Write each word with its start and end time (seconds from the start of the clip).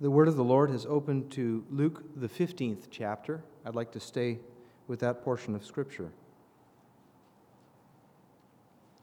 The 0.00 0.10
word 0.10 0.28
of 0.28 0.36
the 0.36 0.44
Lord 0.44 0.70
has 0.70 0.86
opened 0.86 1.30
to 1.32 1.62
Luke, 1.68 2.02
the 2.16 2.26
15th 2.26 2.84
chapter. 2.90 3.44
I'd 3.66 3.74
like 3.74 3.92
to 3.92 4.00
stay 4.00 4.38
with 4.86 4.98
that 5.00 5.22
portion 5.22 5.54
of 5.54 5.62
Scripture. 5.62 6.10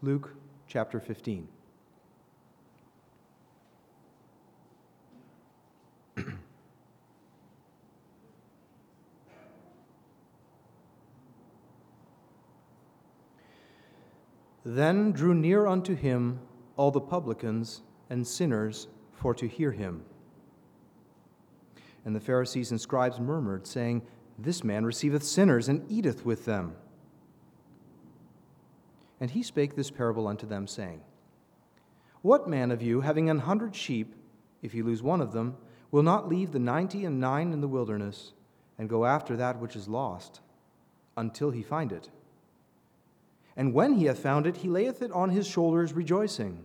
Luke 0.01 0.33
chapter 0.67 0.99
15. 0.99 1.47
then 14.65 15.11
drew 15.11 15.35
near 15.35 15.67
unto 15.67 15.93
him 15.93 16.39
all 16.75 16.89
the 16.89 16.99
publicans 16.99 17.83
and 18.09 18.25
sinners 18.25 18.87
for 19.13 19.35
to 19.35 19.47
hear 19.47 19.71
him. 19.71 20.03
And 22.07 22.15
the 22.15 22.21
Pharisees 22.21 22.71
and 22.71 22.79
scribes 22.79 23.19
murmured, 23.19 23.67
saying, 23.67 24.01
This 24.39 24.63
man 24.63 24.85
receiveth 24.85 25.23
sinners 25.23 25.67
and 25.67 25.83
eateth 25.91 26.25
with 26.25 26.45
them. 26.45 26.73
And 29.19 29.29
he 29.29 29.43
spake 29.43 29.75
this 29.75 29.91
parable 29.91 30.25
unto 30.25 30.47
them, 30.47 30.67
saying, 30.67 31.01
What 32.21 32.47
man 32.47 32.71
of 32.71 32.81
you, 32.81 33.01
having 33.01 33.29
an 33.29 33.39
hundred 33.39 33.75
sheep, 33.75 34.15
if 34.61 34.71
he 34.71 34.81
lose 34.81 35.03
one 35.03 35.19
of 35.19 35.33
them, 35.33 35.57
will 35.91 36.01
not 36.01 36.29
leave 36.29 36.53
the 36.53 36.59
ninety 36.59 37.03
and 37.03 37.19
nine 37.19 37.51
in 37.51 37.59
the 37.59 37.67
wilderness, 37.67 38.31
and 38.77 38.87
go 38.87 39.05
after 39.05 39.35
that 39.35 39.59
which 39.59 39.75
is 39.75 39.89
lost, 39.89 40.39
until 41.17 41.51
he 41.51 41.61
find 41.61 41.91
it? 41.91 42.09
And 43.57 43.73
when 43.73 43.95
he 43.95 44.05
hath 44.05 44.19
found 44.19 44.47
it, 44.47 44.55
he 44.55 44.69
layeth 44.69 45.01
it 45.01 45.11
on 45.11 45.31
his 45.31 45.45
shoulders, 45.45 45.91
rejoicing. 45.91 46.63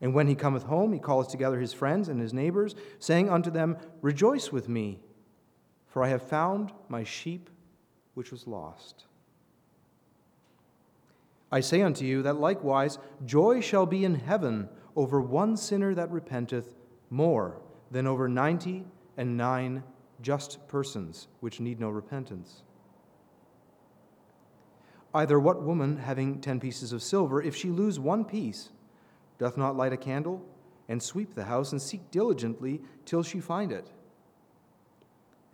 And 0.00 0.14
when 0.14 0.28
he 0.28 0.34
cometh 0.34 0.62
home, 0.64 0.92
he 0.92 0.98
calleth 0.98 1.28
together 1.28 1.60
his 1.60 1.72
friends 1.72 2.08
and 2.08 2.20
his 2.20 2.32
neighbors, 2.32 2.74
saying 2.98 3.28
unto 3.28 3.50
them, 3.50 3.76
Rejoice 4.00 4.50
with 4.50 4.68
me, 4.68 5.00
for 5.86 6.02
I 6.02 6.08
have 6.08 6.22
found 6.22 6.72
my 6.88 7.04
sheep 7.04 7.50
which 8.14 8.30
was 8.30 8.46
lost. 8.46 9.04
I 11.52 11.60
say 11.60 11.82
unto 11.82 12.04
you 12.04 12.22
that 12.22 12.40
likewise 12.40 12.98
joy 13.26 13.60
shall 13.60 13.86
be 13.86 14.04
in 14.04 14.14
heaven 14.14 14.68
over 14.96 15.20
one 15.20 15.56
sinner 15.56 15.94
that 15.94 16.10
repenteth 16.10 16.76
more 17.10 17.60
than 17.90 18.06
over 18.06 18.28
ninety 18.28 18.84
and 19.16 19.36
nine 19.36 19.82
just 20.22 20.66
persons 20.68 21.26
which 21.40 21.60
need 21.60 21.80
no 21.80 21.88
repentance. 21.88 22.62
Either 25.12 25.40
what 25.40 25.62
woman, 25.62 25.96
having 25.96 26.40
ten 26.40 26.60
pieces 26.60 26.92
of 26.92 27.02
silver, 27.02 27.42
if 27.42 27.56
she 27.56 27.68
lose 27.68 27.98
one 27.98 28.24
piece, 28.24 28.70
doth 29.40 29.56
not 29.56 29.74
light 29.74 29.92
a 29.92 29.96
candle, 29.96 30.44
and 30.86 31.02
sweep 31.02 31.34
the 31.34 31.44
house, 31.44 31.72
and 31.72 31.80
seek 31.80 32.10
diligently 32.10 32.82
till 33.06 33.22
she 33.22 33.40
find 33.40 33.72
it. 33.72 33.90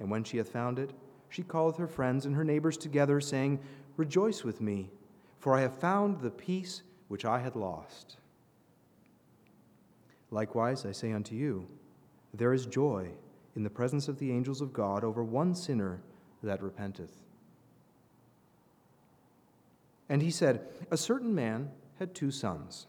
And 0.01 0.11
when 0.11 0.25
she 0.25 0.39
hath 0.39 0.48
found 0.48 0.81
it, 0.81 0.91
she 1.29 1.45
calleth 1.45 1.77
her 1.77 1.87
friends 1.87 2.27
and 2.27 2.34
her 2.34 2.42
neighbors 2.42 2.77
together, 2.77 3.20
saying, 3.20 3.61
Rejoice 3.97 4.42
with 4.42 4.61
me, 4.61 4.91
for 5.39 5.55
I 5.55 5.61
have 5.61 5.79
found 5.79 6.20
the 6.20 6.31
piece 6.31 6.83
which 7.07 7.25
I 7.25 7.39
had 7.39 7.55
lost. 7.55 8.17
Likewise, 10.33 10.84
I 10.84 10.91
say 10.91 11.12
unto 11.12 11.37
you, 11.37 11.69
there 12.34 12.53
is 12.53 12.67
joy 12.67 13.11
in 13.55 13.62
the 13.62 13.70
presence 13.70 14.09
of 14.09 14.19
the 14.19 14.33
angels 14.33 14.61
of 14.61 14.73
God 14.73 15.05
over 15.05 15.23
one 15.23 15.55
sinner 15.55 16.03
that 16.42 16.61
repenteth. 16.61 17.23
And 20.08 20.23
he 20.23 20.33
said, 20.33 20.67
A 20.91 20.96
certain 20.96 21.33
man 21.33 21.70
had 22.01 22.17
two 22.17 22.33
sons. 22.33 22.89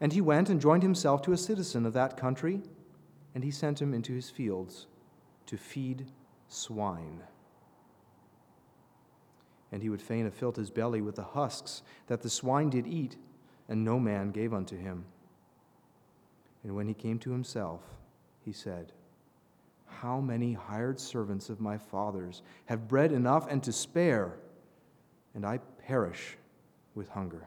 And 0.00 0.12
he 0.12 0.20
went 0.20 0.48
and 0.48 0.60
joined 0.60 0.82
himself 0.82 1.22
to 1.22 1.32
a 1.32 1.36
citizen 1.36 1.84
of 1.84 1.92
that 1.94 2.16
country, 2.16 2.62
and 3.34 3.42
he 3.42 3.50
sent 3.50 3.82
him 3.82 3.92
into 3.92 4.14
his 4.14 4.30
fields 4.30 4.86
to 5.46 5.56
feed 5.56 6.06
swine. 6.48 7.22
And 9.72 9.82
he 9.82 9.90
would 9.90 10.02
fain 10.02 10.24
have 10.24 10.34
filled 10.34 10.56
his 10.56 10.70
belly 10.70 11.00
with 11.00 11.16
the 11.16 11.22
husks 11.22 11.82
that 12.06 12.22
the 12.22 12.30
swine 12.30 12.70
did 12.70 12.86
eat, 12.86 13.16
and 13.68 13.84
no 13.84 13.98
man 13.98 14.30
gave 14.30 14.54
unto 14.54 14.76
him. 14.76 15.04
And 16.64 16.74
when 16.74 16.88
he 16.88 16.94
came 16.94 17.18
to 17.20 17.30
himself, 17.30 17.82
he 18.44 18.52
said, 18.52 18.92
How 19.86 20.20
many 20.20 20.52
hired 20.52 20.98
servants 20.98 21.50
of 21.50 21.60
my 21.60 21.76
father's 21.76 22.42
have 22.66 22.88
bread 22.88 23.12
enough 23.12 23.46
and 23.50 23.62
to 23.64 23.72
spare, 23.72 24.38
and 25.34 25.44
I 25.44 25.58
perish 25.86 26.36
with 26.94 27.08
hunger? 27.08 27.46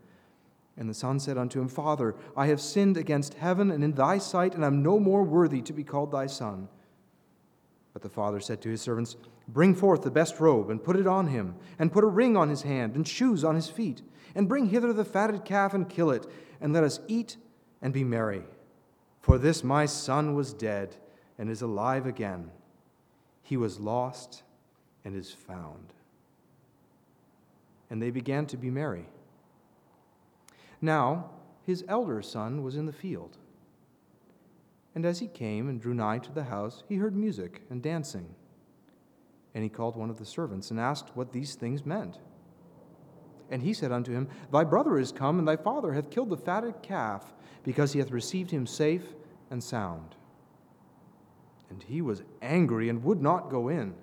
And 0.81 0.89
the 0.89 0.95
son 0.95 1.19
said 1.19 1.37
unto 1.37 1.61
him, 1.61 1.67
Father, 1.67 2.15
I 2.35 2.47
have 2.47 2.59
sinned 2.59 2.97
against 2.97 3.35
heaven 3.35 3.69
and 3.69 3.83
in 3.83 3.91
thy 3.91 4.17
sight, 4.17 4.55
and 4.55 4.63
I 4.63 4.67
am 4.67 4.81
no 4.81 4.99
more 4.99 5.21
worthy 5.21 5.61
to 5.61 5.73
be 5.73 5.83
called 5.83 6.11
thy 6.11 6.25
son. 6.25 6.69
But 7.93 8.01
the 8.01 8.09
father 8.09 8.39
said 8.39 8.63
to 8.63 8.69
his 8.69 8.81
servants, 8.81 9.15
Bring 9.47 9.75
forth 9.75 10.01
the 10.01 10.09
best 10.09 10.39
robe, 10.39 10.71
and 10.71 10.83
put 10.83 10.95
it 10.95 11.05
on 11.05 11.27
him, 11.27 11.53
and 11.77 11.91
put 11.91 12.03
a 12.03 12.07
ring 12.07 12.35
on 12.35 12.49
his 12.49 12.63
hand, 12.63 12.95
and 12.95 13.07
shoes 13.07 13.43
on 13.43 13.53
his 13.53 13.69
feet, 13.69 14.01
and 14.33 14.49
bring 14.49 14.69
hither 14.69 14.91
the 14.91 15.05
fatted 15.05 15.45
calf, 15.45 15.75
and 15.75 15.87
kill 15.87 16.09
it, 16.09 16.25
and 16.59 16.73
let 16.73 16.83
us 16.83 16.99
eat 17.07 17.37
and 17.79 17.93
be 17.93 18.03
merry. 18.03 18.41
For 19.19 19.37
this 19.37 19.63
my 19.63 19.85
son 19.85 20.33
was 20.33 20.51
dead, 20.51 20.95
and 21.37 21.47
is 21.47 21.61
alive 21.61 22.07
again. 22.07 22.49
He 23.43 23.55
was 23.55 23.79
lost, 23.79 24.41
and 25.05 25.15
is 25.15 25.29
found. 25.29 25.93
And 27.91 28.01
they 28.01 28.09
began 28.09 28.47
to 28.47 28.57
be 28.57 28.71
merry. 28.71 29.05
Now 30.81 31.29
his 31.63 31.85
elder 31.87 32.21
son 32.21 32.63
was 32.63 32.75
in 32.75 32.85
the 32.85 32.93
field. 32.93 33.37
And 34.93 35.05
as 35.05 35.19
he 35.19 35.27
came 35.27 35.69
and 35.69 35.79
drew 35.79 35.93
nigh 35.93 36.17
to 36.19 36.31
the 36.31 36.45
house, 36.45 36.83
he 36.89 36.95
heard 36.95 37.15
music 37.15 37.61
and 37.69 37.81
dancing. 37.81 38.35
And 39.53 39.63
he 39.63 39.69
called 39.69 39.95
one 39.95 40.09
of 40.09 40.17
the 40.17 40.25
servants 40.25 40.71
and 40.71 40.79
asked 40.79 41.15
what 41.15 41.31
these 41.31 41.55
things 41.55 41.85
meant. 41.85 42.17
And 43.49 43.61
he 43.61 43.73
said 43.73 43.91
unto 43.91 44.13
him, 44.13 44.29
Thy 44.51 44.63
brother 44.63 44.97
is 44.97 45.11
come, 45.11 45.37
and 45.37 45.47
thy 45.47 45.57
father 45.57 45.93
hath 45.93 46.09
killed 46.09 46.29
the 46.29 46.37
fatted 46.37 46.81
calf, 46.81 47.33
because 47.63 47.93
he 47.93 47.99
hath 47.99 48.11
received 48.11 48.49
him 48.49 48.65
safe 48.65 49.13
and 49.49 49.63
sound. 49.63 50.15
And 51.69 51.83
he 51.83 52.01
was 52.01 52.23
angry 52.41 52.89
and 52.89 53.03
would 53.03 53.21
not 53.21 53.49
go 53.49 53.69
in. 53.69 53.93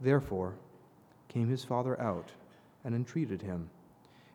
Therefore 0.00 0.56
came 1.28 1.48
his 1.48 1.64
father 1.64 2.00
out 2.00 2.32
and 2.84 2.94
entreated 2.94 3.42
him. 3.42 3.70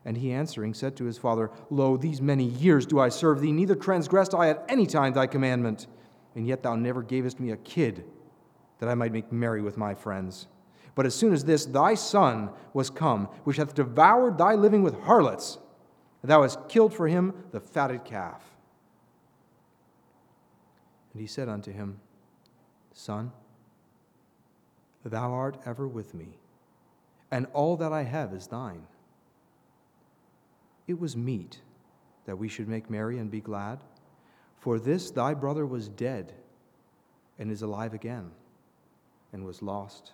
And 0.04 0.18
he 0.18 0.32
answering 0.32 0.74
said 0.74 0.96
to 0.98 1.06
his 1.06 1.18
father, 1.18 1.52
Lo, 1.70 1.96
these 1.96 2.22
many 2.22 2.46
years 2.46 2.86
do 2.86 3.00
I 3.00 3.10
serve 3.10 3.40
thee, 3.40 3.52
neither 3.52 3.76
transgressed 3.76 4.34
I 4.34 4.50
at 4.50 4.66
any 4.68 4.88
time 4.88 5.14
thy 5.14 5.28
commandment. 5.28 5.88
And 6.36 6.48
yet 6.48 6.64
thou 6.64 6.76
never 6.76 7.04
gavest 7.04 7.40
me 7.40 7.52
a 7.52 7.58
kid, 7.58 8.06
that 8.80 8.90
I 8.90 8.96
might 8.96 9.12
make 9.12 9.32
merry 9.32 9.62
with 9.62 9.78
my 9.78 9.94
friends. 9.94 10.48
But 10.96 11.06
as 11.06 11.14
soon 11.14 11.34
as 11.34 11.46
this 11.46 11.66
thy 11.66 11.94
son 11.94 12.50
was 12.74 12.90
come, 12.90 13.26
which 13.44 13.58
hath 13.58 13.76
devoured 13.76 14.38
thy 14.38 14.56
living 14.56 14.82
with 14.82 15.00
harlots, 15.02 15.60
thou 16.24 16.42
hast 16.42 16.68
killed 16.68 16.94
for 16.94 17.08
him 17.08 17.34
the 17.52 17.60
fatted 17.60 18.04
calf. 18.04 18.44
And 21.14 21.22
he 21.22 21.28
said 21.28 21.48
unto 21.48 21.72
him, 21.72 22.00
Son, 22.94 23.32
thou 25.04 25.32
art 25.32 25.58
ever 25.66 25.88
with 25.88 26.14
me, 26.14 26.38
and 27.30 27.48
all 27.54 27.78
that 27.78 27.94
I 27.94 28.04
have 28.04 28.34
is 28.34 28.48
thine. 28.48 28.88
It 30.92 31.00
was 31.00 31.16
meet 31.16 31.62
that 32.26 32.38
we 32.38 32.50
should 32.50 32.68
make 32.68 32.90
merry 32.90 33.18
and 33.18 33.32
be 33.32 33.40
glad. 33.40 33.80
For 34.60 34.78
this 34.78 35.10
thy 35.10 35.34
brother 35.34 35.66
was 35.66 35.88
dead 35.88 36.34
and 37.40 37.50
is 37.50 37.62
alive 37.62 37.94
again, 37.94 38.30
and 39.32 39.46
was 39.46 39.62
lost 39.62 40.12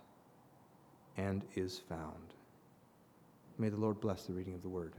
and 1.17 1.43
is 1.55 1.79
found. 1.89 2.35
May 3.57 3.69
the 3.69 3.77
Lord 3.77 3.99
bless 3.99 4.27
the 4.27 4.33
reading 4.33 4.53
of 4.53 4.61
the 4.61 4.69
word. 4.69 4.93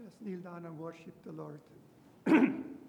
Let's 0.00 0.14
kneel 0.24 0.38
down 0.38 0.64
and 0.64 0.78
worship 0.78 1.14
the 1.24 1.32
Lord. 1.32 1.60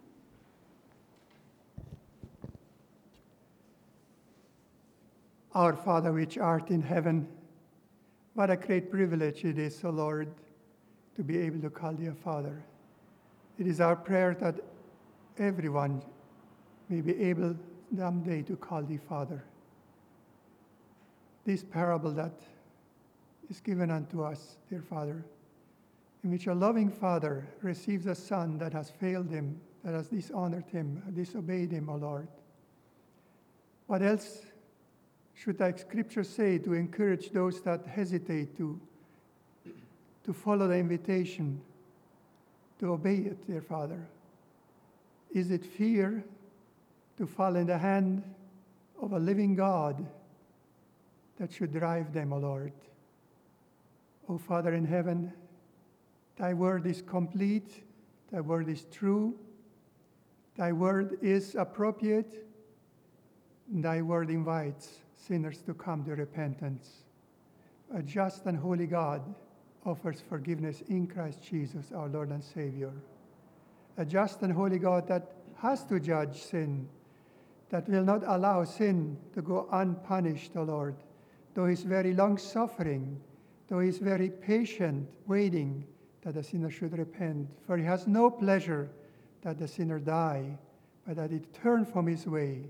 Our 5.53 5.75
Father, 5.75 6.13
which 6.13 6.37
art 6.37 6.69
in 6.69 6.81
heaven, 6.81 7.27
what 8.35 8.49
a 8.49 8.55
great 8.55 8.89
privilege 8.89 9.43
it 9.43 9.59
is, 9.59 9.83
O 9.83 9.89
Lord, 9.89 10.29
to 11.15 11.23
be 11.23 11.37
able 11.39 11.59
to 11.61 11.69
call 11.69 11.93
thee 11.93 12.07
a 12.07 12.13
Father. 12.13 12.63
It 13.59 13.67
is 13.67 13.81
our 13.81 13.95
prayer 13.95 14.35
that 14.39 14.55
everyone 15.37 16.01
may 16.87 17.01
be 17.01 17.21
able 17.21 17.55
someday 17.95 18.41
to 18.43 18.55
call 18.55 18.83
thee 18.83 18.99
Father. 19.09 19.43
This 21.45 21.63
parable 21.63 22.11
that 22.11 22.33
is 23.49 23.59
given 23.59 23.91
unto 23.91 24.23
us, 24.23 24.57
dear 24.69 24.81
Father, 24.81 25.25
in 26.23 26.31
which 26.31 26.47
a 26.47 26.53
loving 26.53 26.89
father 26.89 27.47
receives 27.61 28.05
a 28.05 28.15
son 28.15 28.57
that 28.59 28.71
has 28.71 28.89
failed 28.89 29.29
him, 29.29 29.59
that 29.83 29.93
has 29.93 30.07
dishonored 30.07 30.65
him, 30.71 31.03
disobeyed 31.13 31.71
him, 31.71 31.89
O 31.89 31.95
Lord. 31.95 32.27
What 33.87 34.01
else 34.01 34.45
should 35.33 35.57
thy 35.57 35.71
scripture 35.73 36.23
say 36.23 36.57
to 36.59 36.73
encourage 36.73 37.31
those 37.31 37.61
that 37.61 37.85
hesitate 37.85 38.55
to, 38.57 38.79
to 40.23 40.33
follow 40.33 40.67
the 40.67 40.75
invitation, 40.75 41.59
to 42.79 42.93
obey 42.93 43.15
it, 43.15 43.47
dear 43.47 43.61
Father? 43.61 44.07
Is 45.31 45.51
it 45.51 45.65
fear 45.65 46.23
to 47.17 47.25
fall 47.25 47.55
in 47.55 47.67
the 47.67 47.77
hand 47.77 48.23
of 49.01 49.13
a 49.13 49.19
living 49.19 49.55
God 49.55 50.05
that 51.39 51.51
should 51.51 51.71
drive 51.71 52.13
them, 52.13 52.33
O 52.33 52.37
Lord? 52.37 52.73
O 54.29 54.37
Father 54.37 54.73
in 54.73 54.85
heaven, 54.85 55.33
thy 56.37 56.53
word 56.53 56.85
is 56.85 57.01
complete, 57.01 57.83
thy 58.31 58.41
word 58.41 58.69
is 58.69 58.85
true, 58.91 59.33
thy 60.55 60.71
word 60.71 61.17
is 61.21 61.55
appropriate, 61.55 62.47
thy 63.67 64.01
word 64.01 64.29
invites 64.29 64.99
sinners 65.27 65.61
to 65.63 65.73
come 65.73 66.03
to 66.05 66.11
repentance. 66.15 67.03
A 67.93 68.01
just 68.01 68.45
and 68.45 68.57
holy 68.57 68.87
God 68.87 69.21
offers 69.85 70.21
forgiveness 70.21 70.81
in 70.87 71.07
Christ 71.07 71.41
Jesus, 71.43 71.91
our 71.91 72.07
Lord 72.07 72.29
and 72.29 72.43
Savior. 72.43 72.93
A 73.97 74.05
just 74.05 74.41
and 74.41 74.53
holy 74.53 74.79
God 74.79 75.07
that 75.07 75.31
has 75.57 75.83
to 75.85 75.99
judge 75.99 76.41
sin, 76.41 76.87
that 77.69 77.87
will 77.87 78.03
not 78.03 78.23
allow 78.25 78.63
sin 78.63 79.17
to 79.33 79.41
go 79.41 79.67
unpunished, 79.71 80.51
O 80.55 80.63
Lord, 80.63 80.95
though 81.53 81.67
He's 81.67 81.83
very 81.83 82.13
long 82.13 82.37
suffering, 82.37 83.19
though 83.67 83.79
He's 83.79 83.97
very 83.97 84.29
patient, 84.29 85.07
waiting 85.27 85.85
that 86.21 86.35
the 86.35 86.43
sinner 86.43 86.69
should 86.69 86.97
repent. 86.97 87.47
For 87.65 87.77
He 87.77 87.83
has 87.83 88.07
no 88.07 88.29
pleasure 88.29 88.89
that 89.41 89.57
the 89.57 89.67
sinner 89.67 89.99
die, 89.99 90.57
but 91.05 91.15
that 91.15 91.31
he 91.31 91.39
turn 91.39 91.85
from 91.85 92.07
his 92.07 92.25
way 92.27 92.69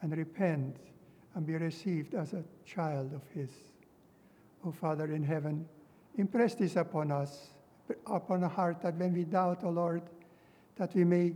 and 0.00 0.16
repent 0.16 0.76
and 1.34 1.46
be 1.46 1.54
received 1.54 2.14
as 2.14 2.32
a 2.32 2.44
child 2.66 3.12
of 3.14 3.22
His. 3.34 3.50
O 4.64 4.68
oh, 4.68 4.72
Father 4.72 5.12
in 5.12 5.22
heaven, 5.22 5.66
impress 6.16 6.54
this 6.54 6.76
upon 6.76 7.10
us, 7.10 7.48
upon 8.06 8.44
our 8.44 8.50
heart, 8.50 8.80
that 8.82 8.94
when 8.94 9.12
we 9.12 9.24
doubt, 9.24 9.60
O 9.64 9.68
oh 9.68 9.70
Lord, 9.70 10.02
that 10.76 10.94
we 10.94 11.04
may 11.04 11.32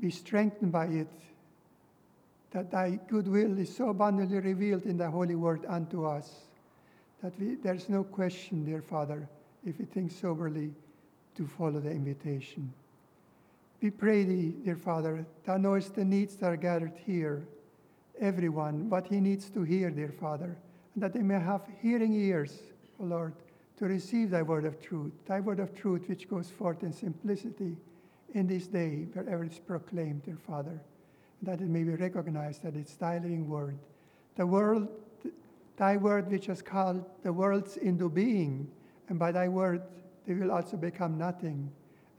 be 0.00 0.10
strengthened 0.10 0.72
by 0.72 0.86
it, 0.86 1.10
that 2.52 2.70
Thy 2.70 2.98
goodwill 3.08 3.58
is 3.58 3.74
so 3.74 3.88
abundantly 3.88 4.38
revealed 4.38 4.84
in 4.84 4.98
Thy 4.98 5.10
holy 5.10 5.34
word 5.34 5.64
unto 5.68 6.04
us, 6.04 6.30
that 7.22 7.38
we, 7.40 7.56
there's 7.56 7.88
no 7.88 8.04
question, 8.04 8.64
dear 8.64 8.82
Father, 8.82 9.28
if 9.64 9.78
we 9.78 9.84
think 9.84 10.10
soberly 10.12 10.72
to 11.36 11.46
follow 11.46 11.80
the 11.80 11.90
invitation. 11.90 12.72
We 13.82 13.90
pray 13.90 14.24
Thee, 14.24 14.54
dear 14.64 14.76
Father, 14.76 15.24
Thou 15.44 15.56
knowest 15.56 15.94
the 15.94 16.04
needs 16.04 16.36
that 16.36 16.46
are 16.46 16.56
gathered 16.56 16.92
here 17.04 17.42
everyone 18.20 18.88
what 18.88 19.06
he 19.06 19.20
needs 19.20 19.50
to 19.50 19.62
hear, 19.62 19.90
dear 19.90 20.12
Father, 20.20 20.56
and 20.94 21.02
that 21.02 21.12
they 21.12 21.22
may 21.22 21.40
have 21.40 21.62
hearing 21.80 22.12
ears, 22.12 22.58
O 23.00 23.04
Lord, 23.04 23.34
to 23.78 23.86
receive 23.86 24.30
thy 24.30 24.42
word 24.42 24.64
of 24.64 24.80
truth, 24.80 25.12
thy 25.26 25.40
word 25.40 25.58
of 25.58 25.74
truth 25.74 26.08
which 26.08 26.28
goes 26.28 26.50
forth 26.50 26.82
in 26.82 26.92
simplicity 26.92 27.76
in 28.34 28.46
this 28.46 28.66
day, 28.66 29.06
wherever 29.12 29.44
it's 29.44 29.58
proclaimed, 29.58 30.22
dear 30.24 30.36
Father, 30.46 30.80
that 31.42 31.60
it 31.60 31.68
may 31.68 31.82
be 31.82 31.94
recognized 31.94 32.62
that 32.62 32.76
it's 32.76 32.94
thy 32.96 33.14
living 33.14 33.48
word. 33.48 33.78
The 34.36 34.46
world, 34.46 34.88
thy 35.76 35.96
word 35.96 36.30
which 36.30 36.46
has 36.46 36.62
called 36.62 37.04
the 37.22 37.32
worlds 37.32 37.76
into 37.78 38.08
being, 38.08 38.70
and 39.08 39.18
by 39.18 39.32
thy 39.32 39.48
word 39.48 39.82
they 40.26 40.34
will 40.34 40.52
also 40.52 40.76
become 40.76 41.18
nothing, 41.18 41.72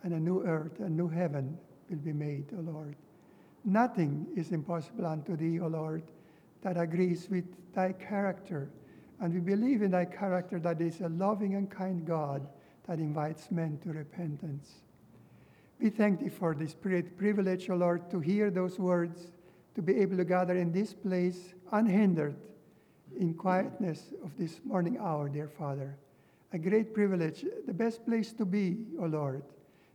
and 0.03 0.13
a 0.13 0.19
new 0.19 0.43
earth, 0.43 0.79
a 0.79 0.89
new 0.89 1.07
heaven 1.07 1.57
will 1.89 1.97
be 1.97 2.11
made, 2.11 2.45
O 2.57 2.61
Lord. 2.61 2.95
Nothing 3.63 4.27
is 4.35 4.51
impossible 4.51 5.05
unto 5.05 5.35
thee, 5.35 5.59
O 5.59 5.67
Lord, 5.67 6.03
that 6.61 6.77
agrees 6.77 7.29
with 7.29 7.45
thy 7.73 7.93
character. 7.93 8.69
And 9.19 9.33
we 9.33 9.39
believe 9.39 9.81
in 9.81 9.91
thy 9.91 10.05
character 10.05 10.59
that 10.59 10.81
is 10.81 11.01
a 11.01 11.09
loving 11.09 11.55
and 11.55 11.69
kind 11.69 12.05
God 12.05 12.47
that 12.87 12.99
invites 12.99 13.51
men 13.51 13.79
to 13.83 13.89
repentance. 13.89 14.81
We 15.79 15.89
thank 15.89 16.19
thee 16.19 16.29
for 16.29 16.55
this 16.55 16.73
great 16.73 17.17
privilege, 17.17 17.69
O 17.69 17.75
Lord, 17.75 18.09
to 18.11 18.19
hear 18.19 18.49
those 18.49 18.79
words, 18.79 19.31
to 19.75 19.81
be 19.81 19.97
able 19.97 20.17
to 20.17 20.25
gather 20.25 20.55
in 20.55 20.71
this 20.71 20.93
place 20.93 21.53
unhindered 21.71 22.35
in 23.19 23.33
quietness 23.33 24.13
of 24.23 24.35
this 24.37 24.59
morning 24.63 24.97
hour, 24.99 25.29
dear 25.29 25.47
Father. 25.47 25.97
A 26.53 26.57
great 26.57 26.93
privilege, 26.93 27.45
the 27.65 27.73
best 27.73 28.05
place 28.05 28.33
to 28.33 28.45
be, 28.45 28.85
O 28.99 29.05
Lord. 29.05 29.43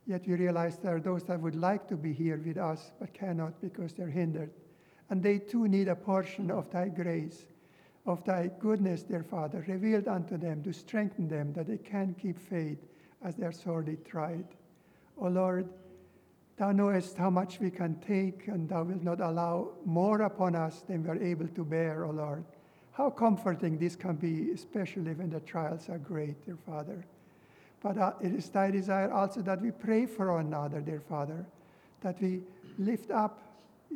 Yet 0.06 0.26
we 0.26 0.34
realize 0.34 0.78
there 0.78 0.96
are 0.96 1.00
those 1.00 1.24
that 1.24 1.40
would 1.40 1.56
like 1.56 1.88
to 1.88 1.96
be 1.96 2.12
here 2.12 2.40
with 2.44 2.56
us 2.56 2.92
but 3.00 3.12
cannot 3.12 3.60
because 3.60 3.92
they're 3.92 4.08
hindered. 4.08 4.50
And 5.10 5.22
they 5.22 5.38
too 5.38 5.66
need 5.66 5.88
a 5.88 5.96
portion 5.96 6.50
of 6.50 6.70
thy 6.70 6.88
grace, 6.88 7.44
of 8.06 8.24
thy 8.24 8.50
goodness, 8.60 9.02
dear 9.02 9.24
Father, 9.24 9.64
revealed 9.66 10.06
unto 10.06 10.36
them 10.36 10.62
to 10.62 10.72
strengthen 10.72 11.28
them 11.28 11.52
that 11.54 11.66
they 11.66 11.78
can 11.78 12.14
keep 12.14 12.38
faith 12.38 12.78
as 13.24 13.34
they 13.34 13.46
are 13.46 13.52
sorely 13.52 13.96
tried. 14.08 14.46
O 15.18 15.26
Lord, 15.26 15.68
thou 16.56 16.70
knowest 16.70 17.16
how 17.16 17.30
much 17.30 17.58
we 17.58 17.70
can 17.70 17.96
take, 17.96 18.46
and 18.46 18.68
thou 18.68 18.84
wilt 18.84 19.02
not 19.02 19.20
allow 19.20 19.72
more 19.84 20.22
upon 20.22 20.54
us 20.54 20.82
than 20.82 21.02
we 21.02 21.08
are 21.08 21.22
able 21.22 21.48
to 21.48 21.64
bear, 21.64 22.04
O 22.04 22.10
Lord. 22.10 22.44
How 22.92 23.10
comforting 23.10 23.76
this 23.76 23.96
can 23.96 24.16
be, 24.16 24.52
especially 24.52 25.14
when 25.14 25.30
the 25.30 25.40
trials 25.40 25.88
are 25.88 25.98
great, 25.98 26.44
dear 26.46 26.56
Father. 26.64 27.04
But 27.86 27.98
uh, 27.98 28.12
it 28.20 28.32
is 28.32 28.48
thy 28.48 28.72
desire 28.72 29.12
also 29.12 29.42
that 29.42 29.62
we 29.62 29.70
pray 29.70 30.06
for 30.06 30.32
one 30.34 30.46
another, 30.46 30.80
dear 30.80 30.98
Father, 30.98 31.46
that 32.00 32.20
we 32.20 32.40
lift 32.78 33.12
up 33.12 33.38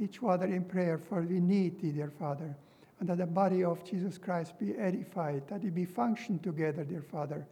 each 0.00 0.20
other 0.22 0.46
in 0.46 0.62
prayer, 0.62 0.96
for 0.96 1.22
we 1.22 1.40
need 1.40 1.80
thee, 1.80 1.90
dear 1.90 2.12
Father, 2.16 2.56
and 3.00 3.08
that 3.08 3.18
the 3.18 3.26
body 3.26 3.64
of 3.64 3.82
Jesus 3.84 4.16
Christ 4.16 4.56
be 4.60 4.76
edified, 4.76 5.42
that 5.48 5.64
it 5.64 5.74
be 5.74 5.84
function 5.84 6.38
together, 6.38 6.84
dear 6.84 7.02
Father, 7.02 7.44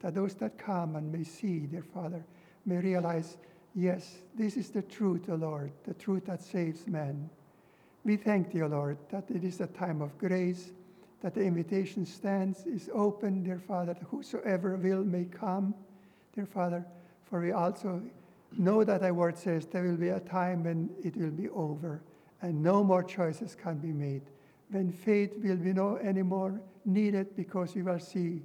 that 0.00 0.14
those 0.14 0.34
that 0.34 0.58
come 0.58 0.96
and 0.96 1.10
may 1.10 1.24
see, 1.24 1.60
dear 1.60 1.86
Father, 1.94 2.22
may 2.66 2.76
realize, 2.76 3.38
yes, 3.74 4.18
this 4.34 4.58
is 4.58 4.68
the 4.68 4.82
truth, 4.82 5.30
O 5.30 5.36
Lord, 5.36 5.72
the 5.84 5.94
truth 5.94 6.26
that 6.26 6.42
saves 6.42 6.86
men. 6.86 7.30
We 8.04 8.18
thank 8.18 8.52
thee, 8.52 8.60
O 8.60 8.66
Lord, 8.66 8.98
that 9.08 9.30
it 9.30 9.44
is 9.44 9.62
a 9.62 9.66
time 9.66 10.02
of 10.02 10.18
grace 10.18 10.72
that 11.22 11.34
the 11.34 11.42
invitation 11.42 12.04
stands, 12.04 12.66
is 12.66 12.90
open, 12.92 13.42
dear 13.42 13.58
Father, 13.58 13.94
that 13.94 14.02
whosoever 14.10 14.76
will 14.76 15.02
may 15.02 15.24
come, 15.24 15.74
dear 16.36 16.46
Father, 16.46 16.86
for 17.24 17.40
we 17.40 17.52
also 17.52 18.02
know 18.56 18.84
that 18.84 19.00
thy 19.00 19.10
word 19.10 19.36
says 19.36 19.66
there 19.66 19.84
will 19.84 19.96
be 19.96 20.10
a 20.10 20.20
time 20.20 20.62
when 20.62 20.90
it 21.02 21.16
will 21.16 21.30
be 21.30 21.48
over 21.48 22.02
and 22.42 22.62
no 22.62 22.84
more 22.84 23.02
choices 23.02 23.54
can 23.54 23.78
be 23.78 23.92
made. 23.92 24.22
When 24.70 24.92
faith 24.92 25.34
will 25.42 25.56
be 25.56 25.72
no 25.72 25.96
anymore 25.96 26.60
needed 26.84 27.34
because 27.36 27.74
we 27.74 27.82
will 27.82 27.98
see. 27.98 28.42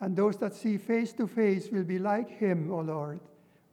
And 0.00 0.14
those 0.14 0.36
that 0.38 0.54
see 0.54 0.76
face 0.76 1.12
to 1.14 1.26
face 1.26 1.70
will 1.70 1.84
be 1.84 1.98
like 1.98 2.28
him, 2.28 2.70
O 2.70 2.80
Lord. 2.80 3.20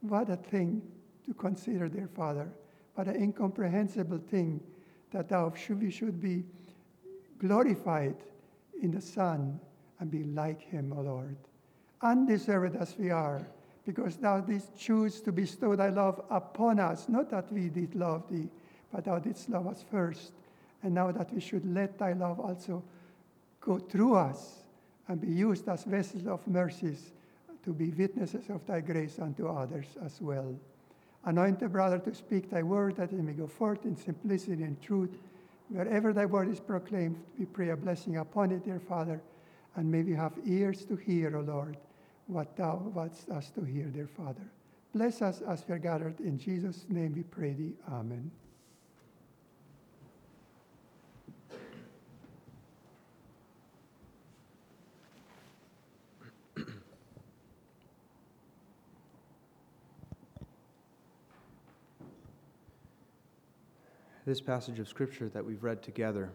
What 0.00 0.30
a 0.30 0.36
thing 0.36 0.80
to 1.26 1.34
consider, 1.34 1.88
dear 1.88 2.08
Father. 2.08 2.48
What 2.94 3.08
an 3.08 3.16
incomprehensible 3.16 4.20
thing 4.30 4.60
that 5.12 5.28
thou 5.28 5.52
should, 5.54 5.82
we 5.82 5.90
should 5.90 6.20
be 6.20 6.44
glorified 7.38 8.16
in 8.80 8.90
the 8.90 9.00
Son 9.00 9.60
and 9.98 10.10
be 10.10 10.24
like 10.24 10.62
him, 10.62 10.94
O 10.96 11.02
Lord. 11.02 11.36
Undeserved 12.02 12.76
as 12.76 12.96
we 12.98 13.10
are, 13.10 13.46
because 13.84 14.16
thou 14.16 14.40
didst 14.40 14.76
choose 14.76 15.20
to 15.20 15.32
bestow 15.32 15.76
thy 15.76 15.90
love 15.90 16.22
upon 16.30 16.78
us, 16.78 17.08
not 17.08 17.30
that 17.30 17.52
we 17.52 17.68
did 17.68 17.94
love 17.94 18.22
thee, 18.30 18.48
but 18.92 19.04
thou 19.04 19.18
didst 19.18 19.50
love 19.50 19.66
us 19.66 19.84
first. 19.90 20.32
And 20.82 20.94
now 20.94 21.12
that 21.12 21.32
we 21.32 21.40
should 21.40 21.74
let 21.74 21.98
thy 21.98 22.14
love 22.14 22.40
also 22.40 22.82
go 23.60 23.78
through 23.78 24.16
us 24.16 24.60
and 25.08 25.20
be 25.20 25.28
used 25.28 25.68
as 25.68 25.84
vessels 25.84 26.26
of 26.26 26.46
mercies 26.46 27.12
to 27.64 27.72
be 27.72 27.90
witnesses 27.90 28.48
of 28.48 28.66
thy 28.66 28.80
grace 28.80 29.18
unto 29.18 29.48
others 29.48 29.86
as 30.02 30.20
well. 30.22 30.54
Anoint 31.24 31.60
the 31.60 31.68
brother 31.68 31.98
to 31.98 32.14
speak 32.14 32.48
thy 32.48 32.62
word 32.62 32.96
that 32.96 33.12
it 33.12 33.22
may 33.22 33.32
go 33.32 33.46
forth 33.46 33.84
in 33.84 33.94
simplicity 33.94 34.62
and 34.62 34.80
truth. 34.80 35.10
Wherever 35.68 36.14
thy 36.14 36.24
word 36.24 36.48
is 36.48 36.60
proclaimed, 36.60 37.18
we 37.38 37.44
pray 37.44 37.68
a 37.68 37.76
blessing 37.76 38.16
upon 38.16 38.52
it, 38.52 38.64
dear 38.64 38.80
Father, 38.80 39.20
and 39.76 39.90
may 39.90 40.02
we 40.02 40.14
have 40.14 40.32
ears 40.46 40.86
to 40.86 40.96
hear, 40.96 41.36
O 41.36 41.40
Lord, 41.40 41.76
what 42.30 42.56
thou 42.56 42.76
wants 42.94 43.28
us 43.28 43.50
to 43.50 43.62
hear, 43.62 43.86
dear 43.86 44.06
Father. 44.06 44.42
Bless 44.94 45.22
us 45.22 45.40
as 45.42 45.64
we 45.68 45.74
are 45.74 45.78
gathered. 45.78 46.18
In 46.20 46.38
Jesus' 46.38 46.84
name 46.88 47.12
we 47.14 47.22
pray 47.22 47.52
thee. 47.52 47.74
Amen. 47.90 48.30
This 64.26 64.40
passage 64.40 64.78
of 64.78 64.88
Scripture 64.88 65.28
that 65.30 65.44
we've 65.44 65.64
read 65.64 65.82
together 65.82 66.30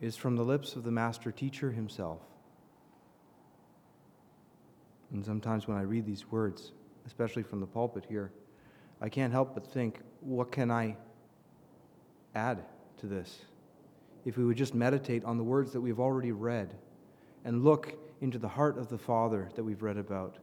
is 0.00 0.16
from 0.16 0.34
the 0.34 0.42
lips 0.42 0.74
of 0.74 0.82
the 0.82 0.90
Master 0.90 1.30
Teacher 1.30 1.70
himself. 1.70 2.18
And 5.12 5.24
sometimes 5.24 5.68
when 5.68 5.76
I 5.76 5.82
read 5.82 6.06
these 6.06 6.30
words, 6.30 6.72
especially 7.06 7.42
from 7.42 7.60
the 7.60 7.66
pulpit 7.66 8.04
here, 8.08 8.32
I 9.00 9.08
can't 9.08 9.32
help 9.32 9.54
but 9.54 9.66
think, 9.66 10.00
what 10.20 10.50
can 10.50 10.70
I 10.70 10.96
add 12.34 12.64
to 12.98 13.06
this? 13.06 13.44
If 14.24 14.36
we 14.36 14.44
would 14.44 14.56
just 14.56 14.74
meditate 14.74 15.24
on 15.24 15.36
the 15.36 15.44
words 15.44 15.72
that 15.72 15.80
we've 15.80 16.00
already 16.00 16.32
read 16.32 16.72
and 17.44 17.64
look 17.64 17.94
into 18.20 18.38
the 18.38 18.48
heart 18.48 18.78
of 18.78 18.88
the 18.88 18.98
Father 18.98 19.50
that 19.56 19.64
we've 19.64 19.82
read 19.82 19.96
about, 19.96 20.38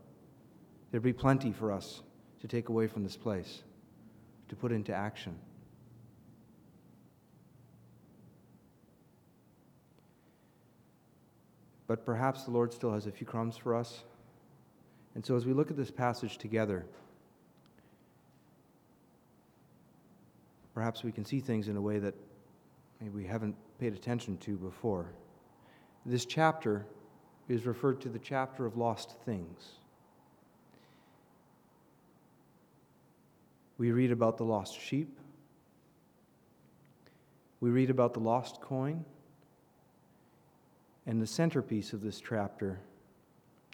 there'd 0.92 1.02
be 1.02 1.14
plenty 1.14 1.52
for 1.52 1.72
us 1.72 2.02
to 2.42 2.48
take 2.48 2.70
away 2.70 2.88
from 2.88 3.04
this 3.04 3.16
place 3.16 3.64
to 4.50 4.56
put 4.56 4.72
into 4.72 4.94
action. 4.94 5.38
But 11.88 12.06
perhaps 12.06 12.44
the 12.44 12.52
Lord 12.52 12.74
still 12.74 12.94
has 12.94 13.08
a 13.08 13.12
few 13.12 13.26
crumbs 13.26 13.58
for 13.58 13.74
us. 13.74 14.04
And 15.20 15.26
so 15.26 15.36
as 15.36 15.46
we 15.46 15.52
look 15.52 15.70
at 15.70 15.76
this 15.76 15.92
passage 15.92 16.38
together, 16.38 16.86
perhaps 20.74 21.04
we 21.04 21.12
can 21.12 21.26
see 21.26 21.42
things 21.42 21.68
in 21.68 21.76
a 21.76 21.82
way 21.82 22.00
that 22.00 22.16
maybe 23.02 23.14
we 23.14 23.26
haven't 23.26 23.58
paid 23.82 23.92
attention 23.92 24.38
to 24.38 24.56
before. 24.56 25.12
This 26.06 26.24
chapter 26.26 26.86
is 27.50 27.66
referred 27.66 28.00
to 28.00 28.08
the 28.08 28.18
chapter 28.18 28.66
of 28.66 28.78
lost 28.78 29.18
things. 29.26 29.72
We 33.78 33.92
read 33.92 34.14
about 34.14 34.38
the 34.38 34.46
lost 34.46 34.80
sheep. 34.80 35.20
We 37.60 37.72
read 37.72 37.90
about 37.90 38.14
the 38.14 38.22
lost 38.22 38.62
coin. 38.62 39.04
And 41.06 41.22
the 41.22 41.28
centerpiece 41.28 41.92
of 41.92 42.00
this 42.00 42.22
chapter 42.22 42.80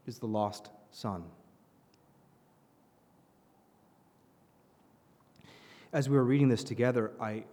is 0.07 0.17
the 0.17 0.25
lost 0.25 0.71
son. 0.95 1.25
As 5.91 6.07
we 6.07 6.15
were 6.15 6.23
reading 6.23 6.47
this 6.47 6.63
together, 6.63 7.11
I, 7.19 7.43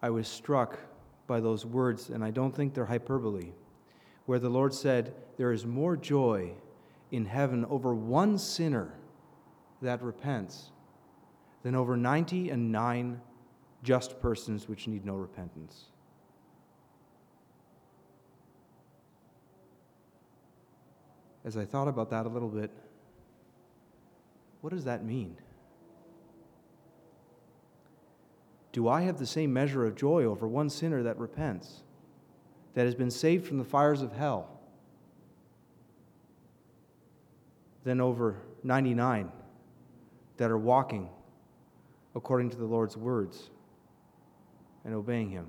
I 0.00 0.08
was 0.08 0.26
struck 0.26 0.78
by 1.26 1.40
those 1.40 1.66
words, 1.66 2.08
and 2.08 2.24
I 2.24 2.30
don't 2.30 2.56
think 2.56 2.72
they're 2.72 2.86
hyperbole, 2.86 3.52
where 4.24 4.38
the 4.38 4.48
Lord 4.48 4.72
said, 4.72 5.14
There 5.36 5.52
is 5.52 5.66
more 5.66 5.94
joy 5.94 6.52
in 7.10 7.26
heaven 7.26 7.66
over 7.66 7.94
one 7.94 8.38
sinner 8.38 8.94
that 9.82 10.02
repents 10.02 10.70
than 11.62 11.74
over 11.74 11.98
90 11.98 12.48
and 12.48 12.72
nine 12.72 13.20
just 13.82 14.22
persons 14.22 14.68
which 14.68 14.88
need 14.88 15.04
no 15.04 15.16
repentance. 15.16 15.90
As 21.48 21.56
I 21.56 21.64
thought 21.64 21.88
about 21.88 22.10
that 22.10 22.26
a 22.26 22.28
little 22.28 22.50
bit, 22.50 22.70
what 24.60 24.70
does 24.70 24.84
that 24.84 25.02
mean? 25.02 25.34
Do 28.72 28.86
I 28.86 29.00
have 29.00 29.18
the 29.18 29.24
same 29.24 29.50
measure 29.50 29.86
of 29.86 29.96
joy 29.96 30.24
over 30.24 30.46
one 30.46 30.68
sinner 30.68 31.02
that 31.04 31.18
repents, 31.18 31.84
that 32.74 32.84
has 32.84 32.94
been 32.94 33.10
saved 33.10 33.46
from 33.46 33.56
the 33.56 33.64
fires 33.64 34.02
of 34.02 34.12
hell, 34.12 34.60
than 37.82 37.98
over 37.98 38.42
99 38.62 39.32
that 40.36 40.50
are 40.50 40.58
walking 40.58 41.08
according 42.14 42.50
to 42.50 42.58
the 42.58 42.66
Lord's 42.66 42.94
words 42.94 43.48
and 44.84 44.94
obeying 44.94 45.30
Him. 45.30 45.46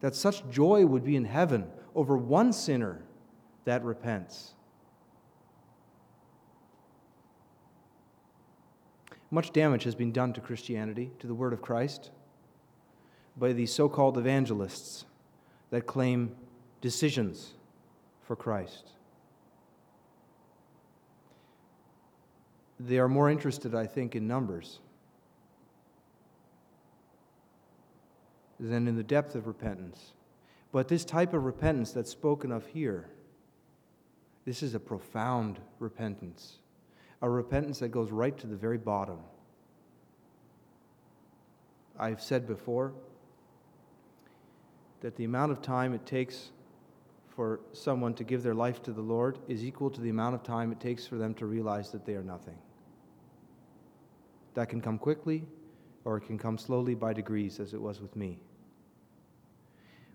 That 0.00 0.14
such 0.14 0.48
joy 0.48 0.86
would 0.86 1.04
be 1.04 1.16
in 1.16 1.26
heaven 1.26 1.66
over 1.94 2.16
one 2.16 2.50
sinner 2.50 3.02
that 3.64 3.84
repents. 3.84 4.52
Much 9.30 9.52
damage 9.52 9.84
has 9.84 9.94
been 9.94 10.12
done 10.12 10.32
to 10.32 10.40
Christianity, 10.40 11.10
to 11.18 11.26
the 11.26 11.34
Word 11.34 11.52
of 11.52 11.60
Christ, 11.60 12.10
by 13.36 13.52
these 13.52 13.72
so 13.72 13.88
called 13.88 14.16
evangelists 14.16 15.06
that 15.70 15.86
claim 15.86 16.36
decisions 16.80 17.54
for 18.22 18.36
Christ. 18.36 18.90
They 22.78 22.98
are 22.98 23.08
more 23.08 23.30
interested, 23.30 23.74
I 23.74 23.86
think, 23.86 24.14
in 24.14 24.26
numbers 24.26 24.80
than 28.60 28.86
in 28.86 28.96
the 28.96 29.02
depth 29.02 29.34
of 29.34 29.46
repentance. 29.46 30.12
But 30.70 30.88
this 30.88 31.04
type 31.04 31.34
of 31.34 31.44
repentance 31.44 31.92
that's 31.92 32.10
spoken 32.10 32.52
of 32.52 32.66
here, 32.66 33.08
this 34.44 34.62
is 34.62 34.74
a 34.74 34.80
profound 34.80 35.58
repentance, 35.78 36.58
a 37.22 37.28
repentance 37.28 37.78
that 37.78 37.88
goes 37.88 38.10
right 38.10 38.36
to 38.38 38.46
the 38.46 38.56
very 38.56 38.78
bottom. 38.78 39.18
I've 41.98 42.20
said 42.20 42.46
before 42.46 42.92
that 45.00 45.16
the 45.16 45.24
amount 45.24 45.52
of 45.52 45.62
time 45.62 45.94
it 45.94 46.04
takes 46.04 46.50
for 47.34 47.60
someone 47.72 48.14
to 48.14 48.24
give 48.24 48.42
their 48.42 48.54
life 48.54 48.82
to 48.82 48.92
the 48.92 49.00
Lord 49.00 49.38
is 49.48 49.64
equal 49.64 49.90
to 49.90 50.00
the 50.00 50.10
amount 50.10 50.34
of 50.34 50.42
time 50.42 50.72
it 50.72 50.80
takes 50.80 51.06
for 51.06 51.16
them 51.16 51.34
to 51.34 51.46
realize 51.46 51.90
that 51.90 52.04
they 52.04 52.14
are 52.14 52.22
nothing. 52.22 52.56
That 54.54 54.68
can 54.68 54.80
come 54.80 54.98
quickly 54.98 55.44
or 56.04 56.18
it 56.18 56.26
can 56.26 56.38
come 56.38 56.58
slowly 56.58 56.94
by 56.94 57.12
degrees, 57.12 57.58
as 57.58 57.72
it 57.72 57.80
was 57.80 58.00
with 58.00 58.14
me. 58.14 58.38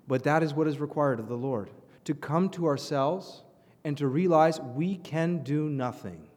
But 0.08 0.24
that 0.24 0.44
is 0.44 0.54
what 0.54 0.68
is 0.68 0.80
required 0.80 1.20
of 1.20 1.28
the 1.28 1.36
Lord 1.36 1.72
to 2.06 2.14
come 2.14 2.50
to 2.50 2.68
ourselves 2.68 3.44
and 3.84 3.98
to 3.98 4.08
realize 4.08 4.60
we 4.60 4.98
can 4.98 5.44
do 5.44 5.70
nothing. 5.70 6.28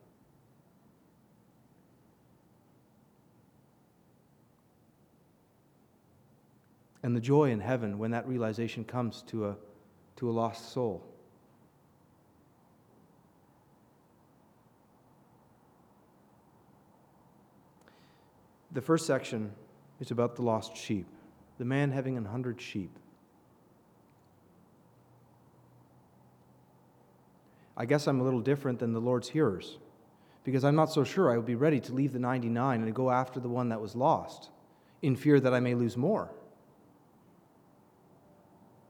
And 7.03 7.17
the 7.17 7.21
joy 7.21 7.51
in 7.51 7.61
heaven 7.61 7.99
when 7.99 8.13
that 8.13 8.29
realization 8.29 8.85
comes 8.85 9.23
to 9.29 9.47
a, 9.47 9.57
to 10.17 10.31
a 10.31 10.33
lost 10.33 10.73
soul. 10.73 11.05
The 18.71 18.81
first 18.81 19.07
section 19.07 19.53
is 20.01 20.11
about 20.11 20.37
the 20.37 20.43
lost 20.43 20.77
sheep, 20.77 21.07
the 21.59 21.65
man 21.65 21.91
having 21.91 22.17
a 22.17 22.29
hundred 22.29 22.61
sheep. 22.61 22.99
I 27.83 27.85
guess 27.85 28.07
I'm 28.07 28.21
a 28.21 28.23
little 28.23 28.39
different 28.39 28.79
than 28.79 28.93
the 28.93 29.01
Lord's 29.01 29.29
hearers 29.29 29.79
because 30.45 30.63
I'm 30.63 30.77
not 30.77 30.93
so 30.93 31.03
sure 31.03 31.33
I 31.33 31.37
would 31.37 31.47
be 31.47 31.57
ready 31.57 31.81
to 31.81 31.93
leave 31.93 32.13
the 32.13 32.21
99 32.21 32.81
and 32.81 32.95
go 32.95 33.11
after 33.11 33.41
the 33.41 33.49
one 33.49 33.71
that 33.71 33.81
was 33.81 33.97
lost 33.97 34.51
in 35.03 35.17
fear 35.17 35.41
that 35.41 35.53
I 35.53 35.59
may 35.59 35.75
lose 35.75 35.97
more. 35.97 36.31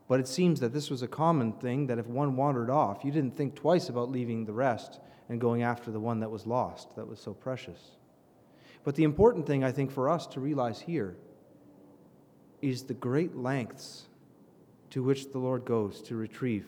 But 0.08 0.20
it 0.20 0.28
seems 0.28 0.60
that 0.60 0.74
this 0.74 0.90
was 0.90 1.00
a 1.00 1.08
common 1.08 1.54
thing 1.54 1.86
that 1.86 1.98
if 1.98 2.06
one 2.06 2.36
wandered 2.36 2.68
off, 2.68 3.02
you 3.02 3.10
didn't 3.10 3.34
think 3.34 3.54
twice 3.54 3.88
about 3.88 4.10
leaving 4.10 4.44
the 4.44 4.52
rest 4.52 5.00
and 5.30 5.40
going 5.40 5.62
after 5.62 5.90
the 5.90 5.98
one 5.98 6.20
that 6.20 6.30
was 6.30 6.46
lost, 6.46 6.94
that 6.96 7.08
was 7.08 7.18
so 7.18 7.32
precious. 7.32 7.92
But 8.84 8.94
the 8.94 9.04
important 9.04 9.46
thing, 9.46 9.64
I 9.64 9.72
think, 9.72 9.90
for 9.90 10.10
us 10.10 10.26
to 10.26 10.40
realize 10.40 10.82
here 10.82 11.16
is 12.60 12.82
the 12.82 12.92
great 12.92 13.36
lengths 13.36 14.02
to 14.90 15.02
which 15.02 15.32
the 15.32 15.38
Lord 15.38 15.64
goes 15.64 16.02
to 16.02 16.14
retrieve 16.14 16.66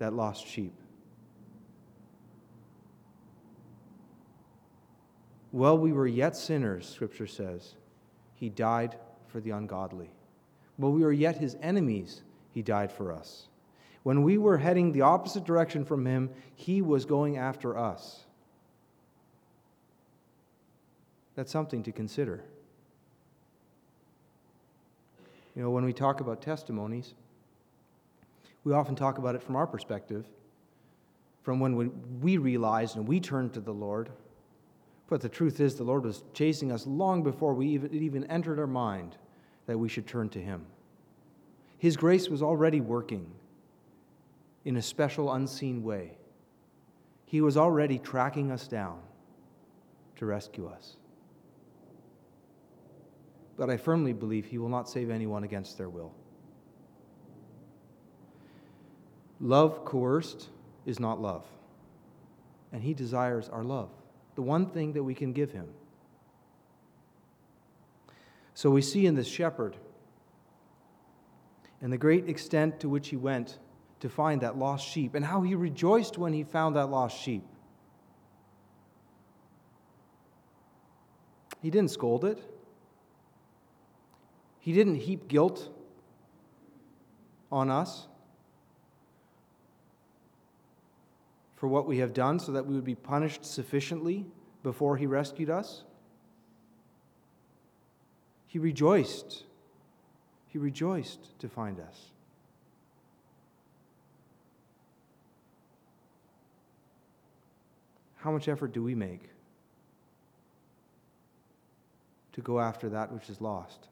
that 0.00 0.14
lost 0.14 0.44
sheep. 0.44 0.74
While 5.54 5.78
we 5.78 5.92
were 5.92 6.08
yet 6.08 6.34
sinners, 6.34 6.84
Scripture 6.84 7.28
says, 7.28 7.76
He 8.34 8.48
died 8.48 8.96
for 9.28 9.38
the 9.38 9.50
ungodly. 9.50 10.10
While 10.78 10.90
we 10.90 11.04
were 11.04 11.12
yet 11.12 11.36
His 11.36 11.56
enemies, 11.62 12.22
He 12.50 12.60
died 12.60 12.90
for 12.90 13.12
us. 13.12 13.46
When 14.02 14.24
we 14.24 14.36
were 14.36 14.58
heading 14.58 14.90
the 14.90 15.02
opposite 15.02 15.44
direction 15.44 15.84
from 15.84 16.04
him, 16.04 16.28
he 16.56 16.82
was 16.82 17.04
going 17.04 17.38
after 17.38 17.78
us. 17.78 18.24
That's 21.36 21.52
something 21.52 21.84
to 21.84 21.92
consider. 21.92 22.42
You 25.54 25.62
know, 25.62 25.70
when 25.70 25.84
we 25.84 25.92
talk 25.92 26.18
about 26.18 26.42
testimonies, 26.42 27.14
we 28.64 28.72
often 28.72 28.96
talk 28.96 29.18
about 29.18 29.36
it 29.36 29.42
from 29.42 29.54
our 29.54 29.68
perspective, 29.68 30.26
from 31.42 31.60
when 31.60 31.92
we 32.20 32.38
realized 32.38 32.96
and 32.96 33.06
we 33.06 33.20
turned 33.20 33.54
to 33.54 33.60
the 33.60 33.72
Lord. 33.72 34.10
But 35.14 35.20
the 35.20 35.28
truth 35.28 35.60
is, 35.60 35.76
the 35.76 35.84
Lord 35.84 36.02
was 36.02 36.24
chasing 36.32 36.72
us 36.72 36.88
long 36.88 37.22
before 37.22 37.54
we 37.54 37.68
even, 37.68 37.94
it 37.94 38.02
even 38.02 38.24
entered 38.24 38.58
our 38.58 38.66
mind 38.66 39.16
that 39.66 39.78
we 39.78 39.88
should 39.88 40.08
turn 40.08 40.28
to 40.30 40.40
Him. 40.40 40.66
His 41.78 41.96
grace 41.96 42.28
was 42.28 42.42
already 42.42 42.80
working 42.80 43.30
in 44.64 44.76
a 44.76 44.82
special, 44.82 45.32
unseen 45.32 45.84
way. 45.84 46.18
He 47.26 47.40
was 47.40 47.56
already 47.56 48.00
tracking 48.00 48.50
us 48.50 48.66
down 48.66 48.98
to 50.16 50.26
rescue 50.26 50.66
us. 50.66 50.96
But 53.56 53.70
I 53.70 53.76
firmly 53.76 54.14
believe 54.14 54.46
He 54.46 54.58
will 54.58 54.68
not 54.68 54.88
save 54.88 55.10
anyone 55.10 55.44
against 55.44 55.78
their 55.78 55.90
will. 55.90 56.12
Love 59.38 59.84
coerced 59.84 60.48
is 60.86 60.98
not 60.98 61.22
love, 61.22 61.46
and 62.72 62.82
He 62.82 62.94
desires 62.94 63.48
our 63.48 63.62
love, 63.62 63.90
the 64.34 64.42
one 64.42 64.66
thing 64.66 64.92
that 64.92 65.02
we 65.02 65.14
can 65.14 65.32
give 65.32 65.52
Him. 65.52 65.68
So 68.54 68.70
we 68.70 68.82
see 68.82 69.06
in 69.06 69.14
this 69.14 69.26
shepherd 69.26 69.76
and 71.84 71.92
the 71.92 71.98
great 71.98 72.28
extent 72.30 72.80
to 72.80 72.88
which 72.88 73.08
he 73.08 73.16
went 73.16 73.58
to 74.00 74.08
find 74.08 74.40
that 74.40 74.56
lost 74.56 74.88
sheep, 74.88 75.14
and 75.14 75.24
how 75.24 75.42
he 75.42 75.54
rejoiced 75.54 76.16
when 76.18 76.32
he 76.32 76.44
found 76.44 76.76
that 76.76 76.86
lost 76.86 77.18
sheep. 77.18 77.42
He 81.60 81.70
didn't 81.70 81.90
scold 81.90 82.24
it, 82.24 82.38
he 84.60 84.72
didn't 84.72 84.96
heap 84.96 85.28
guilt 85.28 85.68
on 87.52 87.70
us 87.70 88.08
for 91.64 91.68
what 91.68 91.86
we 91.86 91.96
have 91.96 92.12
done 92.12 92.38
so 92.38 92.52
that 92.52 92.66
we 92.66 92.74
would 92.74 92.84
be 92.84 92.94
punished 92.94 93.42
sufficiently 93.42 94.26
before 94.62 94.98
he 94.98 95.06
rescued 95.06 95.48
us. 95.48 95.82
He 98.46 98.58
rejoiced. 98.58 99.44
He 100.48 100.58
rejoiced 100.58 101.38
to 101.38 101.48
find 101.48 101.80
us. 101.80 102.10
How 108.16 108.30
much 108.30 108.46
effort 108.46 108.74
do 108.74 108.82
we 108.82 108.94
make 108.94 109.30
to 112.34 112.42
go 112.42 112.60
after 112.60 112.90
that 112.90 113.10
which 113.10 113.30
is 113.30 113.40
lost? 113.40 113.88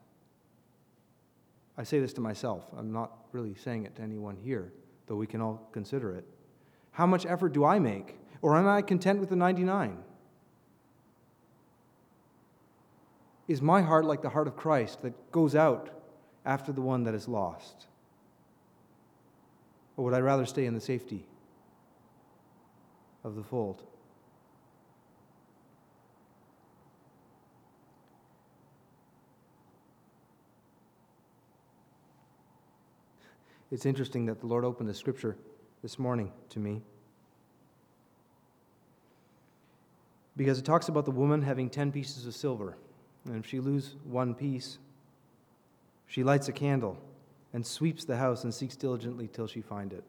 I 1.78 1.84
say 1.84 2.00
this 2.00 2.12
to 2.12 2.20
myself. 2.20 2.66
I'm 2.76 2.92
not 2.92 3.12
really 3.32 3.54
saying 3.54 3.86
it 3.86 3.96
to 3.96 4.02
anyone 4.02 4.36
here, 4.36 4.74
though 5.06 5.16
we 5.16 5.26
can 5.26 5.40
all 5.40 5.70
consider 5.72 6.14
it. 6.14 6.26
How 6.92 7.06
much 7.06 7.26
effort 7.26 7.52
do 7.52 7.64
I 7.64 7.78
make? 7.78 8.18
Or 8.40 8.56
am 8.56 8.66
I 8.66 8.82
content 8.82 9.20
with 9.20 9.30
the 9.30 9.36
99? 9.36 9.98
Is 13.48 13.60
my 13.60 13.82
heart 13.82 14.04
like 14.04 14.22
the 14.22 14.30
heart 14.30 14.46
of 14.46 14.56
Christ 14.56 15.02
that 15.02 15.32
goes 15.32 15.54
out 15.54 15.90
after 16.44 16.72
the 16.72 16.80
one 16.80 17.04
that 17.04 17.14
is 17.14 17.28
lost? 17.28 17.86
Or 19.96 20.04
would 20.04 20.14
I 20.14 20.20
rather 20.20 20.46
stay 20.46 20.66
in 20.66 20.74
the 20.74 20.80
safety 20.80 21.26
of 23.24 23.36
the 23.36 23.42
fold? 23.42 23.82
It's 33.70 33.86
interesting 33.86 34.26
that 34.26 34.40
the 34.40 34.46
Lord 34.46 34.64
opened 34.64 34.88
the 34.88 34.94
scripture 34.94 35.36
this 35.82 35.98
morning 35.98 36.32
to 36.50 36.58
me. 36.58 36.80
Because 40.36 40.58
it 40.58 40.64
talks 40.64 40.88
about 40.88 41.04
the 41.04 41.10
woman 41.10 41.42
having 41.42 41.68
10 41.68 41.92
pieces 41.92 42.26
of 42.26 42.34
silver. 42.34 42.76
And 43.26 43.44
if 43.44 43.46
she 43.50 43.60
loses 43.60 43.96
one 44.04 44.34
piece, 44.34 44.78
she 46.06 46.24
lights 46.24 46.48
a 46.48 46.52
candle 46.52 46.98
and 47.52 47.66
sweeps 47.66 48.04
the 48.04 48.16
house 48.16 48.44
and 48.44 48.54
seeks 48.54 48.76
diligently 48.76 49.28
till 49.28 49.46
she 49.46 49.60
find 49.60 49.92
it. 49.92 50.04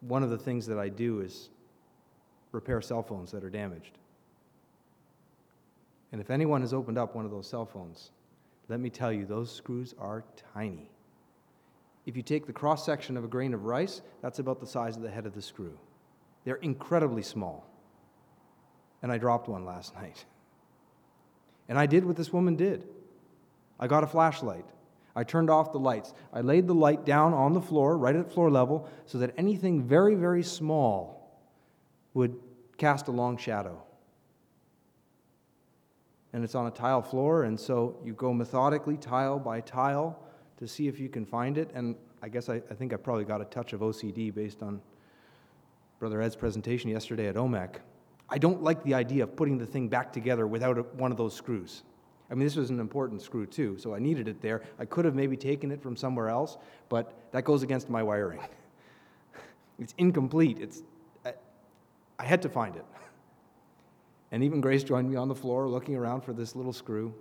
One 0.00 0.22
of 0.22 0.30
the 0.30 0.38
things 0.38 0.66
that 0.66 0.78
I 0.78 0.88
do 0.88 1.20
is 1.20 1.48
repair 2.52 2.80
cell 2.80 3.02
phones 3.02 3.32
that 3.32 3.42
are 3.42 3.50
damaged. 3.50 3.98
And 6.12 6.20
if 6.20 6.30
anyone 6.30 6.60
has 6.60 6.72
opened 6.72 6.98
up 6.98 7.16
one 7.16 7.24
of 7.24 7.30
those 7.32 7.48
cell 7.48 7.66
phones, 7.66 8.10
let 8.68 8.78
me 8.78 8.88
tell 8.88 9.12
you, 9.12 9.26
those 9.26 9.50
screws 9.50 9.94
are 9.98 10.22
tiny. 10.54 10.88
If 12.06 12.16
you 12.16 12.22
take 12.22 12.46
the 12.46 12.52
cross 12.52 12.84
section 12.84 13.16
of 13.16 13.24
a 13.24 13.28
grain 13.28 13.54
of 13.54 13.64
rice, 13.64 14.02
that's 14.20 14.38
about 14.38 14.60
the 14.60 14.66
size 14.66 14.96
of 14.96 15.02
the 15.02 15.10
head 15.10 15.26
of 15.26 15.34
the 15.34 15.42
screw. 15.42 15.78
They're 16.44 16.56
incredibly 16.56 17.22
small. 17.22 17.66
And 19.02 19.10
I 19.10 19.18
dropped 19.18 19.48
one 19.48 19.64
last 19.64 19.94
night. 20.00 20.24
And 21.68 21.78
I 21.78 21.86
did 21.86 22.04
what 22.04 22.16
this 22.16 22.32
woman 22.32 22.56
did 22.56 22.86
I 23.78 23.86
got 23.86 24.04
a 24.04 24.06
flashlight. 24.06 24.66
I 25.16 25.24
turned 25.24 25.48
off 25.48 25.72
the 25.72 25.78
lights. 25.78 26.12
I 26.32 26.40
laid 26.40 26.66
the 26.66 26.74
light 26.74 27.04
down 27.04 27.32
on 27.34 27.52
the 27.52 27.60
floor, 27.60 27.96
right 27.96 28.16
at 28.16 28.32
floor 28.32 28.50
level, 28.50 28.88
so 29.06 29.18
that 29.18 29.32
anything 29.36 29.82
very, 29.82 30.14
very 30.16 30.42
small 30.42 31.38
would 32.14 32.36
cast 32.78 33.06
a 33.08 33.12
long 33.12 33.36
shadow. 33.36 33.80
And 36.32 36.42
it's 36.42 36.56
on 36.56 36.66
a 36.66 36.70
tile 36.70 37.00
floor, 37.00 37.44
and 37.44 37.58
so 37.58 37.96
you 38.04 38.12
go 38.12 38.32
methodically, 38.32 38.96
tile 38.96 39.38
by 39.38 39.60
tile, 39.60 40.18
to 40.64 40.68
see 40.72 40.88
if 40.88 40.98
you 40.98 41.10
can 41.10 41.26
find 41.26 41.58
it. 41.58 41.70
And 41.74 41.94
I 42.22 42.28
guess 42.28 42.48
I, 42.48 42.54
I 42.70 42.74
think 42.74 42.94
I 42.94 42.96
probably 42.96 43.24
got 43.24 43.42
a 43.42 43.44
touch 43.44 43.74
of 43.74 43.80
OCD 43.80 44.34
based 44.34 44.62
on 44.62 44.80
Brother 45.98 46.22
Ed's 46.22 46.36
presentation 46.36 46.88
yesterday 46.90 47.28
at 47.28 47.34
OMEC. 47.34 47.76
I 48.30 48.38
don't 48.38 48.62
like 48.62 48.82
the 48.82 48.94
idea 48.94 49.24
of 49.24 49.36
putting 49.36 49.58
the 49.58 49.66
thing 49.66 49.88
back 49.88 50.10
together 50.10 50.46
without 50.46 50.78
a, 50.78 50.82
one 50.82 51.10
of 51.10 51.18
those 51.18 51.34
screws. 51.34 51.82
I 52.30 52.34
mean, 52.34 52.44
this 52.44 52.56
was 52.56 52.70
an 52.70 52.80
important 52.80 53.20
screw 53.20 53.44
too, 53.44 53.76
so 53.78 53.94
I 53.94 53.98
needed 53.98 54.26
it 54.26 54.40
there. 54.40 54.62
I 54.78 54.86
could 54.86 55.04
have 55.04 55.14
maybe 55.14 55.36
taken 55.36 55.70
it 55.70 55.82
from 55.82 55.96
somewhere 55.96 56.30
else, 56.30 56.56
but 56.88 57.12
that 57.32 57.44
goes 57.44 57.62
against 57.62 57.90
my 57.90 58.02
wiring. 58.02 58.40
it's 59.78 59.94
incomplete. 59.98 60.58
It's, 60.58 60.82
I, 61.26 61.34
I 62.18 62.24
had 62.24 62.40
to 62.42 62.48
find 62.48 62.74
it. 62.76 62.84
And 64.32 64.42
even 64.42 64.60
Grace 64.60 64.82
joined 64.82 65.08
me 65.08 65.14
on 65.14 65.28
the 65.28 65.34
floor 65.34 65.68
looking 65.68 65.94
around 65.94 66.22
for 66.22 66.32
this 66.32 66.56
little 66.56 66.72
screw. 66.72 67.14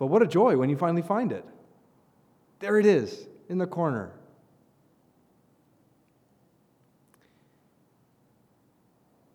But 0.00 0.06
what 0.06 0.22
a 0.22 0.26
joy 0.26 0.56
when 0.56 0.70
you 0.70 0.76
finally 0.76 1.02
find 1.02 1.30
it. 1.30 1.44
There 2.58 2.78
it 2.78 2.86
is 2.86 3.28
in 3.50 3.58
the 3.58 3.66
corner. 3.66 4.10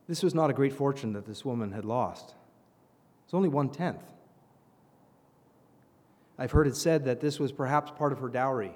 This 0.08 0.24
was 0.24 0.34
not 0.34 0.50
a 0.50 0.54
great 0.54 0.74
fortune 0.74 1.14
that 1.14 1.28
this 1.28 1.46
woman 1.46 1.72
had 1.72 1.86
lost. 1.86 2.34
It's 3.26 3.34
only 3.34 3.48
one 3.48 3.70
tenth. 3.70 4.02
I've 6.38 6.52
heard 6.52 6.68
it 6.68 6.76
said 6.76 7.06
that 7.06 7.22
this 7.22 7.40
was 7.40 7.52
perhaps 7.52 7.92
part 7.92 8.12
of 8.12 8.20
her 8.20 8.28
dowry, 8.28 8.76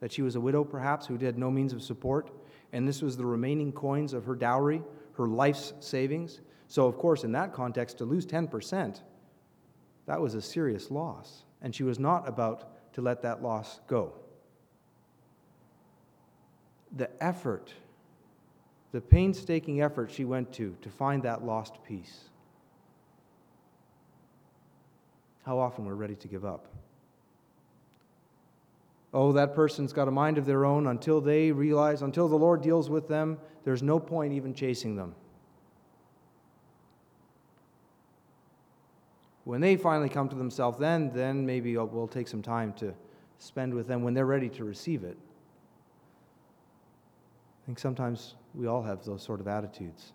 that 0.00 0.12
she 0.12 0.22
was 0.22 0.36
a 0.36 0.40
widow 0.40 0.62
perhaps 0.62 1.06
who 1.06 1.18
had 1.18 1.38
no 1.38 1.50
means 1.50 1.72
of 1.72 1.82
support, 1.82 2.30
and 2.72 2.86
this 2.86 3.02
was 3.02 3.16
the 3.16 3.26
remaining 3.26 3.72
coins 3.72 4.12
of 4.12 4.24
her 4.24 4.36
dowry, 4.36 4.80
her 5.16 5.26
life's 5.26 5.72
savings. 5.80 6.40
So, 6.68 6.86
of 6.86 6.96
course, 6.96 7.24
in 7.24 7.32
that 7.32 7.52
context, 7.52 7.98
to 7.98 8.04
lose 8.04 8.26
10%, 8.26 9.00
that 10.06 10.20
was 10.20 10.34
a 10.34 10.42
serious 10.42 10.90
loss, 10.90 11.44
and 11.62 11.74
she 11.74 11.82
was 11.82 11.98
not 11.98 12.28
about 12.28 12.92
to 12.94 13.02
let 13.02 13.22
that 13.22 13.42
loss 13.42 13.80
go. 13.88 14.12
The 16.96 17.10
effort, 17.22 17.72
the 18.92 19.00
painstaking 19.00 19.82
effort 19.82 20.10
she 20.10 20.24
went 20.24 20.52
to 20.54 20.76
to 20.80 20.88
find 20.88 21.22
that 21.24 21.44
lost 21.44 21.82
piece. 21.84 22.30
How 25.44 25.58
often 25.58 25.84
we're 25.84 25.94
ready 25.94 26.16
to 26.16 26.28
give 26.28 26.44
up. 26.44 26.66
Oh, 29.12 29.32
that 29.32 29.54
person's 29.54 29.92
got 29.92 30.08
a 30.08 30.10
mind 30.10 30.38
of 30.38 30.46
their 30.46 30.64
own 30.64 30.88
until 30.88 31.20
they 31.20 31.52
realize, 31.52 32.02
until 32.02 32.28
the 32.28 32.36
Lord 32.36 32.62
deals 32.62 32.90
with 32.90 33.08
them, 33.08 33.38
there's 33.64 33.82
no 33.82 33.98
point 33.98 34.32
even 34.32 34.54
chasing 34.54 34.96
them. 34.96 35.14
When 39.46 39.60
they 39.60 39.76
finally 39.76 40.08
come 40.08 40.28
to 40.28 40.34
themselves, 40.34 40.76
then, 40.76 41.12
then 41.14 41.46
maybe 41.46 41.76
we'll 41.76 42.08
take 42.08 42.26
some 42.26 42.42
time 42.42 42.72
to 42.74 42.92
spend 43.38 43.72
with 43.72 43.86
them 43.86 44.02
when 44.02 44.12
they're 44.12 44.26
ready 44.26 44.48
to 44.48 44.64
receive 44.64 45.04
it. 45.04 45.16
I 47.62 47.66
think 47.66 47.78
sometimes 47.78 48.34
we 48.54 48.66
all 48.66 48.82
have 48.82 49.04
those 49.04 49.22
sort 49.22 49.38
of 49.38 49.46
attitudes. 49.46 50.12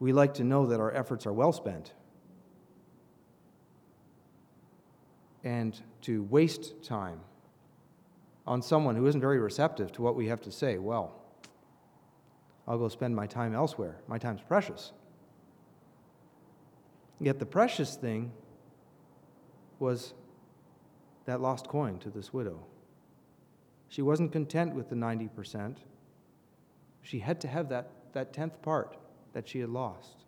We 0.00 0.12
like 0.12 0.34
to 0.34 0.44
know 0.44 0.66
that 0.66 0.80
our 0.80 0.92
efforts 0.92 1.24
are 1.24 1.32
well 1.32 1.52
spent. 1.52 1.92
and 5.44 5.80
to 6.02 6.24
waste 6.24 6.82
time 6.82 7.20
on 8.46 8.60
someone 8.60 8.96
who 8.96 9.06
isn't 9.06 9.20
very 9.20 9.38
receptive 9.38 9.92
to 9.92 10.02
what 10.02 10.16
we 10.16 10.26
have 10.26 10.40
to 10.40 10.50
say, 10.50 10.78
well, 10.78 11.14
I'll 12.66 12.76
go 12.76 12.88
spend 12.88 13.14
my 13.14 13.26
time 13.26 13.54
elsewhere. 13.54 13.96
My 14.08 14.18
time's 14.18 14.42
precious. 14.42 14.92
Yet 17.20 17.38
the 17.38 17.46
precious 17.46 17.96
thing 17.96 18.32
was 19.78 20.14
that 21.24 21.40
lost 21.40 21.68
coin 21.68 21.98
to 21.98 22.10
this 22.10 22.32
widow. 22.32 22.64
She 23.88 24.02
wasn't 24.02 24.32
content 24.32 24.74
with 24.74 24.88
the 24.88 24.94
90%. 24.94 25.76
She 27.02 27.18
had 27.18 27.40
to 27.40 27.48
have 27.48 27.68
that, 27.70 27.90
that 28.12 28.32
tenth 28.32 28.60
part 28.62 28.96
that 29.32 29.48
she 29.48 29.60
had 29.60 29.70
lost. 29.70 30.24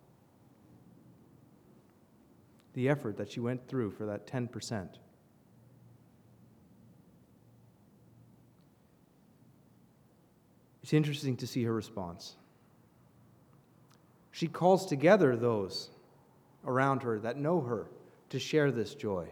The 2.73 2.89
effort 2.89 3.17
that 3.17 3.31
she 3.31 3.39
went 3.39 3.67
through 3.67 3.91
for 3.91 4.05
that 4.05 4.27
10%. 4.27 4.89
It's 10.81 10.93
interesting 10.93 11.37
to 11.37 11.47
see 11.47 11.63
her 11.63 11.73
response. 11.73 12.35
She 14.31 14.47
calls 14.47 14.85
together 14.85 15.35
those 15.35 15.89
around 16.65 17.03
her 17.03 17.19
that 17.19 17.37
know 17.37 17.61
her 17.61 17.87
to 18.29 18.39
share 18.39 18.71
this 18.71 18.95
joy. 18.95 19.27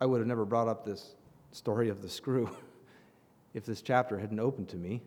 I 0.00 0.06
would 0.06 0.18
have 0.18 0.28
never 0.28 0.44
brought 0.44 0.68
up 0.68 0.84
this 0.84 1.14
story 1.52 1.88
of 1.88 2.02
the 2.02 2.08
screw 2.08 2.50
if 3.54 3.64
this 3.64 3.82
chapter 3.82 4.18
hadn't 4.18 4.38
opened 4.38 4.68
to 4.68 4.76
me. 4.76 5.00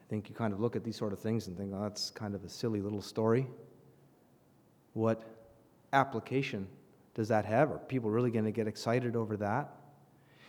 I 0.00 0.10
think 0.10 0.28
you 0.28 0.34
kind 0.34 0.52
of 0.52 0.60
look 0.60 0.76
at 0.76 0.84
these 0.84 0.96
sort 0.96 1.12
of 1.12 1.18
things 1.18 1.46
and 1.46 1.56
think, 1.56 1.72
oh, 1.74 1.82
that's 1.82 2.10
kind 2.10 2.34
of 2.34 2.44
a 2.44 2.48
silly 2.48 2.80
little 2.80 3.02
story. 3.02 3.46
What 4.94 5.22
application 5.92 6.66
does 7.14 7.28
that 7.28 7.44
have? 7.44 7.70
Are 7.70 7.78
people 7.78 8.10
really 8.10 8.30
going 8.30 8.44
to 8.44 8.52
get 8.52 8.66
excited 8.66 9.16
over 9.16 9.36
that? 9.38 9.72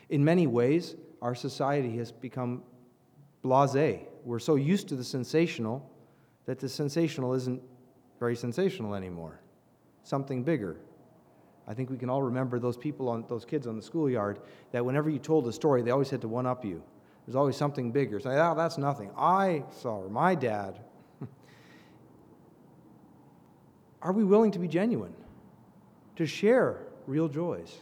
In 0.09 0.23
many 0.23 0.47
ways, 0.47 0.95
our 1.21 1.35
society 1.35 1.97
has 1.97 2.11
become 2.11 2.63
blase. 3.47 3.99
We're 4.25 4.39
so 4.39 4.55
used 4.55 4.89
to 4.89 4.95
the 4.95 5.03
sensational 5.03 5.89
that 6.45 6.59
the 6.59 6.67
sensational 6.69 7.33
isn't 7.33 7.61
very 8.19 8.35
sensational 8.35 8.95
anymore. 8.95 9.39
Something 10.03 10.43
bigger. 10.43 10.77
I 11.67 11.73
think 11.73 11.89
we 11.89 11.97
can 11.97 12.09
all 12.09 12.21
remember 12.21 12.59
those 12.59 12.77
people 12.77 13.09
on 13.09 13.25
those 13.27 13.43
kids 13.43 13.67
on 13.67 13.75
the 13.75 13.81
schoolyard 13.81 14.39
that 14.71 14.85
whenever 14.85 15.09
you 15.09 15.19
told 15.19 15.47
a 15.47 15.53
story, 15.53 15.81
they 15.81 15.91
always 15.91 16.09
had 16.09 16.21
to 16.21 16.27
one 16.27 16.45
up 16.45 16.63
you. 16.63 16.81
There's 17.25 17.35
always 17.35 17.57
something 17.57 17.91
bigger. 17.91 18.21
Say, 18.21 18.29
oh, 18.29 18.55
that's 18.55 18.77
nothing. 18.77 19.11
I 19.17 19.63
saw 19.69 20.01
her, 20.01 20.09
my 20.09 20.33
dad. 20.33 20.79
Are 24.01 24.13
we 24.13 24.23
willing 24.23 24.51
to 24.51 24.59
be 24.59 24.67
genuine? 24.69 25.13
To 26.15 26.25
share 26.25 26.83
real 27.05 27.27
joys 27.27 27.75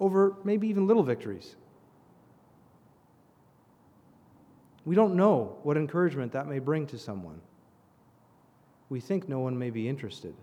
over 0.00 0.34
maybe 0.42 0.66
even 0.66 0.88
little 0.88 1.04
victories? 1.04 1.54
We 4.84 4.94
don't 4.94 5.14
know 5.14 5.58
what 5.62 5.76
encouragement 5.76 6.32
that 6.32 6.46
may 6.46 6.58
bring 6.58 6.86
to 6.88 6.98
someone. 6.98 7.40
We 8.88 9.00
think 9.00 9.28
no 9.28 9.40
one 9.40 9.58
may 9.58 9.70
be 9.70 9.88
interested. 9.88 10.34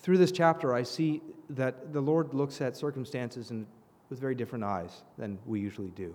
Through 0.00 0.18
this 0.18 0.32
chapter, 0.32 0.74
I 0.74 0.82
see 0.82 1.22
that 1.50 1.92
the 1.92 2.00
Lord 2.00 2.34
looks 2.34 2.60
at 2.60 2.76
circumstances 2.76 3.50
in, 3.50 3.66
with 4.10 4.18
very 4.18 4.34
different 4.34 4.64
eyes 4.64 5.02
than 5.16 5.38
we 5.46 5.60
usually 5.60 5.90
do. 5.90 6.14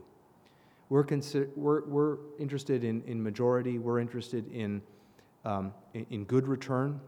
We're, 0.89 1.03
consi- 1.03 1.49
we're, 1.55 1.83
we're 1.85 2.17
interested 2.37 2.83
in, 2.83 3.01
in 3.07 3.21
majority, 3.21 3.79
we're 3.79 3.99
interested 3.99 4.51
in, 4.51 4.81
um, 5.45 5.73
in, 5.93 6.05
in 6.09 6.23
good 6.25 6.47
return 6.47 6.99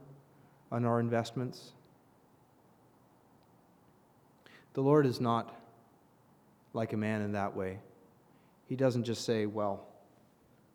on 0.71 0.86
our 0.86 0.99
investments. 0.99 1.73
The 4.75 4.81
Lord 4.81 5.05
is 5.05 5.19
not 5.19 5.55
like 6.73 6.91
a 6.93 6.97
man 6.97 7.21
in 7.21 7.31
that 7.31 7.55
way. 7.55 7.79
He 8.67 8.75
doesn't 8.75 9.05
just 9.05 9.25
say, 9.25 9.45
Well, 9.45 9.88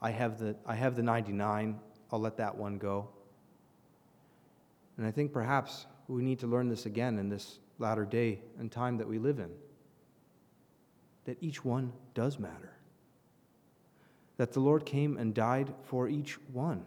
I 0.00 0.10
have 0.10 0.38
the, 0.38 0.56
I 0.66 0.74
have 0.74 0.96
the 0.96 1.02
99, 1.02 1.78
I'll 2.10 2.18
let 2.18 2.38
that 2.38 2.56
one 2.56 2.78
go. 2.78 3.08
And 4.96 5.06
I 5.06 5.10
think 5.10 5.32
perhaps 5.32 5.86
we 6.08 6.22
need 6.22 6.40
to 6.40 6.46
learn 6.46 6.68
this 6.68 6.86
again 6.86 7.18
in 7.18 7.28
this 7.28 7.58
latter 7.78 8.04
day 8.04 8.40
and 8.58 8.72
time 8.72 8.96
that 8.96 9.06
we 9.06 9.18
live 9.18 9.38
in 9.38 9.50
that 11.26 11.36
each 11.42 11.64
one 11.64 11.92
does 12.14 12.38
matter, 12.38 12.72
that 14.38 14.52
the 14.52 14.60
Lord 14.60 14.86
came 14.86 15.18
and 15.18 15.34
died 15.34 15.72
for 15.84 16.08
each 16.08 16.38
one. 16.52 16.82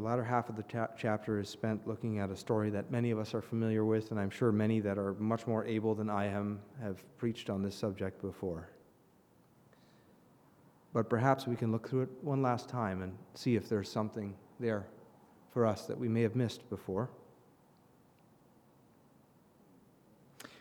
The 0.00 0.06
latter 0.06 0.24
half 0.24 0.48
of 0.48 0.56
the 0.56 0.64
chapter 0.96 1.38
is 1.40 1.50
spent 1.50 1.86
looking 1.86 2.20
at 2.20 2.30
a 2.30 2.36
story 2.36 2.70
that 2.70 2.90
many 2.90 3.10
of 3.10 3.18
us 3.18 3.34
are 3.34 3.42
familiar 3.42 3.84
with, 3.84 4.12
and 4.12 4.18
I'm 4.18 4.30
sure 4.30 4.50
many 4.50 4.80
that 4.80 4.96
are 4.96 5.12
much 5.18 5.46
more 5.46 5.66
able 5.66 5.94
than 5.94 6.08
I 6.08 6.24
am 6.24 6.58
have 6.80 7.04
preached 7.18 7.50
on 7.50 7.62
this 7.62 7.74
subject 7.74 8.22
before. 8.22 8.70
But 10.94 11.10
perhaps 11.10 11.46
we 11.46 11.54
can 11.54 11.70
look 11.70 11.86
through 11.86 12.04
it 12.04 12.08
one 12.22 12.40
last 12.40 12.66
time 12.66 13.02
and 13.02 13.14
see 13.34 13.56
if 13.56 13.68
there's 13.68 13.92
something 13.92 14.34
there 14.58 14.86
for 15.52 15.66
us 15.66 15.84
that 15.84 15.98
we 15.98 16.08
may 16.08 16.22
have 16.22 16.34
missed 16.34 16.70
before. 16.70 17.10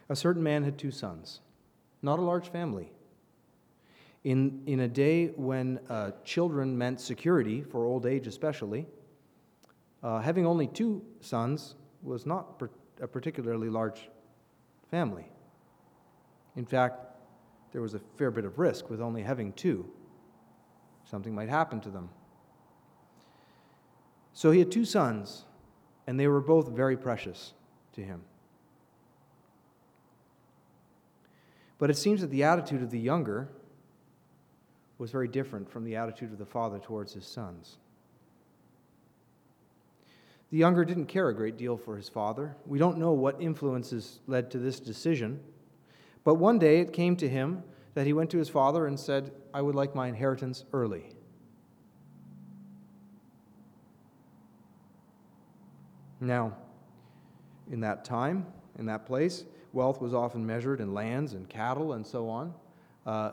A 0.10 0.18
certain 0.18 0.44
man 0.44 0.66
had 0.66 0.78
two 0.78 0.92
sons, 0.92 1.40
not 2.02 2.20
a 2.20 2.22
large 2.22 2.50
family. 2.50 2.92
In, 4.26 4.64
in 4.66 4.82
a 4.82 4.88
day 4.90 5.28
when 5.28 5.80
uh, 5.90 6.12
children 6.26 6.78
meant 6.78 7.00
security, 7.00 7.64
for 7.64 7.86
old 7.86 8.06
age 8.06 8.28
especially, 8.28 8.86
uh, 10.04 10.20
having 10.20 10.46
only 10.46 10.68
two 10.68 11.04
sons 11.22 11.76
was 12.02 12.26
not 12.26 12.58
per- 12.58 12.70
a 13.02 13.08
particularly 13.08 13.70
large 13.70 14.10
family. 14.90 15.26
In 16.56 16.66
fact, 16.66 17.06
there 17.72 17.82
was 17.82 17.94
a 17.94 18.00
fair 18.18 18.32
bit 18.32 18.46
of 18.46 18.60
risk 18.60 18.90
with 18.90 19.02
only 19.02 19.22
having 19.22 19.54
two. 19.54 19.90
Something 21.06 21.34
might 21.34 21.50
happen 21.50 21.80
to 21.82 21.90
them. 21.90 22.10
So 24.34 24.52
he 24.52 24.60
had 24.60 24.72
two 24.72 24.86
sons, 24.86 25.46
and 26.08 26.20
they 26.20 26.28
were 26.28 26.42
both 26.42 26.70
very 26.70 26.98
precious 26.98 27.54
to 27.94 28.02
him. 28.02 28.22
But 31.78 31.90
it 31.90 31.98
seems 31.98 32.22
that 32.22 32.30
the 32.30 32.44
attitude 32.44 32.84
of 32.84 32.92
the 32.92 33.00
younger 33.00 33.50
was 34.98 35.12
very 35.12 35.28
different 35.28 35.70
from 35.72 35.86
the 35.86 35.96
attitude 35.96 36.32
of 36.32 36.38
the 36.38 36.46
father 36.46 36.78
towards 36.78 37.14
his 37.14 37.26
sons. 37.26 37.78
The 40.52 40.58
younger 40.58 40.84
didn't 40.84 41.06
care 41.06 41.30
a 41.30 41.36
great 41.36 41.58
deal 41.58 41.78
for 41.78 41.96
his 41.96 42.10
father. 42.10 42.56
We 42.66 42.80
don't 42.80 42.98
know 42.98 43.12
what 43.12 43.40
influences 43.40 44.20
led 44.26 44.50
to 44.52 44.58
this 44.58 44.80
decision. 44.80 45.40
But 46.24 46.36
one 46.36 46.58
day 46.58 46.80
it 46.80 46.92
came 46.92 47.16
to 47.18 47.30
him 47.30 47.64
that 47.94 48.08
he 48.08 48.14
went 48.14 48.30
to 48.32 48.38
his 48.38 48.50
father 48.50 48.88
and 48.88 49.00
said, 49.00 49.32
I 49.54 49.62
would 49.62 49.76
like 49.76 49.94
my 49.94 50.08
inheritance 50.08 50.66
early. 50.74 51.06
Now, 56.20 56.58
in 57.72 57.80
that 57.82 58.04
time, 58.04 58.46
in 58.78 58.86
that 58.88 59.06
place, 59.06 59.46
wealth 59.72 60.02
was 60.02 60.14
often 60.14 60.46
measured 60.46 60.82
in 60.82 60.94
lands 60.94 61.34
and 61.34 61.48
cattle 61.48 61.94
and 61.94 62.06
so 62.06 62.28
on. 62.28 62.54
Uh, 63.06 63.32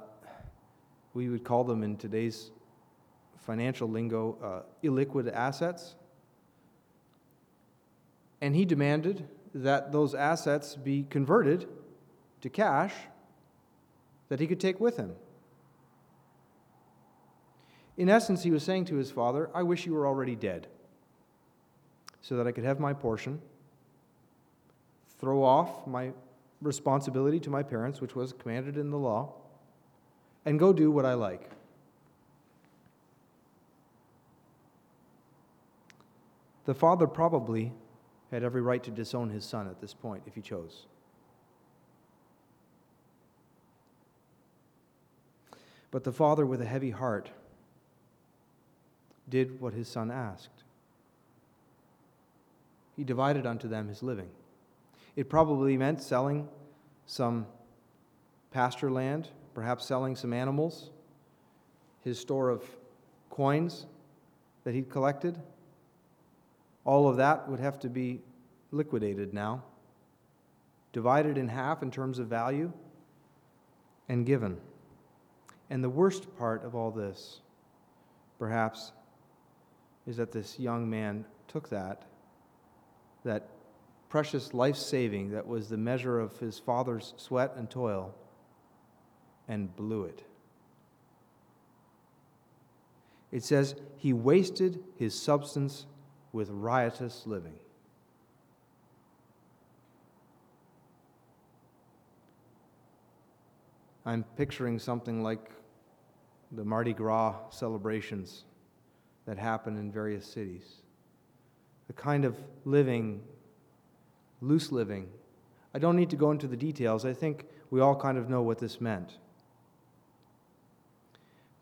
we 1.14 1.28
would 1.28 1.44
call 1.44 1.64
them 1.64 1.82
in 1.82 1.96
today's 1.96 2.50
financial 3.38 3.88
lingo 3.88 4.36
uh, 4.42 4.86
illiquid 4.86 5.32
assets. 5.32 5.94
And 8.40 8.54
he 8.54 8.64
demanded 8.64 9.28
that 9.54 9.92
those 9.92 10.14
assets 10.14 10.76
be 10.76 11.06
converted 11.08 11.68
to 12.42 12.48
cash 12.48 12.92
that 14.28 14.40
he 14.40 14.46
could 14.46 14.60
take 14.60 14.80
with 14.80 14.96
him. 14.96 15.12
In 17.96 18.10
essence, 18.10 18.42
he 18.42 18.50
was 18.50 18.62
saying 18.62 18.84
to 18.86 18.96
his 18.96 19.10
father, 19.10 19.48
I 19.54 19.62
wish 19.62 19.86
you 19.86 19.94
were 19.94 20.06
already 20.06 20.36
dead 20.36 20.66
so 22.20 22.36
that 22.36 22.46
I 22.46 22.52
could 22.52 22.64
have 22.64 22.78
my 22.78 22.92
portion, 22.92 23.40
throw 25.18 25.42
off 25.42 25.86
my 25.86 26.12
responsibility 26.60 27.40
to 27.40 27.50
my 27.50 27.62
parents, 27.62 28.00
which 28.00 28.14
was 28.14 28.32
commanded 28.32 28.76
in 28.76 28.90
the 28.90 28.98
law, 28.98 29.32
and 30.44 30.58
go 30.58 30.72
do 30.72 30.90
what 30.90 31.06
I 31.06 31.14
like. 31.14 31.50
The 36.66 36.74
father 36.74 37.06
probably 37.06 37.72
had 38.30 38.42
every 38.42 38.60
right 38.60 38.82
to 38.82 38.90
disown 38.90 39.30
his 39.30 39.44
son 39.44 39.68
at 39.68 39.80
this 39.80 39.94
point 39.94 40.22
if 40.26 40.34
he 40.34 40.40
chose. 40.40 40.86
But 45.90 46.04
the 46.04 46.12
father, 46.12 46.44
with 46.44 46.60
a 46.60 46.66
heavy 46.66 46.90
heart, 46.90 47.30
did 49.28 49.60
what 49.60 49.72
his 49.72 49.88
son 49.88 50.10
asked. 50.10 50.62
he 52.96 53.04
divided 53.04 53.46
unto 53.46 53.68
them 53.68 53.88
his 53.88 54.02
living. 54.02 54.30
It 55.14 55.28
probably 55.28 55.76
meant 55.76 56.02
selling 56.02 56.48
some 57.04 57.46
pasture 58.50 58.90
land, 58.90 59.28
perhaps 59.54 59.84
selling 59.86 60.16
some 60.16 60.32
animals, 60.32 60.90
his 62.02 62.18
store 62.18 62.48
of 62.48 62.64
coins 63.30 63.86
that 64.64 64.74
he'd 64.74 64.88
collected. 64.88 65.38
All 66.86 67.08
of 67.08 67.16
that 67.16 67.48
would 67.48 67.58
have 67.58 67.80
to 67.80 67.88
be 67.88 68.20
liquidated 68.70 69.34
now, 69.34 69.64
divided 70.92 71.36
in 71.36 71.48
half 71.48 71.82
in 71.82 71.90
terms 71.90 72.20
of 72.20 72.28
value, 72.28 72.72
and 74.08 74.24
given. 74.24 74.56
And 75.68 75.82
the 75.82 75.90
worst 75.90 76.38
part 76.38 76.64
of 76.64 76.76
all 76.76 76.92
this, 76.92 77.40
perhaps, 78.38 78.92
is 80.06 80.16
that 80.18 80.30
this 80.30 80.60
young 80.60 80.88
man 80.88 81.24
took 81.48 81.68
that, 81.70 82.04
that 83.24 83.48
precious 84.08 84.54
life 84.54 84.76
saving 84.76 85.32
that 85.32 85.44
was 85.44 85.68
the 85.68 85.76
measure 85.76 86.20
of 86.20 86.38
his 86.38 86.60
father's 86.60 87.14
sweat 87.16 87.52
and 87.56 87.68
toil, 87.68 88.14
and 89.48 89.74
blew 89.74 90.04
it. 90.04 90.22
It 93.32 93.42
says, 93.42 93.74
he 93.96 94.12
wasted 94.12 94.84
his 94.96 95.20
substance 95.20 95.86
with 96.32 96.50
riotous 96.50 97.22
living. 97.26 97.54
I'm 104.04 104.24
picturing 104.36 104.78
something 104.78 105.22
like 105.22 105.50
the 106.52 106.64
Mardi 106.64 106.92
Gras 106.92 107.34
celebrations 107.50 108.44
that 109.26 109.36
happen 109.36 109.76
in 109.76 109.90
various 109.90 110.24
cities. 110.24 110.82
The 111.88 111.92
kind 111.92 112.24
of 112.24 112.36
living, 112.64 113.20
loose 114.40 114.70
living. 114.70 115.08
I 115.74 115.80
don't 115.80 115.96
need 115.96 116.10
to 116.10 116.16
go 116.16 116.30
into 116.30 116.46
the 116.46 116.56
details. 116.56 117.04
I 117.04 117.12
think 117.12 117.46
we 117.70 117.80
all 117.80 117.96
kind 117.96 118.16
of 118.16 118.30
know 118.30 118.42
what 118.42 118.58
this 118.58 118.80
meant. 118.80 119.18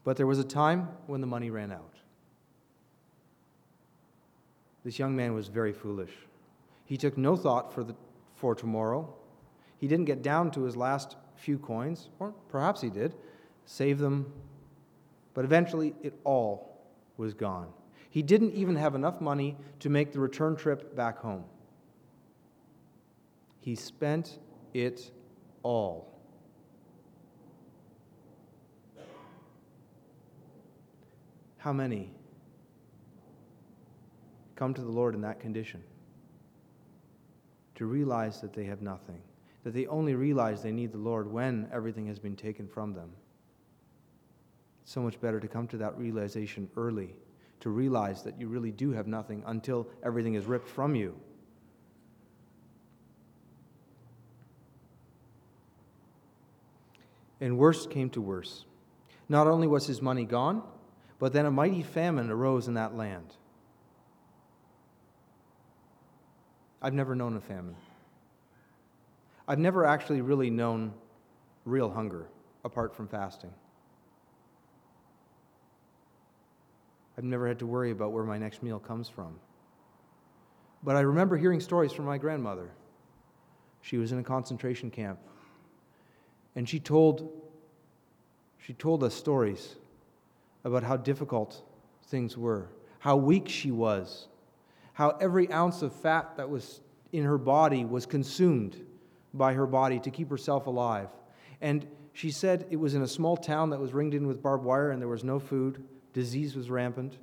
But 0.05 0.19
there 0.19 0.27
was 0.27 0.39
a 0.39 0.45
time 0.45 0.89
when 1.07 1.23
the 1.23 1.27
money 1.27 1.49
ran 1.49 1.73
out. 1.73 1.95
This 4.85 4.99
young 4.99 5.17
man 5.17 5.35
was 5.35 5.49
very 5.49 5.73
foolish. 5.73 6.13
He 6.85 6.97
took 6.97 7.17
no 7.17 7.37
thought 7.37 7.73
for, 7.73 7.83
the, 7.83 7.95
for 8.37 8.55
tomorrow. 8.55 9.13
He 9.79 9.89
didn't 9.89 10.05
get 10.05 10.23
down 10.23 10.51
to 10.53 10.63
his 10.63 10.77
last 10.77 11.17
few 11.37 11.59
coins, 11.59 12.11
or 12.19 12.35
perhaps 12.49 12.81
he 12.81 12.91
did, 12.91 13.15
save 13.65 13.99
them, 13.99 14.31
but 15.33 15.45
eventually 15.45 15.95
it 16.03 16.15
all 16.25 16.79
was 17.17 17.33
gone. 17.33 17.69
He 18.11 18.23
didn't 18.23 18.53
even 18.53 18.77
have 18.77 18.95
enough 18.95 19.21
money 19.21 19.57
to 19.81 19.89
make 19.89 20.13
the 20.13 20.21
return 20.21 20.55
trip 20.55 20.95
back 20.95 21.19
home. 21.19 21.45
He 23.61 23.75
spent 23.75 24.39
it 24.75 25.11
all. 25.63 26.13
How 31.57 31.73
many 31.73 32.14
come 34.57 34.75
to 34.75 34.83
the 34.83 34.91
Lord 34.91 35.15
in 35.15 35.21
that 35.23 35.41
condition? 35.41 35.83
To 37.77 37.87
realize 37.87 38.41
that 38.41 38.53
they 38.53 38.65
have 38.65 38.83
nothing, 38.83 39.21
that 39.65 39.75
they 39.75 39.87
only 39.87 40.15
realize 40.15 40.63
they 40.63 40.73
need 40.73 40.93
the 40.93 40.99
Lord 40.99 41.31
when 41.31 41.69
everything 41.73 42.07
has 42.07 42.19
been 42.19 42.37
taken 42.37 42.69
from 42.69 42.93
them. 42.93 43.11
It's 44.83 44.93
so 44.93 45.01
much 45.01 45.21
better 45.21 45.41
to 45.41 45.49
come 45.49 45.67
to 45.69 45.77
that 45.79 45.97
realization 45.99 46.69
early, 46.77 47.15
to 47.61 47.71
realize 47.71 48.23
that 48.23 48.39
you 48.39 48.49
really 48.49 48.71
do 48.71 48.93
have 48.93 49.07
nothing 49.07 49.43
until 49.47 49.89
everything 50.05 50.35
is 50.35 50.45
ripped 50.45 50.69
from 50.69 50.95
you. 50.95 51.19
And 57.41 57.59
worse 57.59 57.87
came 57.87 58.11
to 58.11 58.21
worse. 58.21 58.65
Not 59.29 59.47
only 59.47 59.67
was 59.67 59.87
his 59.87 60.01
money 60.01 60.25
gone, 60.25 60.63
but 61.19 61.33
then 61.33 61.47
a 61.47 61.51
mighty 61.51 61.83
famine 61.83 62.31
arose 62.31 62.69
in 62.69 62.75
that 62.75 62.97
land. 62.97 63.35
I've 66.85 66.93
never 66.93 67.15
known 67.15 67.35
a 67.35 67.41
famine. 67.41 67.77
I've 69.49 69.59
never 69.59 69.87
actually 69.87 70.21
really 70.21 70.51
known 70.51 70.93
real 71.65 71.91
hunger 71.91 72.27
apart 72.63 72.95
from 72.95 73.09
fasting. 73.09 73.55
I've 77.17 77.25
never 77.25 77.49
had 77.49 77.59
to 77.61 77.67
worry 77.67 77.91
about 77.91 78.13
where 78.13 78.25
my 78.25 78.37
next 78.37 78.63
meal 78.63 78.79
comes 78.79 79.09
from. 79.09 79.35
But 80.83 80.97
I 80.97 81.01
remember 81.01 81.39
hearing 81.39 81.59
stories 81.59 81.91
from 81.91 82.05
my 82.05 82.19
grandmother. 82.19 82.69
She 83.81 83.97
was 83.97 84.13
in 84.13 84.19
a 84.19 84.23
concentration 84.23 84.91
camp. 84.91 85.19
And 86.55 86.69
she 86.69 86.81
told, 86.81 87.33
she 88.59 88.75
told 88.75 89.03
us 89.03 89.15
stories 89.15 89.77
about 90.65 90.83
how 90.83 90.99
difficult 90.99 91.63
things 92.09 92.37
were, 92.37 92.69
how 92.99 93.17
weak 93.17 93.49
she 93.49 93.71
was, 93.71 94.29
how 94.95 95.11
every 95.21 95.53
ounce 95.53 95.83
of 95.83 95.93
fat 95.93 96.37
that 96.37 96.49
was 96.49 96.81
in 97.13 97.25
her 97.25 97.39
body 97.39 97.85
was 97.85 98.07
consumed 98.07 98.81
by 99.35 99.53
her 99.53 99.67
body 99.67 100.01
to 100.01 100.11
keep 100.11 100.31
herself 100.31 100.67
alive. 100.67 101.09
And 101.61 101.87
she 102.13 102.31
said 102.31 102.67
it 102.71 102.77
was 102.77 102.95
in 102.95 103.03
a 103.03 103.09
small 103.09 103.37
town 103.37 103.71
that 103.71 103.81
was 103.81 103.93
ringed 103.93 104.15
in 104.15 104.27
with 104.27 104.43
barbed 104.43 104.65
wire 104.65 104.91
and 104.91 105.03
there 105.03 105.09
was 105.09 105.25
no 105.25 105.39
food, 105.39 105.85
disease 106.13 106.57
was 106.57 106.71
rampant. 106.71 107.19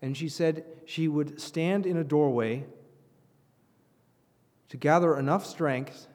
And 0.00 0.16
she 0.16 0.28
said 0.28 0.64
she 0.86 1.08
would 1.08 1.40
stand 1.40 1.86
in 1.86 1.96
a 1.96 2.04
doorway 2.04 2.64
to 4.68 4.76
gather 4.76 5.18
enough 5.18 5.44
strength 5.44 6.06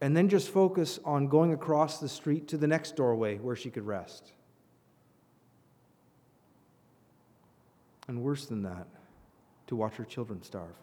and 0.00 0.16
then 0.16 0.28
just 0.28 0.48
focus 0.48 0.98
on 1.04 1.28
going 1.28 1.52
across 1.52 2.00
the 2.00 2.08
street 2.08 2.48
to 2.48 2.56
the 2.56 2.66
next 2.66 2.96
doorway 2.96 3.36
where 3.38 3.56
she 3.56 3.70
could 3.70 3.86
rest. 3.86 4.32
And 8.08 8.22
worse 8.22 8.46
than 8.46 8.62
that, 8.62 8.86
to 9.66 9.76
watch 9.76 9.94
her 9.96 10.04
children 10.04 10.42
starve. 10.42 10.74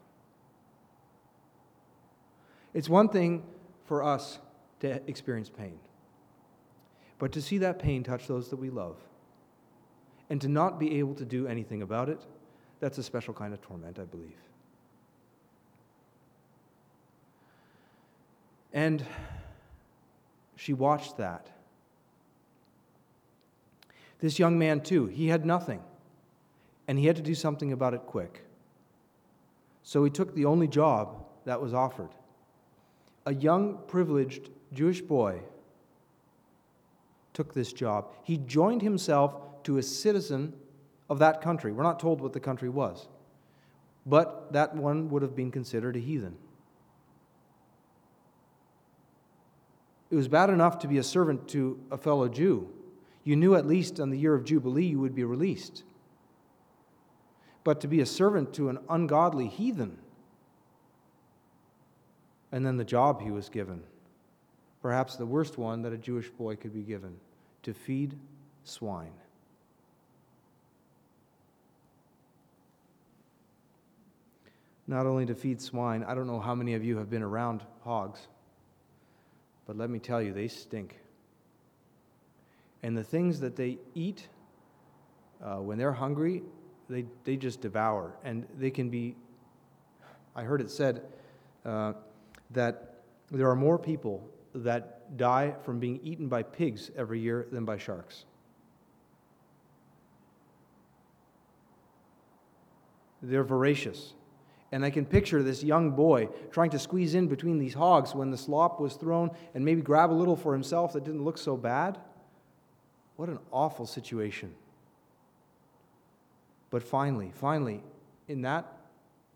It's 2.73 2.89
one 2.89 3.09
thing 3.09 3.43
for 3.85 4.03
us 4.03 4.39
to 4.81 5.01
experience 5.09 5.49
pain, 5.49 5.79
but 7.17 7.31
to 7.33 7.41
see 7.41 7.57
that 7.59 7.79
pain 7.79 8.03
touch 8.03 8.27
those 8.27 8.49
that 8.49 8.57
we 8.57 8.69
love 8.69 8.97
and 10.29 10.39
to 10.41 10.47
not 10.47 10.79
be 10.79 10.99
able 10.99 11.15
to 11.15 11.25
do 11.25 11.47
anything 11.47 11.81
about 11.81 12.09
it, 12.09 12.25
that's 12.79 12.97
a 12.97 13.03
special 13.03 13.33
kind 13.33 13.53
of 13.53 13.61
torment, 13.61 13.99
I 13.99 14.05
believe. 14.05 14.37
And 18.71 19.03
she 20.55 20.73
watched 20.73 21.17
that. 21.17 21.47
This 24.19 24.37
young 24.37 24.59
man, 24.59 24.81
too, 24.81 25.07
he 25.07 25.29
had 25.29 25.45
nothing 25.45 25.81
and 26.87 26.99
he 26.99 27.07
had 27.07 27.15
to 27.15 27.21
do 27.21 27.35
something 27.35 27.71
about 27.71 27.93
it 27.93 28.01
quick. 28.05 28.43
So 29.89 30.03
he 30.03 30.11
took 30.11 30.35
the 30.35 30.45
only 30.45 30.67
job 30.67 31.25
that 31.45 31.59
was 31.59 31.73
offered. 31.73 32.11
A 33.25 33.33
young, 33.33 33.79
privileged 33.87 34.51
Jewish 34.71 35.01
boy 35.01 35.41
took 37.33 37.55
this 37.55 37.73
job. 37.73 38.13
He 38.21 38.37
joined 38.37 38.83
himself 38.83 39.63
to 39.63 39.79
a 39.79 39.81
citizen 39.81 40.53
of 41.09 41.17
that 41.17 41.41
country. 41.41 41.71
We're 41.71 41.81
not 41.81 41.99
told 41.99 42.21
what 42.21 42.33
the 42.33 42.39
country 42.39 42.69
was, 42.69 43.07
but 44.05 44.53
that 44.53 44.75
one 44.75 45.09
would 45.09 45.23
have 45.23 45.35
been 45.35 45.49
considered 45.49 45.95
a 45.95 45.99
heathen. 45.99 46.37
It 50.11 50.15
was 50.15 50.27
bad 50.27 50.51
enough 50.51 50.77
to 50.79 50.87
be 50.87 50.99
a 50.99 51.03
servant 51.03 51.47
to 51.47 51.79
a 51.89 51.97
fellow 51.97 52.29
Jew. 52.29 52.69
You 53.23 53.35
knew 53.35 53.55
at 53.55 53.65
least 53.65 53.99
on 53.99 54.11
the 54.11 54.19
year 54.19 54.35
of 54.35 54.43
Jubilee 54.43 54.85
you 54.85 54.99
would 54.99 55.15
be 55.15 55.23
released 55.23 55.83
but 57.69 57.81
to 57.81 57.87
be 57.87 58.01
a 58.01 58.05
servant 58.07 58.51
to 58.51 58.69
an 58.69 58.79
ungodly 58.89 59.45
heathen. 59.45 59.95
And 62.51 62.65
then 62.65 62.77
the 62.77 62.83
job 62.83 63.21
he 63.21 63.29
was 63.29 63.47
given, 63.47 63.83
perhaps 64.81 65.17
the 65.17 65.25
worst 65.27 65.59
one 65.59 65.83
that 65.83 65.93
a 65.93 65.97
Jewish 65.99 66.29
boy 66.31 66.55
could 66.55 66.73
be 66.73 66.81
given 66.81 67.17
to 67.61 67.75
feed 67.75 68.17
swine. 68.63 69.13
Not 74.87 75.05
only 75.05 75.27
to 75.27 75.35
feed 75.35 75.61
swine, 75.61 76.03
I 76.03 76.15
don't 76.15 76.25
know 76.25 76.39
how 76.39 76.55
many 76.55 76.73
of 76.73 76.83
you 76.83 76.97
have 76.97 77.11
been 77.11 77.21
around 77.21 77.61
hogs, 77.83 78.29
but 79.67 79.77
let 79.77 79.91
me 79.91 79.99
tell 79.99 80.23
you, 80.23 80.33
they 80.33 80.47
stink. 80.47 80.97
And 82.81 82.97
the 82.97 83.03
things 83.03 83.39
that 83.41 83.55
they 83.55 83.77
eat 83.93 84.27
uh, 85.39 85.57
when 85.57 85.77
they're 85.77 85.93
hungry 85.93 86.41
they, 86.89 87.05
they 87.23 87.37
just 87.37 87.61
devour. 87.61 88.15
And 88.23 88.45
they 88.57 88.71
can 88.71 88.89
be, 88.89 89.15
I 90.35 90.43
heard 90.43 90.61
it 90.61 90.71
said 90.71 91.03
uh, 91.65 91.93
that 92.51 93.01
there 93.31 93.49
are 93.49 93.55
more 93.55 93.77
people 93.77 94.27
that 94.55 95.17
die 95.17 95.53
from 95.63 95.79
being 95.79 95.99
eaten 96.03 96.27
by 96.27 96.43
pigs 96.43 96.89
every 96.95 97.19
year 97.19 97.47
than 97.51 97.65
by 97.65 97.77
sharks. 97.77 98.25
They're 103.21 103.43
voracious. 103.43 104.13
And 104.71 104.85
I 104.85 104.91
can 104.91 105.05
picture 105.05 105.43
this 105.43 105.63
young 105.63 105.91
boy 105.91 106.29
trying 106.51 106.69
to 106.71 106.79
squeeze 106.79 107.15
in 107.15 107.27
between 107.27 107.57
these 107.57 107.73
hogs 107.73 108.13
when 108.13 108.31
the 108.31 108.37
slop 108.37 108.79
was 108.79 108.95
thrown 108.95 109.31
and 109.53 109.65
maybe 109.65 109.81
grab 109.81 110.11
a 110.11 110.13
little 110.13 110.35
for 110.35 110.53
himself 110.53 110.93
that 110.93 111.03
didn't 111.03 111.23
look 111.23 111.37
so 111.37 111.57
bad. 111.57 111.97
What 113.15 113.29
an 113.29 113.39
awful 113.51 113.85
situation. 113.85 114.53
But 116.69 116.83
finally, 116.83 117.31
finally, 117.33 117.81
in 118.27 118.41
that 118.43 118.71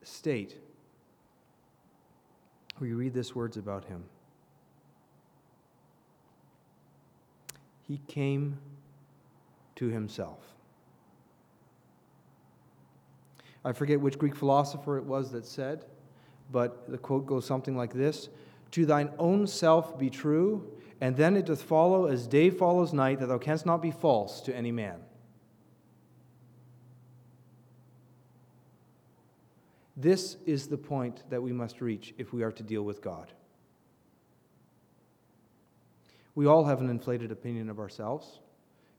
state, 0.04 0.56
we 2.80 2.94
read 2.94 3.14
these 3.14 3.34
words 3.34 3.58
about 3.58 3.86
him. 3.86 4.04
He 7.88 8.00
came 8.08 8.58
to 9.76 9.88
himself. 9.88 10.40
I 13.66 13.72
forget 13.72 14.00
which 14.00 14.18
Greek 14.18 14.36
philosopher 14.36 14.98
it 14.98 15.06
was 15.06 15.32
that 15.32 15.46
said, 15.46 15.86
but 16.52 16.90
the 16.90 16.98
quote 16.98 17.26
goes 17.26 17.46
something 17.46 17.78
like 17.78 17.94
this 17.94 18.30
To 18.72 18.86
thine 18.86 19.10
own 19.18 19.48
self 19.48 19.98
be 19.98 20.10
true, 20.10 20.68
and 21.02 21.16
then 21.16 21.36
it 21.36 21.46
doth 21.46 21.62
follow 21.62 22.06
as 22.06 22.28
day 22.28 22.50
follows 22.50 22.94
night, 22.94 23.20
that 23.20 23.28
thou 23.28 23.38
canst 23.38 23.66
not 23.66 23.82
be 23.82 23.92
false 23.92 24.42
to 24.42 24.56
any 24.56 24.72
man. 24.72 25.00
This 29.96 30.38
is 30.46 30.68
the 30.68 30.78
point 30.78 31.24
that 31.30 31.42
we 31.42 31.54
must 31.54 31.80
reach 31.80 32.14
if 32.18 32.34
we 32.34 32.44
are 32.44 32.52
to 32.52 32.64
deal 32.64 32.84
with 32.84 33.02
God. 33.02 33.32
We 36.36 36.48
all 36.48 36.66
have 36.66 36.82
an 36.82 36.90
inflated 36.90 37.32
opinion 37.32 37.70
of 37.70 37.80
ourselves. 37.80 38.40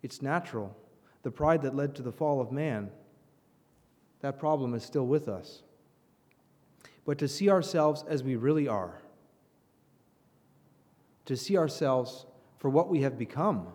It's 0.02 0.22
natural. 0.22 0.76
The 1.22 1.30
pride 1.30 1.62
that 1.62 1.74
led 1.74 1.96
to 1.96 2.02
the 2.02 2.12
fall 2.12 2.40
of 2.40 2.52
man, 2.52 2.90
that 4.20 4.38
problem 4.38 4.74
is 4.74 4.84
still 4.84 5.06
with 5.06 5.28
us. 5.28 5.62
But 7.04 7.18
to 7.18 7.28
see 7.28 7.50
ourselves 7.50 8.04
as 8.08 8.22
we 8.22 8.36
really 8.36 8.68
are, 8.68 9.00
to 11.26 11.36
see 11.36 11.56
ourselves 11.56 12.26
for 12.58 12.70
what 12.70 12.88
we 12.88 13.00
have 13.00 13.18
become, 13.18 13.66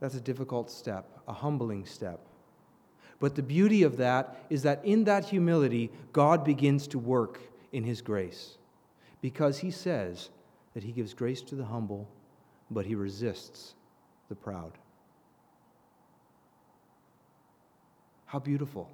that's 0.00 0.14
a 0.14 0.20
difficult 0.20 0.70
step, 0.70 1.06
a 1.28 1.32
humbling 1.32 1.86
step. 1.86 2.26
But 3.20 3.34
the 3.34 3.42
beauty 3.42 3.82
of 3.82 3.96
that 3.98 4.36
is 4.50 4.62
that 4.62 4.84
in 4.84 5.04
that 5.04 5.26
humility, 5.26 5.90
God 6.12 6.44
begins 6.44 6.86
to 6.88 6.98
work 6.98 7.40
in 7.72 7.84
His 7.84 8.02
grace. 8.02 8.58
Because 9.20 9.58
He 9.58 9.70
says 9.70 10.30
that 10.74 10.82
He 10.82 10.92
gives 10.92 11.14
grace 11.14 11.42
to 11.42 11.54
the 11.54 11.64
humble, 11.64 12.08
but 12.70 12.86
He 12.86 12.94
resists 12.94 13.74
the 14.28 14.34
proud. 14.34 14.72
How 18.26 18.38
beautiful. 18.38 18.90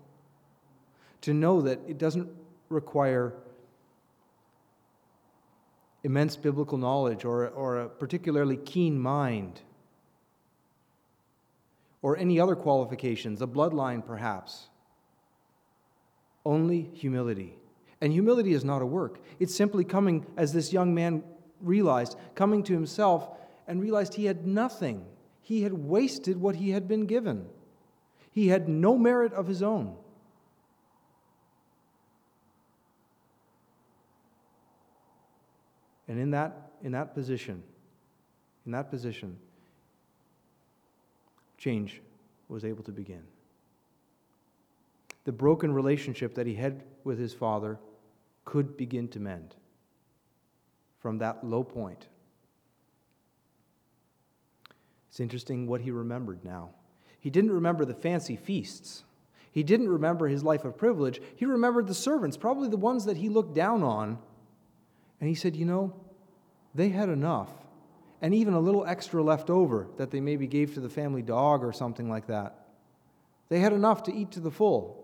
To 1.23 1.35
know 1.35 1.63
that 1.63 1.81
it 1.89 1.99
doesn't 1.99 2.29
require 2.69 3.35
immense 6.03 6.37
biblical 6.37 6.79
knowledge 6.79 7.25
or, 7.25 7.49
or 7.49 7.81
a 7.81 7.89
particularly 7.89 8.57
keen 8.57 8.99
mind 8.99 9.61
or 12.03 12.17
any 12.17 12.41
other 12.41 12.57
qualifications, 12.57 13.43
a 13.43 13.47
bloodline 13.47 14.05
perhaps. 14.05 14.69
Only 16.45 16.91
humility. 16.95 17.57
And 18.01 18.13
humility 18.13 18.53
is 18.53 18.65
not 18.65 18.81
a 18.81 18.87
work. 18.87 19.21
It's 19.39 19.55
simply 19.55 19.85
coming, 19.85 20.25
as 20.37 20.53
this 20.53 20.73
young 20.73 20.95
man 20.95 21.23
realized, 21.61 22.17
coming 22.35 22.63
to 22.65 22.73
himself 22.73 23.29
and 23.69 23.83
realized 23.83 24.15
he 24.15 24.25
had 24.25 24.47
nothing. 24.47 25.05
He 25.43 25.63
had 25.63 25.73
wasted 25.73 26.41
what 26.41 26.57
he 26.57 26.71
had 26.71 26.89
been 26.89 27.07
given. 27.07 27.47
He 28.33 28.49
had 28.49 28.69
no 28.69 28.97
merit 28.97 29.33
of 29.33 29.47
his 29.47 29.63
own. 29.63 29.97
And 36.09 36.19
in 36.19 36.31
that, 36.31 36.73
in 36.83 36.93
that 36.93 37.15
position, 37.15 37.63
in 38.67 38.73
that 38.73 38.91
position, 38.91 39.37
change 41.61 42.01
was 42.49 42.65
able 42.65 42.83
to 42.83 42.91
begin. 42.91 43.23
The 45.25 45.33
broken 45.33 45.73
relationship 45.73 46.35
that 46.35 46.47
he 46.47 46.55
had 46.55 46.83
with 47.05 47.19
his 47.19 47.35
father 47.35 47.79
could 48.45 48.77
begin 48.77 49.07
to 49.09 49.21
mend 49.21 49.55
from 50.99 51.19
that 51.19 51.45
low 51.45 51.63
point. 51.63 52.09
It's 55.09 55.21
interesting 55.21 55.67
what 55.67 55.83
he 55.83 55.91
remembered 55.91 56.45
now. 56.45 56.71
He 57.21 57.31
didn't 57.31 57.53
remember 57.53 57.85
the 57.85 57.95
fancy 57.95 58.37
feasts. 58.37 59.05
He 59.53 59.63
didn't 59.63 59.89
remember 59.89 60.29
his 60.29 60.43
life 60.43 60.65
of 60.65 60.79
privilege. 60.79 61.21
He 61.37 61.45
remembered 61.45 61.87
the 61.87 61.95
servants, 61.95 62.37
probably 62.37 62.69
the 62.69 62.77
ones 62.77 63.05
that 63.05 63.19
he 63.19 63.29
looked 63.29 63.55
down 63.55 63.83
on. 63.83 64.19
And 65.21 65.29
he 65.29 65.35
said, 65.35 65.57
You 65.57 65.67
know, 65.67 65.95
they 66.75 66.89
had 66.89 67.09
enough 67.09 67.51
and 68.23 68.35
even 68.35 68.55
a 68.55 68.61
little 68.61 68.85
extra 68.85 69.23
left 69.23 69.51
over 69.51 69.89
that 69.97 70.11
they 70.11 70.21
maybe 70.21 70.47
gave 70.47 70.75
to 70.75 70.81
the 70.81 70.89
family 70.89 71.23
dog 71.23 71.65
or 71.65 71.73
something 71.73 72.09
like 72.09 72.27
that. 72.27 72.67
They 73.49 73.61
had 73.61 73.73
enough 73.73 74.03
to 74.05 74.15
eat 74.15 74.33
to 74.33 74.41
the 74.41 74.51
full. 74.51 74.97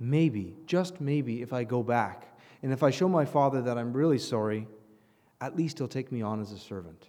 Maybe, 0.00 0.56
just 0.66 1.00
maybe, 1.00 1.42
if 1.42 1.52
I 1.52 1.64
go 1.64 1.82
back 1.82 2.36
and 2.62 2.72
if 2.72 2.82
I 2.82 2.90
show 2.90 3.08
my 3.08 3.24
father 3.24 3.62
that 3.62 3.78
I'm 3.78 3.92
really 3.92 4.18
sorry, 4.18 4.66
at 5.40 5.56
least 5.56 5.78
he'll 5.78 5.88
take 5.88 6.10
me 6.10 6.22
on 6.22 6.40
as 6.40 6.52
a 6.52 6.58
servant. 6.58 7.08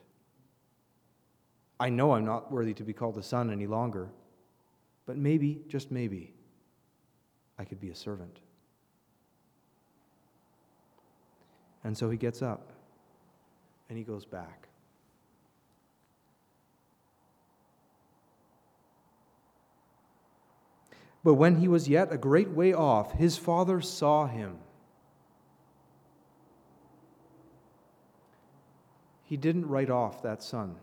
I 1.79 1.89
know 1.89 2.11
I'm 2.11 2.25
not 2.25 2.51
worthy 2.51 2.73
to 2.75 2.83
be 2.83 2.93
called 2.93 3.17
a 3.17 3.23
son 3.23 3.51
any 3.51 3.65
longer, 3.65 4.09
but 5.05 5.17
maybe, 5.17 5.61
just 5.67 5.91
maybe, 5.91 6.33
I 7.57 7.65
could 7.65 7.79
be 7.79 7.89
a 7.89 7.95
servant. 7.95 8.39
And 11.83 11.97
so 11.97 12.09
he 12.09 12.17
gets 12.17 12.41
up 12.41 12.71
and 13.87 13.97
he 13.97 14.03
goes 14.03 14.25
back. 14.25 14.67
But 21.23 21.33
when 21.33 21.57
he 21.57 21.67
was 21.67 21.89
yet 21.89 22.11
a 22.11 22.17
great 22.17 22.49
way 22.49 22.73
off, 22.73 23.13
his 23.13 23.37
father 23.37 23.81
saw 23.81 24.27
him. 24.27 24.57
He 29.23 29.37
didn't 29.37 29.67
write 29.67 29.89
off 29.89 30.23
that 30.23 30.41
son. 30.41 30.75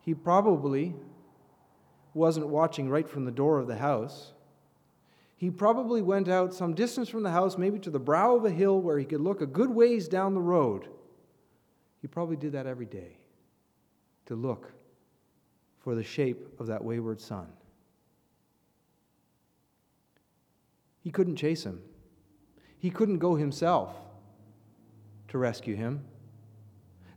He 0.00 0.14
probably 0.14 0.94
wasn't 2.12 2.48
watching 2.48 2.88
right 2.90 3.08
from 3.08 3.24
the 3.24 3.30
door 3.30 3.58
of 3.58 3.68
the 3.68 3.76
house 3.76 4.32
he 5.42 5.50
probably 5.50 6.02
went 6.02 6.28
out 6.28 6.54
some 6.54 6.72
distance 6.72 7.08
from 7.08 7.24
the 7.24 7.30
house, 7.32 7.58
maybe 7.58 7.76
to 7.80 7.90
the 7.90 7.98
brow 7.98 8.36
of 8.36 8.44
a 8.44 8.50
hill 8.50 8.80
where 8.80 8.96
he 8.96 9.04
could 9.04 9.20
look 9.20 9.40
a 9.40 9.46
good 9.46 9.70
ways 9.70 10.06
down 10.06 10.34
the 10.34 10.40
road. 10.40 10.86
He 12.00 12.06
probably 12.06 12.36
did 12.36 12.52
that 12.52 12.68
every 12.68 12.86
day 12.86 13.16
to 14.26 14.36
look 14.36 14.70
for 15.80 15.96
the 15.96 16.04
shape 16.04 16.46
of 16.60 16.68
that 16.68 16.84
wayward 16.84 17.20
son. 17.20 17.48
He 21.00 21.10
couldn't 21.10 21.34
chase 21.34 21.64
him, 21.64 21.82
he 22.78 22.90
couldn't 22.90 23.18
go 23.18 23.34
himself 23.34 23.96
to 25.26 25.38
rescue 25.38 25.74
him. 25.74 26.04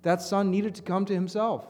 That 0.01 0.19
son 0.23 0.49
needed 0.49 0.73
to 0.73 0.81
come 0.81 1.05
to 1.05 1.13
himself. 1.13 1.67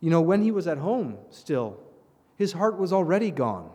You 0.00 0.08
know, 0.08 0.22
when 0.22 0.40
he 0.40 0.50
was 0.50 0.66
at 0.66 0.78
home 0.78 1.18
still, 1.28 1.83
his 2.36 2.52
heart 2.52 2.78
was 2.78 2.92
already 2.92 3.30
gone. 3.30 3.70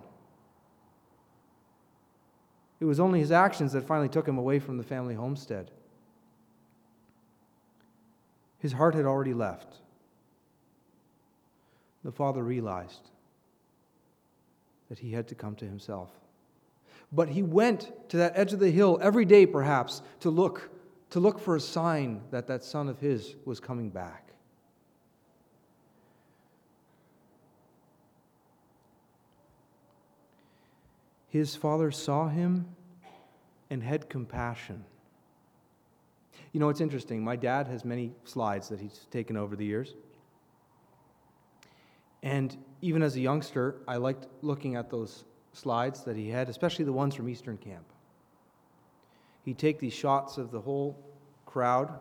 It 2.80 2.86
was 2.86 3.00
only 3.00 3.20
his 3.20 3.32
actions 3.32 3.74
that 3.74 3.86
finally 3.86 4.10
took 4.10 4.28
him 4.28 4.38
away 4.38 4.60
from 4.60 4.78
the 4.78 4.84
family 4.84 5.16
homestead. 5.16 5.72
His 8.60 8.74
heart 8.74 8.96
had 8.96 9.06
already 9.06 9.34
left. 9.34 9.78
The 12.04 12.12
father 12.12 12.44
realized 12.44 13.10
that 14.90 15.00
he 15.00 15.12
had 15.12 15.28
to 15.28 15.36
come 15.36 15.56
to 15.56 15.66
himself. 15.66 16.10
But 17.12 17.30
he 17.30 17.42
went 17.42 17.92
to 18.10 18.18
that 18.18 18.34
edge 18.36 18.54
of 18.54 18.60
the 18.60 18.72
hill 18.72 19.00
every 19.02 19.26
day, 19.26 19.46
perhaps, 19.46 20.02
to 20.22 20.30
look, 20.30 20.70
to 21.10 21.20
look 21.20 21.40
for 21.40 21.56
a 21.56 21.60
sign 21.60 22.22
that 22.32 22.48
that 22.48 22.64
son 22.64 22.88
of 22.88 23.00
his 23.00 23.36
was 23.46 23.60
coming 23.60 23.90
back. 23.90 24.29
His 31.30 31.56
father 31.56 31.92
saw 31.92 32.28
him 32.28 32.68
and 33.70 33.82
had 33.84 34.10
compassion. 34.10 34.84
You 36.52 36.60
know, 36.60 36.70
it's 36.70 36.82
interesting. 36.82 37.24
My 37.24 37.36
dad 37.36 37.68
has 37.68 37.86
many 37.86 38.12
slides 38.26 38.70
that 38.70 38.80
he's 38.80 39.08
taken 39.12 39.38
over 39.38 39.56
the 39.56 39.66
years. 39.66 39.94
And 42.24 42.58
even 42.82 43.04
as 43.04 43.16
a 43.16 43.22
youngster, 43.22 43.76
I 43.88 43.98
liked 43.98 44.28
looking 44.42 44.76
at 44.76 44.90
those 44.90 45.24
slides 45.54 46.04
that 46.04 46.18
he 46.18 46.30
had, 46.30 46.50
especially 46.50 46.86
the 46.86 46.94
ones 46.94 47.16
from 47.16 47.30
Eastern 47.30 47.58
Camp. 47.58 47.86
He'd 49.46 49.58
take 49.58 49.80
these 49.80 49.94
shots 49.94 50.38
of 50.38 50.52
the 50.52 50.60
whole 50.60 50.98
crowd, 51.46 52.00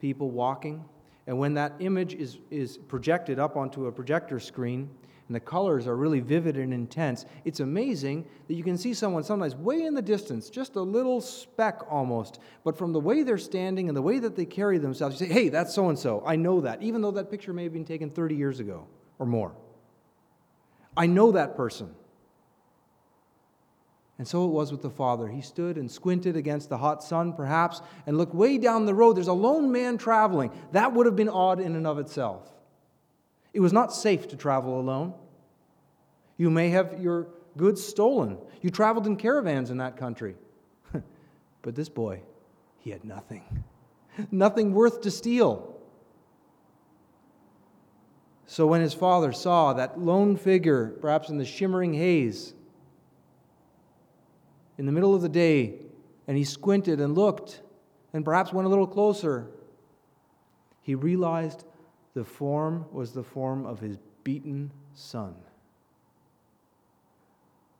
people 0.00 0.30
walking, 0.30 0.84
And 1.26 1.38
when 1.38 1.54
that 1.54 1.72
image 1.78 2.14
is, 2.14 2.38
is 2.50 2.76
projected 2.76 3.38
up 3.38 3.56
onto 3.56 3.86
a 3.86 3.92
projector 3.92 4.38
screen, 4.38 4.90
and 5.26 5.34
the 5.34 5.40
colors 5.40 5.86
are 5.86 5.96
really 5.96 6.20
vivid 6.20 6.56
and 6.56 6.74
intense, 6.74 7.24
it's 7.44 7.60
amazing 7.60 8.26
that 8.46 8.54
you 8.54 8.62
can 8.62 8.76
see 8.76 8.92
someone 8.92 9.24
sometimes 9.24 9.56
way 9.56 9.82
in 9.82 9.94
the 9.94 10.02
distance, 10.02 10.50
just 10.50 10.76
a 10.76 10.82
little 10.82 11.20
speck 11.20 11.80
almost, 11.90 12.40
but 12.62 12.76
from 12.76 12.92
the 12.92 13.00
way 13.00 13.22
they're 13.22 13.38
standing 13.38 13.88
and 13.88 13.96
the 13.96 14.02
way 14.02 14.18
that 14.18 14.36
they 14.36 14.44
carry 14.44 14.76
themselves, 14.76 15.18
you 15.20 15.26
say, 15.26 15.32
hey, 15.32 15.48
that's 15.48 15.74
so 15.74 15.88
and 15.88 15.98
so. 15.98 16.22
I 16.26 16.36
know 16.36 16.60
that, 16.60 16.82
even 16.82 17.00
though 17.00 17.12
that 17.12 17.30
picture 17.30 17.52
may 17.52 17.62
have 17.64 17.72
been 17.72 17.86
taken 17.86 18.10
30 18.10 18.34
years 18.34 18.60
ago 18.60 18.86
or 19.18 19.26
more. 19.26 19.54
I 20.96 21.06
know 21.06 21.32
that 21.32 21.56
person. 21.56 21.94
And 24.18 24.28
so 24.28 24.44
it 24.44 24.50
was 24.50 24.70
with 24.70 24.82
the 24.82 24.90
father. 24.90 25.26
He 25.26 25.40
stood 25.40 25.76
and 25.76 25.90
squinted 25.90 26.36
against 26.36 26.68
the 26.68 26.78
hot 26.78 27.02
sun, 27.02 27.32
perhaps, 27.32 27.80
and 28.06 28.16
looked 28.16 28.34
way 28.34 28.58
down 28.58 28.86
the 28.86 28.94
road. 28.94 29.16
There's 29.16 29.26
a 29.26 29.32
lone 29.32 29.72
man 29.72 29.98
traveling. 29.98 30.52
That 30.72 30.92
would 30.92 31.06
have 31.06 31.16
been 31.16 31.28
odd 31.28 31.60
in 31.60 31.74
and 31.74 31.86
of 31.86 31.98
itself. 31.98 32.52
It 33.54 33.60
was 33.60 33.72
not 33.72 33.94
safe 33.94 34.28
to 34.28 34.36
travel 34.36 34.78
alone. 34.78 35.14
You 36.36 36.50
may 36.50 36.70
have 36.70 37.00
your 37.00 37.28
goods 37.56 37.82
stolen. 37.82 38.36
You 38.60 38.70
traveled 38.70 39.06
in 39.06 39.16
caravans 39.16 39.70
in 39.70 39.78
that 39.78 39.96
country. 39.96 40.34
but 41.62 41.76
this 41.76 41.88
boy, 41.88 42.20
he 42.80 42.90
had 42.90 43.04
nothing. 43.04 43.42
Nothing 44.30 44.74
worth 44.74 45.02
to 45.02 45.10
steal. 45.10 45.80
So 48.46 48.66
when 48.66 48.80
his 48.80 48.92
father 48.92 49.32
saw 49.32 49.72
that 49.72 50.00
lone 50.00 50.36
figure, 50.36 50.88
perhaps 51.00 51.28
in 51.28 51.38
the 51.38 51.44
shimmering 51.44 51.94
haze, 51.94 52.54
in 54.76 54.86
the 54.86 54.92
middle 54.92 55.14
of 55.14 55.22
the 55.22 55.28
day, 55.28 55.76
and 56.26 56.36
he 56.36 56.44
squinted 56.44 57.00
and 57.00 57.14
looked, 57.14 57.62
and 58.12 58.24
perhaps 58.24 58.52
went 58.52 58.66
a 58.66 58.68
little 58.68 58.86
closer, 58.86 59.46
he 60.82 60.94
realized 60.94 61.64
the 62.14 62.24
form 62.24 62.86
was 62.92 63.12
the 63.12 63.24
form 63.24 63.66
of 63.66 63.80
his 63.80 63.98
beaten 64.22 64.70
son. 64.94 65.34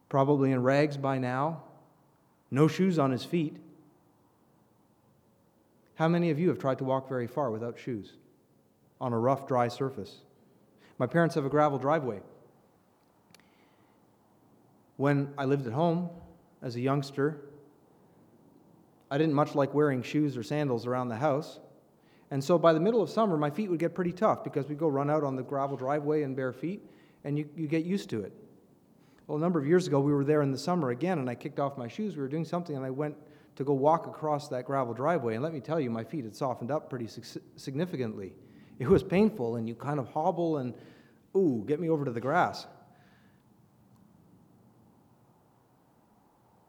Probably 0.09 0.53
in 0.53 0.62
rags 0.62 0.97
by 0.97 1.18
now, 1.18 1.62
no 2.51 2.68
shoes 2.68 2.99
on 2.99 3.11
his 3.11 3.24
feet. 3.24 3.57
How 5.97 6.09
many 6.09 6.30
of 6.30 6.39
you 6.39 6.49
have 6.49 6.59
tried 6.59 6.78
to 6.78 6.85
walk 6.85 7.09
very 7.09 7.26
far 7.26 7.51
without 7.51 7.78
shoes 7.78 8.12
on 9.01 9.12
a 9.12 9.18
rough, 9.18 9.47
dry 9.47 9.68
surface? 9.68 10.18
My 10.99 11.07
parents 11.07 11.35
have 11.37 11.45
a 11.45 11.49
gravel 11.49 11.78
driveway. 11.78 12.20
When 14.97 15.32
I 15.37 15.45
lived 15.45 15.66
at 15.66 15.72
home 15.72 16.11
as 16.62 16.76
a 16.76 16.80
youngster, 16.80 17.41
I 19.11 19.18
didn't 19.18 19.35
much 19.35 19.55
like 19.55 19.74
wearing 19.74 20.03
shoes 20.03 20.37
or 20.37 20.43
sandals 20.43 20.87
around 20.87 21.09
the 21.09 21.16
house. 21.16 21.59
And 22.30 22.42
so 22.42 22.58
by 22.58 22.72
the 22.72 22.80
middle 22.80 23.02
of 23.02 23.10
summer, 23.10 23.36
my 23.36 23.50
feet 23.50 23.70
would 23.70 23.78
get 23.78 23.94
pretty 23.94 24.12
tough 24.12 24.42
because 24.44 24.66
we'd 24.66 24.78
go 24.78 24.88
run 24.88 25.10
out 25.10 25.22
on 25.22 25.36
the 25.36 25.42
gravel 25.42 25.76
driveway 25.76 26.22
in 26.22 26.34
bare 26.34 26.52
feet, 26.52 26.82
and 27.24 27.38
you, 27.38 27.48
you 27.54 27.66
get 27.66 27.84
used 27.84 28.10
to 28.10 28.22
it. 28.22 28.32
Well, 29.26 29.38
a 29.38 29.40
number 29.40 29.58
of 29.58 29.66
years 29.66 29.86
ago, 29.86 30.00
we 30.00 30.12
were 30.12 30.24
there 30.24 30.42
in 30.42 30.50
the 30.50 30.58
summer 30.58 30.90
again, 30.90 31.18
and 31.18 31.30
I 31.30 31.34
kicked 31.34 31.58
off 31.60 31.78
my 31.78 31.88
shoes. 31.88 32.16
We 32.16 32.22
were 32.22 32.28
doing 32.28 32.44
something, 32.44 32.76
and 32.76 32.84
I 32.84 32.90
went 32.90 33.16
to 33.56 33.64
go 33.64 33.72
walk 33.72 34.06
across 34.06 34.48
that 34.48 34.64
gravel 34.64 34.92
driveway. 34.92 35.34
And 35.34 35.42
let 35.42 35.52
me 35.52 35.60
tell 35.60 35.80
you, 35.80 35.90
my 35.90 36.04
feet 36.04 36.24
had 36.24 36.34
softened 36.34 36.70
up 36.70 36.90
pretty 36.90 37.08
significantly. 37.56 38.34
It 38.78 38.88
was 38.88 39.02
painful, 39.02 39.56
and 39.56 39.68
you 39.68 39.74
kind 39.74 40.00
of 40.00 40.08
hobble 40.08 40.58
and, 40.58 40.74
ooh, 41.36 41.64
get 41.66 41.80
me 41.80 41.88
over 41.88 42.04
to 42.04 42.10
the 42.10 42.20
grass. 42.20 42.66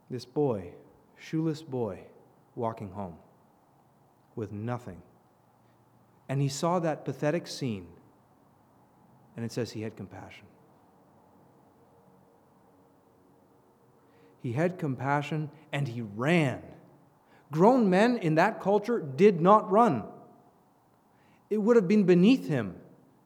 This 0.09 0.23
boy, 0.23 0.71
shoeless 1.17 1.63
boy, 1.63 1.99
walking 2.55 2.91
home 2.91 3.15
with 4.35 4.51
nothing. 4.51 5.01
And 6.27 6.41
he 6.41 6.47
saw 6.47 6.79
that 6.79 7.05
pathetic 7.05 7.47
scene, 7.47 7.87
and 9.35 9.45
it 9.45 9.51
says 9.51 9.71
he 9.71 9.81
had 9.81 9.95
compassion. 9.95 10.45
He 14.45 14.53
had 14.53 14.77
compassion 14.77 15.49
and 15.71 15.87
he 15.87 16.03
ran. 16.03 16.61
Grown 17.51 17.89
men 17.89 18.17
in 18.17 18.35
that 18.35 18.61
culture 18.61 18.99
did 18.99 19.41
not 19.41 19.71
run. 19.71 20.03
It 21.49 21.57
would 21.57 21.75
have 21.77 21.87
been 21.87 22.03
beneath 22.03 22.47
him 22.47 22.75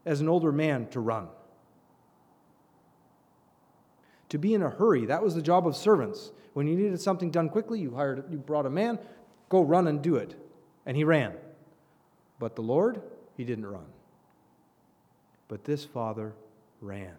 as 0.06 0.22
an 0.22 0.30
older 0.30 0.54
man 0.54 0.88
to 0.92 1.02
run. 1.02 1.28
To 4.30 4.38
be 4.38 4.54
in 4.54 4.62
a 4.62 4.70
hurry, 4.70 5.08
that 5.08 5.22
was 5.22 5.36
the 5.36 5.42
job 5.42 5.68
of 5.68 5.76
servants. 5.76 6.32
When 6.54 6.68
you 6.68 6.78
needed 6.78 7.02
something 7.02 7.32
done 7.32 7.50
quickly, 7.50 7.82
you 7.82 7.96
hired 7.96 8.24
you 8.32 8.38
brought 8.38 8.66
a 8.66 8.70
man, 8.70 8.98
go 9.50 9.62
run 9.62 9.88
and 9.88 10.02
do 10.02 10.16
it. 10.16 10.36
And 10.86 10.96
he 10.96 11.04
ran. 11.04 11.34
But 12.40 12.56
the 12.56 12.62
Lord, 12.62 13.02
he 13.36 13.44
didn't 13.44 13.66
run. 13.66 13.86
But 15.50 15.66
this 15.66 15.84
father 15.84 16.34
ran. 16.82 17.16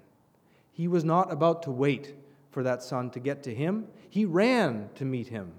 He 0.72 0.88
was 0.88 1.04
not 1.04 1.30
about 1.30 1.62
to 1.64 1.70
wait 1.70 2.14
for 2.50 2.62
that 2.62 2.82
son 2.82 3.10
to 3.10 3.20
get 3.20 3.42
to 3.44 3.54
him, 3.54 3.86
he 4.08 4.24
ran 4.24 4.90
to 4.96 5.04
meet 5.04 5.28
him. 5.28 5.52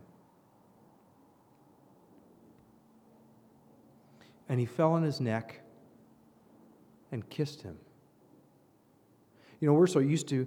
And 4.49 4.59
he 4.59 4.66
fell 4.66 4.91
on 4.91 5.03
his 5.03 5.22
neck 5.22 5.62
and 7.12 7.30
kissed 7.30 7.62
him. 7.62 7.78
You 9.62 9.68
know, 9.68 9.74
we're 9.74 9.88
so 9.88 9.99
used 9.99 10.28
to 10.30 10.45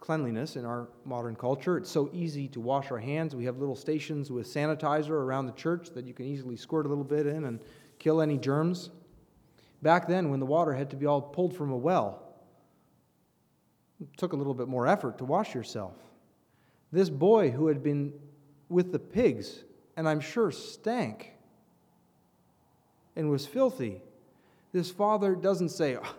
cleanliness 0.00 0.56
in 0.56 0.66
our 0.66 0.88
modern 1.04 1.34
culture. 1.34 1.78
It's 1.78 1.90
so 1.90 2.10
easy 2.12 2.48
to 2.48 2.60
wash 2.60 2.90
our 2.90 2.98
hands. 2.98 3.34
We 3.34 3.44
have 3.46 3.58
little 3.58 3.76
stations 3.76 4.30
with 4.30 4.46
sanitizer 4.46 5.10
around 5.10 5.46
the 5.46 5.52
church 5.52 5.90
that 5.90 6.06
you 6.06 6.12
can 6.12 6.26
easily 6.26 6.56
squirt 6.56 6.84
a 6.84 6.88
little 6.88 7.04
bit 7.04 7.26
in 7.26 7.44
and 7.44 7.60
kill 7.98 8.20
any 8.20 8.38
germs. 8.38 8.90
Back 9.82 10.08
then, 10.08 10.30
when 10.30 10.40
the 10.40 10.46
water 10.46 10.72
had 10.72 10.90
to 10.90 10.96
be 10.96 11.06
all 11.06 11.20
pulled 11.20 11.56
from 11.56 11.70
a 11.70 11.76
well, 11.76 12.22
it 14.00 14.08
took 14.16 14.32
a 14.32 14.36
little 14.36 14.54
bit 14.54 14.68
more 14.68 14.86
effort 14.86 15.18
to 15.18 15.24
wash 15.24 15.54
yourself. 15.54 15.94
This 16.92 17.10
boy 17.10 17.50
who 17.50 17.66
had 17.66 17.82
been 17.82 18.12
with 18.68 18.92
the 18.92 18.98
pigs, 18.98 19.64
and 19.96 20.08
I'm 20.08 20.20
sure 20.20 20.50
stank 20.50 21.32
and 23.16 23.30
was 23.30 23.46
filthy, 23.46 24.00
this 24.72 24.90
father 24.90 25.34
doesn't 25.34 25.70
say, 25.70 25.96
oh, 25.96 26.14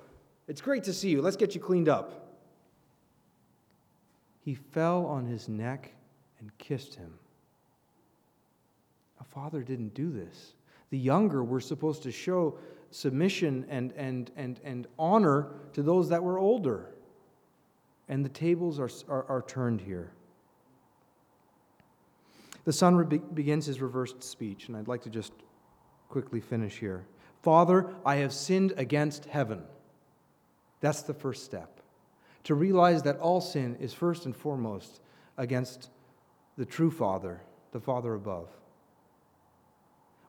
It's 0.50 0.62
great 0.62 0.84
to 0.86 0.94
see 0.94 1.10
you, 1.10 1.22
let's 1.22 1.38
get 1.38 1.54
you 1.54 1.62
cleaned 1.62 1.88
up. 1.88 2.36
He 4.42 4.56
fell 4.56 5.06
on 5.06 5.28
his 5.28 5.48
neck 5.48 5.92
and 6.40 6.58
kissed 6.58 6.96
him. 6.96 7.14
A 9.22 9.24
father 9.24 9.62
didn't 9.62 9.94
do 9.94 10.10
this. 10.12 10.54
The 10.90 10.98
younger 10.98 11.44
were 11.44 11.60
supposed 11.60 12.04
to 12.04 12.12
show 12.12 12.58
submission 12.92 13.66
and, 13.70 13.94
and, 13.94 14.32
and, 14.36 14.60
and 14.64 14.88
honor 14.98 15.52
to 15.74 15.84
those 15.84 16.10
that 16.10 16.24
were 16.24 16.40
older. 16.40 16.90
And 18.08 18.26
the 18.26 18.30
tables 18.30 18.80
are, 18.80 18.90
are, 19.08 19.26
are 19.30 19.42
turned 19.44 19.82
here. 19.82 20.12
The 22.66 22.74
son 22.74 22.96
re- 22.96 23.18
begins 23.34 23.66
his 23.66 23.82
reversed 23.82 24.24
speech, 24.24 24.68
and 24.68 24.76
I'd 24.76 24.88
like 24.88 25.04
to 25.04 25.10
just 25.10 25.34
quickly 26.10 26.42
finish 26.42 26.78
here. 26.78 27.06
Father, 27.42 27.94
I 28.06 28.18
have 28.18 28.34
sinned 28.34 28.74
against 28.78 29.26
heaven. 29.26 29.62
That's 30.82 31.04
the 31.04 31.14
first 31.14 31.46
step. 31.46 31.82
To 32.46 32.56
realize 32.56 33.04
that 33.04 33.18
all 33.20 33.42
sin 33.42 33.78
is 33.80 33.94
first 33.94 34.26
and 34.26 34.36
foremost 34.36 35.02
against 35.38 35.90
the 36.58 36.66
true 36.66 36.92
Father, 36.92 37.42
the 37.72 37.80
Father 37.80 38.16
above. 38.16 38.50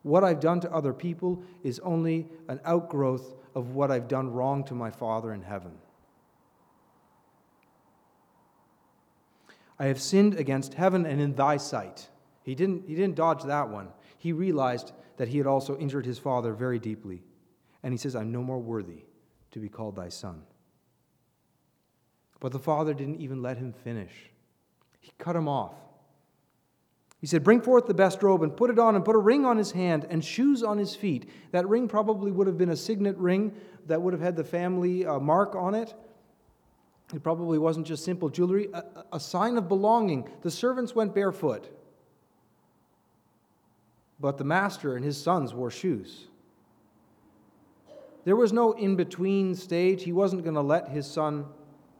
What 0.02 0.24
I've 0.24 0.40
done 0.40 0.60
to 0.60 0.72
other 0.72 0.92
people 0.92 1.42
is 1.62 1.78
only 1.80 2.28
an 2.48 2.60
outgrowth 2.64 3.34
of 3.54 3.74
what 3.74 3.90
I've 3.90 4.08
done 4.08 4.32
wrong 4.32 4.64
to 4.64 4.74
my 4.74 4.90
Father 4.90 5.32
in 5.32 5.42
heaven. 5.42 5.72
I 9.78 9.86
have 9.86 10.00
sinned 10.00 10.34
against 10.34 10.74
heaven 10.74 11.06
and 11.06 11.20
in 11.20 11.34
thy 11.34 11.56
sight. 11.56 12.08
He 12.42 12.54
didn't, 12.54 12.86
he 12.86 12.94
didn't 12.94 13.16
dodge 13.16 13.42
that 13.44 13.68
one. 13.68 13.88
He 14.18 14.32
realized 14.32 14.92
that 15.16 15.28
he 15.28 15.38
had 15.38 15.46
also 15.46 15.76
injured 15.78 16.06
his 16.06 16.18
father 16.18 16.52
very 16.52 16.78
deeply. 16.78 17.22
And 17.82 17.92
he 17.92 17.98
says, 17.98 18.14
I'm 18.14 18.30
no 18.30 18.42
more 18.42 18.58
worthy 18.58 19.04
to 19.52 19.58
be 19.58 19.68
called 19.68 19.96
thy 19.96 20.10
son. 20.10 20.42
But 22.40 22.52
the 22.52 22.58
father 22.58 22.94
didn't 22.94 23.20
even 23.20 23.42
let 23.42 23.58
him 23.58 23.72
finish, 23.72 24.30
he 25.00 25.12
cut 25.18 25.36
him 25.36 25.48
off. 25.48 25.74
He 27.20 27.26
said, 27.26 27.44
Bring 27.44 27.60
forth 27.60 27.86
the 27.86 27.94
best 27.94 28.22
robe 28.22 28.42
and 28.42 28.56
put 28.56 28.70
it 28.70 28.78
on, 28.78 28.96
and 28.96 29.04
put 29.04 29.14
a 29.14 29.18
ring 29.18 29.44
on 29.44 29.58
his 29.58 29.72
hand 29.72 30.06
and 30.08 30.24
shoes 30.24 30.62
on 30.62 30.78
his 30.78 30.94
feet. 30.94 31.28
That 31.52 31.68
ring 31.68 31.86
probably 31.86 32.30
would 32.30 32.46
have 32.46 32.56
been 32.56 32.70
a 32.70 32.76
signet 32.76 33.16
ring 33.18 33.52
that 33.86 34.00
would 34.00 34.12
have 34.12 34.22
had 34.22 34.36
the 34.36 34.44
family 34.44 35.04
uh, 35.04 35.18
mark 35.18 35.54
on 35.54 35.74
it. 35.74 35.94
It 37.14 37.22
probably 37.22 37.58
wasn't 37.58 37.86
just 37.86 38.04
simple 38.04 38.28
jewelry, 38.28 38.68
a, 38.72 38.84
a 39.12 39.20
sign 39.20 39.58
of 39.58 39.68
belonging. 39.68 40.28
The 40.42 40.50
servants 40.50 40.94
went 40.94 41.14
barefoot, 41.14 41.68
but 44.18 44.38
the 44.38 44.44
master 44.44 44.96
and 44.96 45.04
his 45.04 45.20
sons 45.20 45.52
wore 45.52 45.70
shoes. 45.70 46.28
There 48.24 48.36
was 48.36 48.52
no 48.52 48.72
in 48.72 48.96
between 48.96 49.54
stage. 49.54 50.04
He 50.04 50.12
wasn't 50.12 50.44
going 50.44 50.54
to 50.54 50.60
let 50.60 50.88
his 50.88 51.06
son 51.06 51.46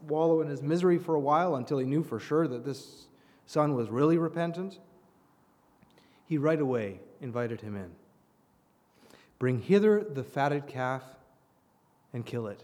wallow 0.06 0.40
in 0.40 0.48
his 0.48 0.62
misery 0.62 0.98
for 0.98 1.14
a 1.14 1.20
while 1.20 1.56
until 1.56 1.78
he 1.78 1.86
knew 1.86 2.02
for 2.02 2.20
sure 2.20 2.46
that 2.46 2.64
this 2.64 3.06
son 3.46 3.74
was 3.74 3.90
really 3.90 4.16
repentant. 4.16 4.78
He 6.30 6.38
right 6.38 6.60
away 6.60 7.00
invited 7.20 7.60
him 7.60 7.74
in. 7.74 7.90
Bring 9.40 9.60
hither 9.60 10.04
the 10.04 10.22
fatted 10.22 10.68
calf 10.68 11.02
and 12.12 12.24
kill 12.24 12.46
it. 12.46 12.62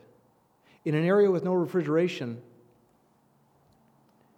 In 0.85 0.95
an 0.95 1.05
area 1.05 1.29
with 1.29 1.43
no 1.43 1.53
refrigeration, 1.53 2.41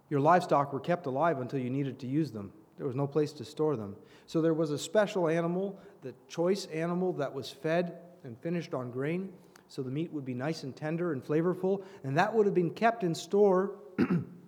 your 0.09 0.19
livestock 0.19 0.73
were 0.73 0.79
kept 0.79 1.05
alive 1.05 1.39
until 1.39 1.59
you 1.59 1.69
needed 1.69 1.99
to 1.99 2.07
use 2.07 2.31
them. 2.31 2.51
There 2.77 2.87
was 2.87 2.95
no 2.95 3.05
place 3.05 3.31
to 3.33 3.45
store 3.45 3.75
them. 3.75 3.95
So 4.25 4.41
there 4.41 4.55
was 4.55 4.71
a 4.71 4.79
special 4.79 5.27
animal, 5.27 5.77
the 6.01 6.15
choice 6.27 6.65
animal 6.65 7.13
that 7.13 7.31
was 7.31 7.51
fed 7.51 7.99
and 8.23 8.35
finished 8.39 8.73
on 8.73 8.89
grain, 8.89 9.31
so 9.67 9.83
the 9.83 9.91
meat 9.91 10.11
would 10.11 10.25
be 10.25 10.33
nice 10.33 10.63
and 10.63 10.75
tender 10.75 11.13
and 11.13 11.23
flavorful, 11.23 11.83
and 12.03 12.17
that 12.17 12.33
would 12.33 12.47
have 12.47 12.55
been 12.55 12.71
kept 12.71 13.03
in 13.03 13.13
store 13.13 13.75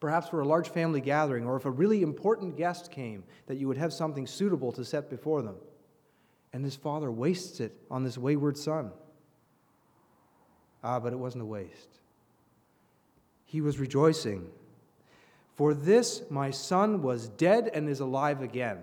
perhaps 0.00 0.28
for 0.28 0.40
a 0.40 0.46
large 0.46 0.68
family 0.68 1.00
gathering, 1.00 1.44
or 1.44 1.56
if 1.56 1.64
a 1.64 1.70
really 1.70 2.02
important 2.02 2.56
guest 2.56 2.90
came, 2.90 3.24
that 3.46 3.56
you 3.56 3.68
would 3.68 3.76
have 3.76 3.92
something 3.92 4.26
suitable 4.26 4.72
to 4.72 4.84
set 4.84 5.10
before 5.10 5.42
them. 5.42 5.56
And 6.52 6.64
this 6.64 6.76
father 6.76 7.10
wastes 7.10 7.60
it 7.60 7.72
on 7.90 8.04
this 8.04 8.16
wayward 8.16 8.56
son. 8.56 8.92
Ah, 10.82 11.00
but 11.00 11.12
it 11.12 11.18
wasn't 11.18 11.42
a 11.42 11.46
waste. 11.46 11.98
He 13.44 13.60
was 13.60 13.78
rejoicing. 13.78 14.48
For 15.54 15.74
this 15.74 16.22
my 16.30 16.50
son 16.50 17.02
was 17.02 17.28
dead 17.28 17.70
and 17.74 17.88
is 17.88 18.00
alive 18.00 18.42
again. 18.42 18.78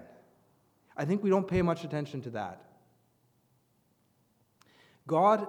I 0.97 1.05
think 1.05 1.24
we 1.24 1.30
don't 1.30 1.47
pay 1.47 1.61
much 1.61 1.84
attention 1.84 2.22
to 2.24 2.30
that. 2.32 2.61
God, 5.07 5.47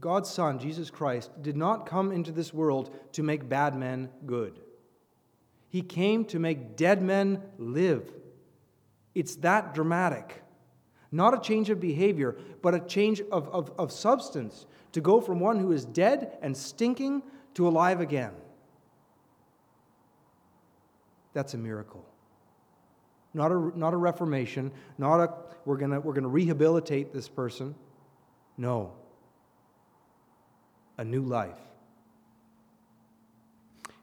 God's 0.00 0.28
Son, 0.28 0.58
Jesus 0.58 0.90
Christ, 0.90 1.30
did 1.42 1.56
not 1.56 1.86
come 1.86 2.12
into 2.12 2.32
this 2.32 2.52
world 2.52 2.94
to 3.12 3.22
make 3.22 3.48
bad 3.48 3.76
men 3.76 4.10
good. 4.26 4.60
He 5.68 5.82
came 5.82 6.24
to 6.26 6.38
make 6.38 6.76
dead 6.76 7.02
men 7.02 7.42
live. 7.58 8.10
It's 9.14 9.36
that 9.36 9.74
dramatic. 9.74 10.42
Not 11.10 11.34
a 11.34 11.40
change 11.40 11.70
of 11.70 11.80
behavior, 11.80 12.36
but 12.62 12.74
a 12.74 12.80
change 12.80 13.20
of, 13.32 13.48
of, 13.48 13.72
of 13.78 13.92
substance 13.92 14.66
to 14.92 15.00
go 15.00 15.20
from 15.20 15.40
one 15.40 15.58
who 15.58 15.72
is 15.72 15.84
dead 15.84 16.36
and 16.42 16.56
stinking 16.56 17.22
to 17.54 17.66
alive 17.68 18.00
again. 18.00 18.32
That's 21.32 21.54
a 21.54 21.58
miracle. 21.58 22.04
Not 23.34 23.52
a, 23.52 23.78
not 23.78 23.92
a 23.92 23.96
reformation, 23.96 24.72
not 24.96 25.20
a, 25.20 25.34
we're 25.66 25.76
going 25.76 25.90
we're 25.90 26.14
going 26.14 26.22
to 26.22 26.28
rehabilitate 26.28 27.12
this 27.12 27.28
person. 27.28 27.74
No. 28.56 28.92
A 30.96 31.04
new 31.04 31.22
life. 31.22 31.58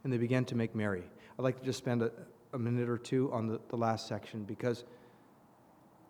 And 0.03 0.13
they 0.13 0.17
began 0.17 0.45
to 0.45 0.55
make 0.55 0.75
merry. 0.75 1.03
I'd 1.37 1.43
like 1.43 1.59
to 1.59 1.65
just 1.65 1.79
spend 1.79 2.01
a, 2.01 2.11
a 2.53 2.59
minute 2.59 2.89
or 2.89 2.97
two 2.97 3.31
on 3.31 3.47
the, 3.47 3.59
the 3.69 3.75
last 3.75 4.07
section 4.07 4.43
because, 4.43 4.83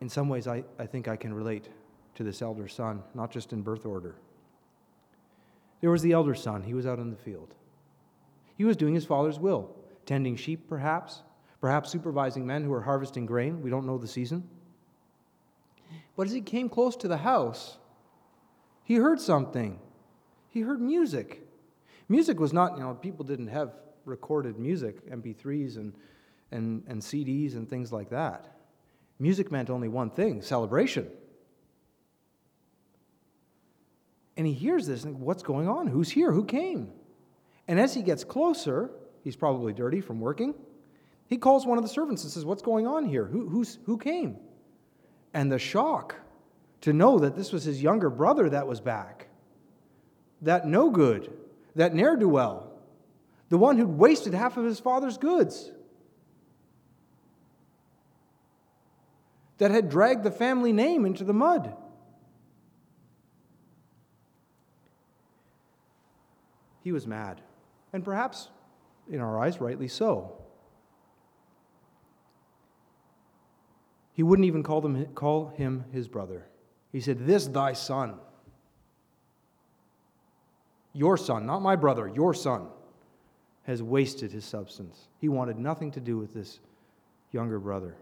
in 0.02 0.10
some 0.10 0.30
ways, 0.30 0.48
I, 0.48 0.64
I 0.78 0.86
think 0.86 1.08
I 1.08 1.16
can 1.16 1.34
relate 1.34 1.70
to 2.16 2.24
this 2.24 2.42
elder 2.42 2.68
son, 2.68 3.02
not 3.14 3.32
just 3.32 3.54
in 3.54 3.62
birth 3.62 3.86
order. 3.86 4.16
There 5.82 5.92
was 5.92 6.02
the 6.02 6.12
elder 6.12 6.36
son, 6.36 6.64
he 6.64 6.74
was 6.74 6.86
out 6.86 7.00
in 7.00 7.10
the 7.10 7.18
field. 7.18 7.54
He 8.56 8.66
was 8.66 8.78
doing 8.78 8.94
his 8.94 9.06
father's 9.06 9.40
will, 9.40 9.76
tending 10.06 10.36
sheep, 10.36 10.68
perhaps, 10.70 11.24
perhaps 11.60 11.90
supervising 11.90 12.46
men 12.46 12.64
who 12.64 12.70
were 12.70 12.82
harvesting 12.82 13.26
grain. 13.26 13.62
We 13.62 13.70
don't 13.70 13.86
know 13.86 13.98
the 13.98 14.08
season. 14.08 14.48
But 16.16 16.28
as 16.28 16.34
he 16.34 16.42
came 16.42 16.70
close 16.70 16.96
to 16.98 17.08
the 17.08 17.18
house, 17.18 17.78
he 18.84 18.96
heard 18.96 19.20
something. 19.20 19.80
He 20.50 20.62
heard 20.62 20.80
music. 20.80 21.42
Music 22.08 22.40
was 22.40 22.54
not, 22.54 22.78
you 22.78 22.84
know, 22.84 22.94
people 22.94 23.26
didn't 23.26 23.48
have 23.48 23.74
recorded 24.06 24.58
music, 24.60 25.10
MP3s 25.10 25.78
and, 25.78 25.94
and, 26.52 26.84
and 26.88 27.02
CDs 27.02 27.56
and 27.56 27.70
things 27.70 27.92
like 27.92 28.10
that. 28.10 28.58
Music 29.20 29.52
meant 29.52 29.70
only 29.70 29.88
one 29.88 30.10
thing 30.10 30.42
celebration. 30.42 31.10
And 34.36 34.48
he 34.48 34.54
hears 34.54 34.88
this 34.88 35.04
and 35.04 35.20
what's 35.20 35.44
going 35.44 35.68
on? 35.68 35.88
Who's 35.88 36.10
here? 36.10 36.32
Who 36.32 36.44
came? 36.44 36.92
And 37.68 37.80
as 37.80 37.94
he 37.94 38.02
gets 38.02 38.24
closer, 38.24 38.92
he's 39.24 39.36
probably 39.36 39.74
dirty 39.74 40.02
from 40.02 40.20
working. 40.20 40.54
He 41.28 41.38
calls 41.38 41.66
one 41.66 41.78
of 41.78 41.84
the 41.84 41.90
servants 41.90 42.24
and 42.24 42.32
says, 42.32 42.46
What's 42.46 42.62
going 42.62 42.88
on 42.88 43.06
here? 43.06 43.26
Who, 43.26 43.48
who's, 43.48 43.80
who 43.86 43.98
came? 43.98 44.38
And 45.34 45.52
the 45.52 45.60
shock 45.60 46.16
to 46.82 46.94
know 46.94 47.20
that 47.20 47.36
this 47.36 47.52
was 47.52 47.64
his 47.64 47.82
younger 47.82 48.10
brother 48.10 48.50
that 48.50 48.68
was 48.68 48.82
back. 48.82 49.28
That 50.42 50.68
no 50.68 50.90
good, 50.90 51.32
that 51.76 51.96
ne'er 51.96 52.18
do 52.18 52.28
well, 52.28 52.73
the 53.54 53.60
one 53.60 53.78
who'd 53.78 54.00
wasted 54.00 54.34
half 54.34 54.58
of 54.58 54.66
his 54.66 54.80
father's 54.80 55.20
goods, 55.20 55.72
that 59.60 59.70
had 59.70 59.90
dragged 59.90 60.24
the 60.24 60.32
family 60.32 60.74
name 60.74 61.06
into 61.06 61.24
the 61.24 61.34
mud. 61.34 61.72
He 66.82 66.92
was 66.92 67.06
mad, 67.06 67.42
and 67.94 68.04
perhaps, 68.04 68.50
in 69.08 69.20
our 69.20 69.40
eyes, 69.40 69.62
rightly 69.62 69.88
so. 69.88 70.42
He 74.14 74.24
wouldn't 74.24 74.48
even 74.48 74.64
call, 74.64 74.82
them, 74.82 75.06
call 75.14 75.50
him 75.50 75.86
his 75.94 76.08
brother. 76.08 76.48
He 76.92 77.00
said, 77.00 77.28
This 77.28 77.46
thy 77.46 77.74
son. 77.74 78.16
Your 80.92 81.18
son, 81.18 81.46
not 81.46 81.62
my 81.62 81.76
brother, 81.76 82.08
your 82.08 82.34
son, 82.34 82.70
has 83.64 83.82
wasted 83.82 84.32
his 84.32 84.46
substance. 84.46 85.08
He 85.20 85.30
wanted 85.30 85.58
nothing 85.58 85.92
to 85.92 86.00
do 86.00 86.18
with 86.18 86.34
this 86.34 86.60
younger 87.32 87.60
brother. 87.60 87.96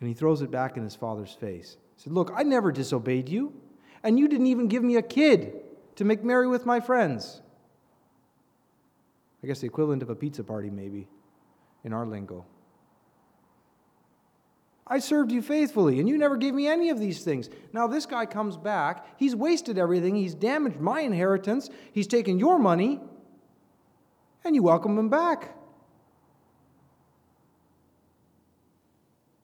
And 0.00 0.08
he 0.08 0.14
throws 0.14 0.42
it 0.42 0.50
back 0.50 0.76
in 0.76 0.84
his 0.84 0.94
father's 0.94 1.32
face. 1.32 1.76
He 1.96 2.02
said, 2.02 2.12
Look, 2.12 2.32
I 2.34 2.44
never 2.44 2.70
disobeyed 2.70 3.28
you, 3.28 3.52
and 4.02 4.18
you 4.18 4.28
didn't 4.28 4.46
even 4.46 4.68
give 4.68 4.84
me 4.84 4.96
a 4.96 5.02
kid 5.02 5.54
to 5.96 6.04
make 6.04 6.22
merry 6.22 6.46
with 6.46 6.64
my 6.64 6.78
friends. 6.78 7.42
I 9.42 9.46
guess 9.46 9.60
the 9.60 9.66
equivalent 9.66 10.02
of 10.02 10.10
a 10.10 10.14
pizza 10.14 10.44
party, 10.44 10.70
maybe, 10.70 11.08
in 11.84 11.92
our 11.92 12.06
lingo. 12.06 12.44
I 14.90 14.98
served 15.00 15.30
you 15.30 15.42
faithfully, 15.42 16.00
and 16.00 16.08
you 16.08 16.16
never 16.16 16.36
gave 16.36 16.54
me 16.54 16.66
any 16.66 16.88
of 16.88 16.98
these 16.98 17.22
things. 17.22 17.50
Now, 17.72 17.86
this 17.86 18.06
guy 18.06 18.24
comes 18.26 18.56
back. 18.56 19.06
He's 19.18 19.36
wasted 19.36 19.78
everything. 19.78 20.16
He's 20.16 20.34
damaged 20.34 20.80
my 20.80 21.00
inheritance. 21.00 21.68
He's 21.92 22.06
taken 22.06 22.38
your 22.38 22.58
money, 22.58 23.00
and 24.44 24.54
you 24.54 24.62
welcome 24.62 24.98
him 24.98 25.10
back. 25.10 25.54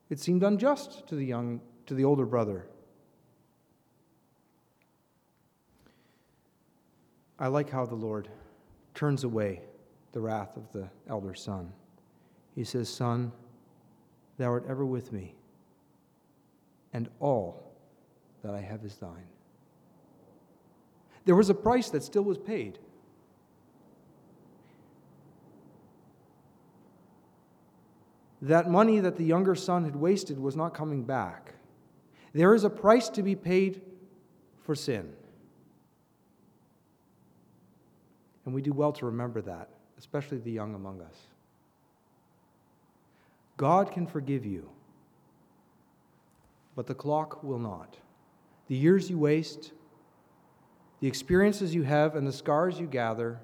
It 0.09 0.21
seemed 0.21 0.43
unjust 0.43 1.07
to 1.09 1.15
the 1.15 1.25
young 1.25 1.61
to 1.87 1.95
the 1.95 2.05
older 2.05 2.25
brother. 2.25 2.67
I 7.39 7.49
like 7.49 7.69
how 7.69 7.85
the 7.85 7.95
Lord 7.95 8.29
turns 8.95 9.25
away 9.25 9.61
the 10.13 10.21
wrath 10.21 10.57
of 10.57 10.71
the 10.73 10.89
elder 11.09 11.35
son. 11.35 11.73
He 12.55 12.65
says, 12.65 12.89
Son, 12.89 13.33
Thou 14.39 14.51
art 14.51 14.65
ever 14.69 14.85
with 14.85 15.13
me, 15.13 15.35
and 16.93 17.09
all 17.21 17.73
that 18.43 18.55
I 18.55 18.61
have 18.61 18.85
is 18.85 18.97
thine. 18.97 19.29
There 21.25 21.37
was 21.37 21.51
a 21.51 21.55
price 21.55 21.89
that 21.91 22.03
still 22.03 22.25
was 22.25 22.39
paid. 22.39 22.79
That 28.43 28.71
money 28.71 29.01
that 29.01 29.17
the 29.17 29.25
younger 29.25 29.55
son 29.55 29.85
had 29.85 29.97
wasted 29.97 30.39
was 30.39 30.55
not 30.55 30.75
coming 30.75 31.03
back. 31.03 31.55
There 32.35 32.55
is 32.55 32.65
a 32.65 32.71
price 32.71 33.09
to 33.11 33.23
be 33.23 33.35
paid 33.35 33.81
for 34.65 34.75
sin. 34.75 35.15
And 38.45 38.55
we 38.55 38.61
do 38.61 38.73
well 38.73 38.93
to 38.93 39.07
remember 39.07 39.41
that, 39.43 39.71
especially 39.99 40.39
the 40.39 40.51
young 40.51 40.75
among 40.75 41.01
us. 41.01 41.17
God 43.57 43.93
can 43.93 44.07
forgive 44.07 44.45
you, 44.45 44.69
but 46.75 46.87
the 46.87 46.95
clock 46.95 47.43
will 47.43 47.59
not. 47.59 47.97
The 48.67 48.75
years 48.75 49.09
you 49.09 49.19
waste, 49.19 49.73
the 51.01 51.07
experiences 51.07 51.75
you 51.75 51.83
have, 51.83 52.17
and 52.17 52.27
the 52.27 52.33
scars 52.33 52.81
you 52.81 52.87
gather 52.87 53.41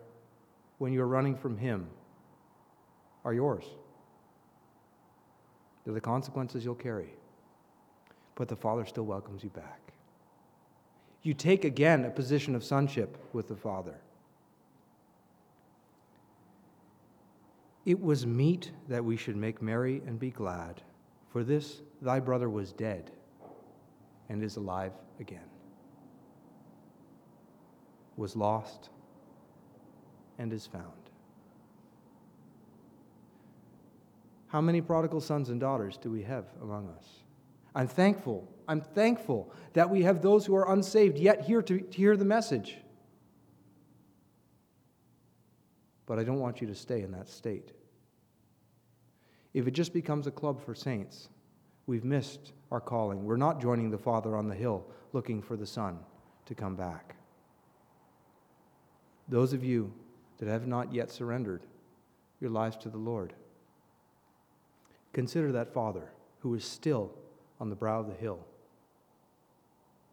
when 0.79 0.93
you're 0.93 1.07
running 1.07 1.37
from 1.37 1.59
Him 1.59 1.89
are 3.25 3.35
yours. 3.35 3.65
They're 5.85 5.95
the 5.95 6.01
consequences 6.01 6.65
you'll 6.65 6.75
carry. 6.75 7.15
But 8.35 8.49
the 8.49 8.57
Father 8.57 8.87
still 8.87 9.05
welcomes 9.05 9.45
you 9.45 9.51
back. 9.51 9.81
You 11.23 11.35
take 11.35 11.65
again 11.65 12.05
a 12.05 12.11
position 12.11 12.55
of 12.55 12.65
sonship 12.65 13.19
with 13.35 13.49
the 13.49 13.57
Father. 13.57 13.97
It 17.91 18.01
was 18.01 18.25
meet 18.25 18.71
that 18.87 19.05
we 19.05 19.17
should 19.17 19.35
make 19.35 19.61
merry 19.61 20.01
and 20.07 20.17
be 20.17 20.31
glad, 20.31 20.81
for 21.33 21.43
this 21.43 21.83
thy 22.01 22.21
brother 22.21 22.49
was 22.49 22.73
dead 22.73 23.11
and 24.29 24.45
is 24.45 24.55
alive 24.55 24.93
again, 25.19 25.51
was 28.17 28.37
lost 28.37 28.91
and 30.39 30.53
is 30.53 30.69
found. 30.69 30.85
How 34.47 34.61
many 34.61 34.81
prodigal 34.81 35.21
sons 35.21 35.49
and 35.49 35.59
daughters 35.59 35.97
do 35.97 36.13
we 36.13 36.23
have 36.23 36.45
among 36.63 36.91
us? 36.91 37.05
I'm 37.75 37.89
thankful. 37.89 38.49
I'm 38.69 38.83
thankful 38.83 39.53
that 39.73 39.91
we 39.91 40.05
have 40.05 40.23
those 40.23 40.47
who 40.47 40.55
are 40.55 40.73
unsaved 40.73 41.19
yet 41.19 41.41
here 41.41 41.61
to, 41.63 41.81
to 41.81 41.97
hear 41.97 42.17
the 42.17 42.25
message. 42.25 42.77
But 46.07 46.21
I 46.21 46.23
don't 46.23 46.39
want 46.39 46.61
you 46.61 46.69
to 46.69 46.75
stay 46.77 47.03
in 47.03 47.11
that 47.11 47.29
state. 47.29 47.73
If 49.53 49.67
it 49.67 49.73
just 49.73 49.93
becomes 49.93 50.27
a 50.27 50.31
club 50.31 50.65
for 50.65 50.75
saints, 50.75 51.29
we've 51.87 52.05
missed 52.05 52.53
our 52.71 52.81
calling. 52.81 53.25
We're 53.25 53.37
not 53.37 53.61
joining 53.61 53.91
the 53.91 53.99
Father 53.99 54.37
on 54.37 54.49
the 54.49 54.55
hill 54.55 54.87
looking 55.13 55.43
for 55.43 55.57
the 55.57 55.67
Son 55.67 55.99
to 56.47 56.55
come 56.55 56.77
back. 56.77 57.17
Those 59.29 59.53
of 59.53 59.65
you 59.65 59.93
that 60.39 60.49
have 60.49 60.67
not 60.67 60.93
yet 60.93 61.11
surrendered 61.11 61.67
your 62.41 62.51
lives 62.51 62.77
to 62.79 62.89
the 62.89 62.99
Lord, 62.99 63.35
consider 65.13 65.53
that 65.53 65.73
Father 65.73 66.11
who 66.41 66.55
is 66.55 66.65
still 66.65 67.13
on 67.61 67.69
the 67.69 67.77
brow 67.77 68.01
of 68.01 68.07
the 68.07 68.15
hill, 68.15 68.41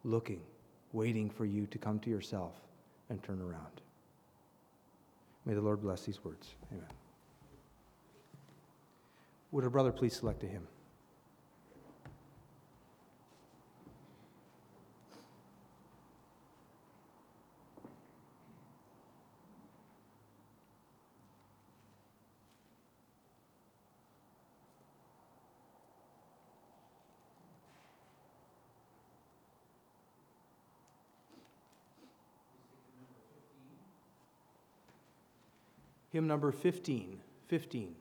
looking, 0.04 0.42
waiting 0.92 1.30
for 1.30 1.44
you 1.44 1.66
to 1.66 1.78
come 1.78 1.98
to 2.00 2.10
yourself 2.10 2.52
and 3.08 3.22
turn 3.22 3.40
around. 3.40 3.80
May 5.46 5.54
the 5.54 5.60
Lord 5.60 5.80
bless 5.80 6.02
these 6.02 6.22
words. 6.22 6.54
Amen. 6.70 6.97
Would 9.50 9.64
a 9.64 9.70
brother 9.70 9.92
please 9.92 10.14
select 10.14 10.42
a 10.42 10.46
hymn? 10.46 10.66
Hymn 36.10 36.26
number 36.26 36.50
15. 36.52 37.20
15. 37.48 37.94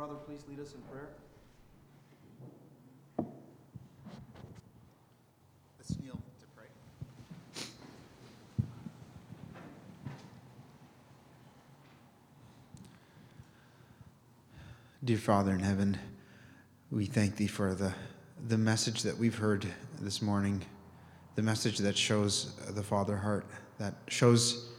Brother 0.00 0.14
please 0.14 0.42
lead 0.48 0.58
us 0.58 0.72
in 0.72 0.80
prayer? 0.90 1.10
Let's 5.78 6.00
kneel 6.00 6.14
to 6.14 6.46
pray. 6.56 6.64
Dear 15.04 15.18
Father 15.18 15.52
in 15.52 15.60
heaven, 15.60 15.98
we 16.90 17.04
thank 17.04 17.36
thee 17.36 17.46
for 17.46 17.74
the, 17.74 17.92
the 18.48 18.56
message 18.56 19.02
that 19.02 19.18
we've 19.18 19.36
heard 19.36 19.66
this 20.00 20.22
morning, 20.22 20.62
the 21.34 21.42
message 21.42 21.76
that 21.76 21.98
shows 21.98 22.54
the 22.70 22.82
Father 22.82 23.18
heart, 23.18 23.44
that 23.76 23.96
shows 24.08 24.69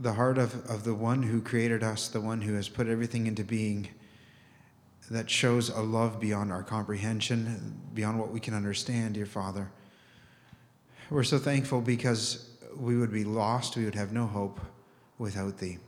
the 0.00 0.12
heart 0.12 0.38
of, 0.38 0.54
of 0.68 0.84
the 0.84 0.94
one 0.94 1.22
who 1.22 1.40
created 1.40 1.82
us, 1.82 2.08
the 2.08 2.20
one 2.20 2.40
who 2.42 2.54
has 2.54 2.68
put 2.68 2.86
everything 2.86 3.26
into 3.26 3.44
being, 3.44 3.88
that 5.10 5.30
shows 5.30 5.68
a 5.68 5.80
love 5.80 6.20
beyond 6.20 6.52
our 6.52 6.62
comprehension, 6.62 7.80
beyond 7.94 8.18
what 8.18 8.30
we 8.30 8.40
can 8.40 8.54
understand, 8.54 9.14
dear 9.14 9.26
Father. 9.26 9.70
We're 11.10 11.22
so 11.22 11.38
thankful 11.38 11.80
because 11.80 12.50
we 12.76 12.96
would 12.96 13.12
be 13.12 13.24
lost, 13.24 13.76
we 13.76 13.84
would 13.84 13.94
have 13.94 14.12
no 14.12 14.26
hope 14.26 14.60
without 15.18 15.58
Thee. 15.58 15.78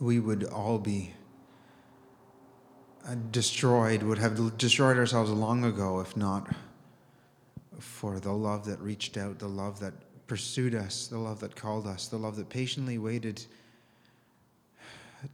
We 0.00 0.20
would 0.20 0.44
all 0.44 0.78
be 0.78 1.12
uh, 3.06 3.16
destroyed, 3.30 4.02
would 4.02 4.18
have 4.18 4.56
destroyed 4.56 4.96
ourselves 4.96 5.30
long 5.30 5.64
ago 5.64 6.00
if 6.00 6.16
not 6.16 6.48
for 7.78 8.20
the 8.20 8.32
love 8.32 8.64
that 8.66 8.78
reached 8.80 9.16
out, 9.16 9.38
the 9.38 9.48
love 9.48 9.80
that 9.80 9.94
pursued 10.30 10.76
us, 10.76 11.08
the 11.08 11.18
love 11.18 11.40
that 11.40 11.56
called 11.56 11.88
us, 11.88 12.06
the 12.06 12.16
love 12.16 12.36
that 12.36 12.48
patiently 12.48 12.98
waited 12.98 13.44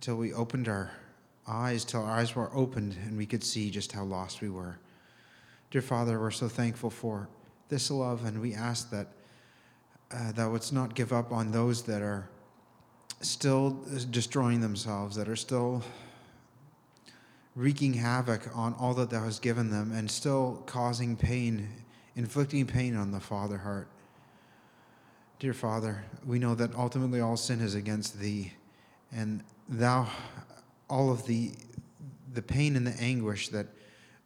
till 0.00 0.16
we 0.16 0.32
opened 0.32 0.68
our 0.68 0.90
eyes, 1.46 1.84
till 1.84 2.02
our 2.02 2.12
eyes 2.12 2.34
were 2.34 2.50
opened 2.54 2.96
and 3.04 3.14
we 3.14 3.26
could 3.26 3.44
see 3.44 3.68
just 3.68 3.92
how 3.92 4.02
lost 4.02 4.40
we 4.40 4.48
were. 4.48 4.78
Dear 5.70 5.82
Father, 5.82 6.18
we're 6.18 6.30
so 6.30 6.48
thankful 6.48 6.88
for 6.88 7.28
this 7.68 7.90
love, 7.90 8.24
and 8.24 8.40
we 8.40 8.54
ask 8.54 8.88
that 8.88 9.08
uh, 10.12 10.32
thou 10.32 10.50
wouldst 10.50 10.72
not 10.72 10.94
give 10.94 11.12
up 11.12 11.30
on 11.30 11.52
those 11.52 11.82
that 11.82 12.00
are 12.00 12.30
still 13.20 13.78
destroying 14.10 14.62
themselves, 14.62 15.14
that 15.16 15.28
are 15.28 15.36
still 15.36 15.82
wreaking 17.54 17.92
havoc 17.92 18.48
on 18.56 18.72
all 18.80 18.94
that 18.94 19.10
thou 19.10 19.24
hast 19.24 19.42
given 19.42 19.68
them, 19.68 19.92
and 19.92 20.10
still 20.10 20.62
causing 20.64 21.18
pain, 21.18 21.68
inflicting 22.14 22.64
pain 22.64 22.96
on 22.96 23.10
the 23.10 23.20
Father 23.20 23.58
heart. 23.58 23.88
Dear 25.38 25.52
Father, 25.52 26.02
we 26.24 26.38
know 26.38 26.54
that 26.54 26.74
ultimately 26.74 27.20
all 27.20 27.36
sin 27.36 27.60
is 27.60 27.74
against 27.74 28.18
thee, 28.18 28.54
and 29.12 29.44
thou, 29.68 30.08
all 30.88 31.12
of 31.12 31.26
the, 31.26 31.52
the 32.32 32.40
pain 32.40 32.74
and 32.74 32.86
the 32.86 32.98
anguish 32.98 33.50
that 33.50 33.66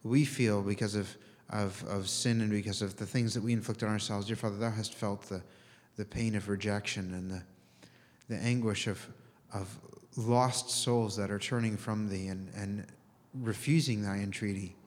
we 0.03 0.23
feel 0.23 0.61
because 0.61 0.95
of, 0.95 1.17
of, 1.49 1.83
of 1.89 2.07
sin 2.07 2.39
and 2.39 2.49
because 2.49 2.81
of 2.81 2.95
the 2.95 3.05
things 3.05 3.33
that 3.33 3.43
we 3.43 3.51
inflict 3.51 3.83
on 3.83 3.89
ourselves, 3.89 4.27
dear 4.27 4.37
Father, 4.37 4.55
thou 4.55 4.71
hast 4.71 4.93
felt 4.93 5.23
the, 5.23 5.41
the 5.97 6.05
pain 6.05 6.33
of 6.33 6.47
rejection 6.47 7.13
and 7.13 7.29
the, 7.29 7.43
the 8.29 8.41
anguish 8.41 8.87
of, 8.87 9.05
of 9.53 9.77
lost 10.15 10.69
souls 10.69 11.17
that 11.17 11.29
are 11.29 11.39
turning 11.39 11.75
from 11.75 12.07
thee 12.07 12.27
and, 12.27 12.49
and 12.55 12.87
refusing 13.33 14.01
thy 14.01 14.15
entreaty. 14.19 14.77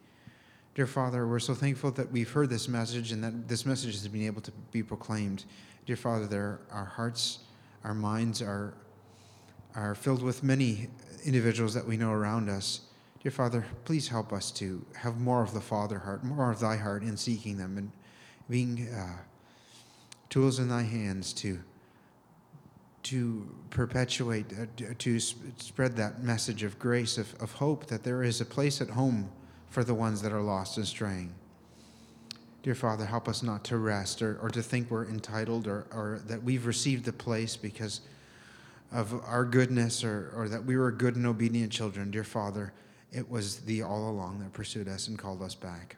Dear 0.75 0.89
Father, 0.89 1.25
we're 1.25 1.39
so 1.39 1.55
thankful 1.55 1.93
that 1.93 2.11
we've 2.11 2.29
heard 2.29 2.51
this 2.51 2.66
message 2.66 3.12
and 3.12 3.22
that 3.22 3.47
this 3.47 3.64
message 3.64 3.93
has 3.93 4.09
been 4.09 4.27
able 4.27 4.41
to 4.41 4.51
be 4.72 4.83
proclaimed. 4.83 5.45
Dear 5.87 5.95
Father, 5.95 6.27
there, 6.27 6.62
our 6.72 6.85
hearts, 6.85 7.39
our 7.85 7.95
minds 7.95 8.43
are, 8.43 8.75
are 9.77 9.95
filled 9.95 10.20
with 10.20 10.43
many 10.43 10.89
individuals 11.25 11.75
that 11.75 11.87
we 11.87 11.97
know 11.97 12.11
around 12.11 12.49
us. 12.49 12.81
Dear 13.22 13.31
Father, 13.31 13.64
please 13.85 14.09
help 14.09 14.33
us 14.33 14.51
to 14.53 14.85
have 14.97 15.20
more 15.20 15.45
of 15.45 15.55
the 15.55 15.61
Father 15.61 16.01
heart, 16.01 16.25
more 16.25 16.51
of 16.51 16.59
thy 16.59 16.77
heart 16.77 17.05
in 17.05 17.16
seeking 17.16 17.57
them 17.57 17.79
and 17.79 17.93
being 18.51 18.89
uh, 18.89 19.18
tools 20.29 20.59
in 20.59 20.68
thy 20.68 20.83
hands 20.83 21.33
to 21.35 21.61
to 23.05 23.47
perpetuate, 23.68 24.47
uh, 24.59 24.64
to 24.97 25.20
spread 25.20 25.95
that 25.95 26.22
message 26.22 26.62
of 26.62 26.79
grace, 26.79 27.18
of, 27.18 27.35
of 27.39 27.53
hope 27.53 27.85
that 27.87 28.03
there 28.03 28.22
is 28.22 28.41
a 28.41 28.47
place 28.47 28.81
at 28.81 28.89
home 28.89 29.31
for 29.75 29.85
the 29.85 29.95
ones 29.95 30.22
that 30.22 30.33
are 30.33 30.41
lost 30.41 30.77
and 30.77 30.87
straying. 30.87 31.35
Dear 32.62 32.75
Father, 32.75 33.05
help 33.05 33.29
us 33.29 33.43
not 33.43 33.64
to 33.64 33.77
rest 33.77 34.22
or, 34.22 34.39
or 34.41 34.49
to 34.49 34.62
think 34.62 34.91
we're 34.91 35.07
entitled 35.07 35.66
or, 35.66 35.87
or 35.93 36.20
that 36.27 36.43
we've 36.43 36.64
received 36.64 37.05
the 37.05 37.12
place 37.12 37.57
because 37.57 38.01
of 38.91 39.20
our 39.27 39.45
goodness 39.45 40.03
or, 40.03 40.33
or 40.35 40.49
that 40.49 40.64
we 40.64 40.77
were 40.77 40.91
good 40.91 41.16
and 41.16 41.27
obedient 41.27 41.72
children. 41.72 42.11
Dear 42.11 42.25
Father, 42.25 42.72
it 43.12 43.29
was 43.29 43.59
Thee 43.61 43.83
all 43.83 44.09
along 44.09 44.39
that 44.39 44.53
pursued 44.53 44.89
us 44.89 45.09
and 45.09 45.18
called 45.18 45.43
us 45.43 45.55
back. 45.55 45.97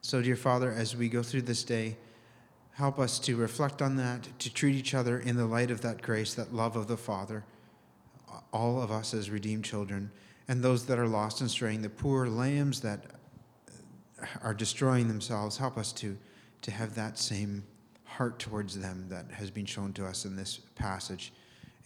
So, 0.00 0.20
dear 0.20 0.34
Father, 0.34 0.72
as 0.72 0.96
we 0.96 1.08
go 1.08 1.22
through 1.22 1.42
this 1.42 1.62
day, 1.62 1.96
Help 2.74 2.98
us 2.98 3.18
to 3.18 3.36
reflect 3.36 3.82
on 3.82 3.96
that, 3.96 4.26
to 4.38 4.52
treat 4.52 4.74
each 4.74 4.94
other 4.94 5.18
in 5.18 5.36
the 5.36 5.44
light 5.44 5.70
of 5.70 5.82
that 5.82 6.00
grace, 6.00 6.32
that 6.34 6.54
love 6.54 6.74
of 6.74 6.86
the 6.86 6.96
Father, 6.96 7.44
all 8.50 8.80
of 8.80 8.90
us 8.90 9.12
as 9.12 9.28
redeemed 9.28 9.64
children, 9.64 10.10
and 10.52 10.62
those 10.62 10.84
that 10.84 10.98
are 10.98 11.06
lost 11.06 11.40
and 11.40 11.50
straying, 11.50 11.80
the 11.80 11.88
poor 11.88 12.28
lambs 12.28 12.82
that 12.82 13.06
are 14.42 14.52
destroying 14.52 15.08
themselves. 15.08 15.56
Help 15.56 15.78
us 15.78 15.94
to, 15.94 16.14
to 16.60 16.70
have 16.70 16.94
that 16.94 17.18
same 17.18 17.64
heart 18.04 18.38
towards 18.38 18.78
them 18.78 19.06
that 19.08 19.24
has 19.30 19.50
been 19.50 19.64
shown 19.64 19.94
to 19.94 20.04
us 20.04 20.26
in 20.26 20.36
this 20.36 20.58
passage, 20.74 21.32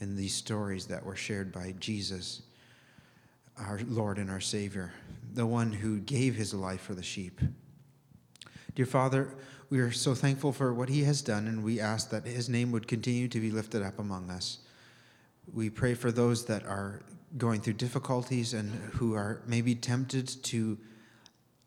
in 0.01 0.17
these 0.17 0.35
stories 0.35 0.85
that 0.87 1.07
were 1.07 1.15
shared 1.15 1.53
by 1.53 1.77
Jesus, 1.79 2.43
our 3.57 3.79
Lord 3.87 4.19
and 4.19 4.29
our 4.29 4.41
Savior, 4.41 4.93
the 5.33 5.47
one 5.47 5.73
who 5.73 6.01
gave 6.01 6.35
his 6.35 6.53
life 6.53 6.81
for 6.81 6.95
the 6.95 7.05
sheep. 7.05 7.41
Dear 8.75 8.87
Father, 8.87 9.33
we 9.71 9.79
are 9.79 9.93
so 9.93 10.13
thankful 10.13 10.51
for 10.51 10.75
what 10.75 10.89
he 10.89 11.05
has 11.05 11.23
done, 11.23 11.47
and 11.47 11.63
we 11.63 11.79
ask 11.79 12.11
that 12.11 12.27
his 12.27 12.49
name 12.49 12.73
would 12.73 12.89
continue 12.89 13.29
to 13.29 13.39
be 13.39 13.53
lifted 13.53 13.85
up 13.85 14.01
among 14.01 14.29
us. 14.29 14.59
We 15.55 15.71
pray 15.71 15.95
for 15.95 16.11
those 16.11 16.47
that 16.47 16.65
are 16.65 17.05
going 17.39 17.61
through 17.61 17.75
difficulties 17.75 18.55
and 18.55 18.73
who 18.95 19.15
are 19.15 19.43
maybe 19.47 19.75
tempted 19.75 20.29
to 20.45 20.79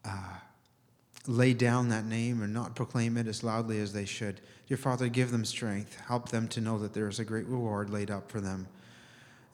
uh, 0.05 0.33
lay 1.27 1.53
down 1.53 1.89
that 1.89 2.05
name 2.05 2.41
and 2.41 2.53
not 2.53 2.75
proclaim 2.75 3.17
it 3.17 3.27
as 3.27 3.43
loudly 3.43 3.79
as 3.79 3.93
they 3.93 4.05
should. 4.05 4.41
Dear 4.67 4.77
Father, 4.77 5.07
give 5.07 5.31
them 5.31 5.45
strength. 5.45 5.99
Help 6.07 6.29
them 6.29 6.47
to 6.49 6.61
know 6.61 6.77
that 6.79 6.93
there 6.93 7.07
is 7.07 7.19
a 7.19 7.25
great 7.25 7.45
reward 7.47 7.89
laid 7.89 8.09
up 8.09 8.31
for 8.31 8.39
them, 8.41 8.67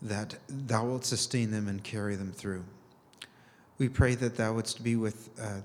that 0.01 0.36
thou 0.47 0.86
wilt 0.86 1.05
sustain 1.05 1.51
them 1.51 1.68
and 1.68 1.84
carry 1.84 2.16
them 2.16 2.32
through. 2.32 2.63
We 3.78 3.89
pray 3.89 4.16
that 4.16 4.38
thou 4.38 4.53
wouldst 4.53 4.84
be 4.84 4.95
with 4.95 5.30
uh, 5.41 5.61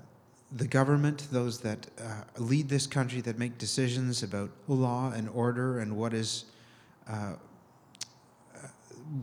the 0.51 0.67
government, 0.67 1.27
those 1.31 1.59
that 1.59 1.87
uh, 1.99 2.23
lead 2.37 2.67
this 2.67 2.87
country, 2.87 3.21
that 3.21 3.39
make 3.39 3.57
decisions 3.57 4.21
about 4.21 4.49
law 4.67 5.11
and 5.11 5.29
order 5.29 5.79
and 5.79 5.95
what 5.95 6.13
is, 6.13 6.45
uh, 7.07 7.33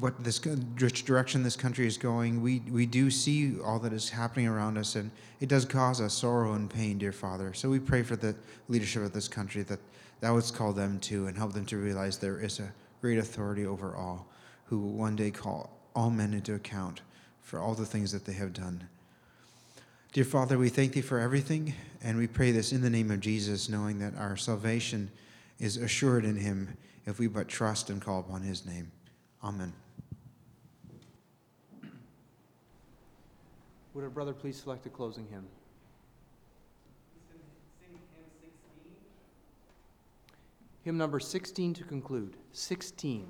what 0.01 0.22
this 0.22 0.45
which 0.45 1.05
direction 1.05 1.43
this 1.43 1.57
country 1.57 1.86
is 1.86 1.97
going. 1.97 2.43
We 2.43 2.61
we 2.70 2.86
do 2.86 3.11
see 3.11 3.59
all 3.61 3.78
that 3.80 3.93
is 3.93 4.11
happening 4.11 4.47
around 4.47 4.76
us, 4.76 4.97
and 4.97 5.11
it 5.41 5.49
does 5.49 5.64
cause 5.64 6.01
us 6.01 6.14
sorrow 6.14 6.53
and 6.53 6.68
pain, 6.68 6.99
dear 6.99 7.12
Father. 7.12 7.55
So 7.55 7.70
we 7.70 7.78
pray 7.78 8.03
for 8.03 8.16
the 8.16 8.34
leadership 8.68 9.03
of 9.03 9.12
this 9.12 9.28
country 9.28 9.62
that 9.64 9.80
Thou 10.20 10.34
wouldst 10.34 10.55
call 10.55 10.72
them 10.72 10.99
to 11.01 11.26
and 11.26 11.36
help 11.36 11.53
them 11.53 11.64
to 11.66 11.76
realize 11.76 12.18
there 12.18 12.41
is 12.41 12.59
a 12.59 12.72
great 13.01 13.18
authority 13.18 13.64
over 13.64 13.95
all, 13.95 14.26
who 14.66 14.78
will 14.78 14.93
one 14.93 15.16
day 15.16 15.30
call 15.30 15.70
all 15.95 16.11
men 16.11 16.34
into 16.34 16.55
account 16.55 17.01
for 17.41 17.59
all 17.59 17.74
the 17.74 17.86
things 17.86 18.12
that 18.12 18.24
they 18.24 18.32
have 18.32 18.53
done. 18.53 18.89
Dear 20.12 20.24
Father, 20.24 20.59
we 20.59 20.68
thank 20.68 20.93
thee 20.93 21.01
for 21.01 21.18
everything, 21.18 21.74
and 22.03 22.18
we 22.18 22.26
pray 22.26 22.51
this 22.51 22.72
in 22.72 22.80
the 22.80 22.91
name 22.91 23.11
of 23.11 23.20
Jesus, 23.20 23.68
knowing 23.68 23.99
that 24.01 24.16
our 24.16 24.36
salvation 24.36 25.11
is 25.59 25.76
assured 25.76 26.24
in 26.24 26.36
him 26.36 26.76
if 27.07 27.18
we 27.18 27.26
but 27.26 27.49
trust 27.49 27.91
and 27.91 28.03
call 28.03 28.20
upon 28.20 28.43
his 28.43 28.66
name. 28.66 28.91
Amen. 29.43 29.72
Would 33.95 34.05
a 34.05 34.11
brother 34.11 34.32
please 34.32 34.61
select 34.61 34.86
a 34.86 34.91
closing 34.91 35.26
hymn? 35.28 35.47
Hymn 40.84 40.97
number 40.97 41.20
16 41.20 41.74
to 41.74 41.84
conclude. 41.84 42.36
16. 42.53 43.26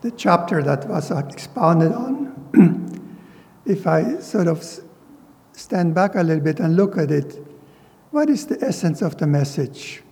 The 0.00 0.10
chapter 0.12 0.62
that 0.62 0.88
was 0.88 1.10
expounded 1.10 1.92
on, 1.92 3.10
if 3.66 3.86
I 3.86 4.18
sort 4.20 4.46
of 4.46 4.64
stand 5.52 5.94
back 5.94 6.14
a 6.14 6.22
little 6.22 6.42
bit 6.42 6.60
and 6.60 6.76
look 6.76 6.96
at 6.96 7.10
it, 7.10 7.38
what 8.10 8.30
is 8.30 8.46
the 8.46 8.62
essence 8.64 9.02
of 9.02 9.18
the 9.18 9.26
message? 9.26 10.02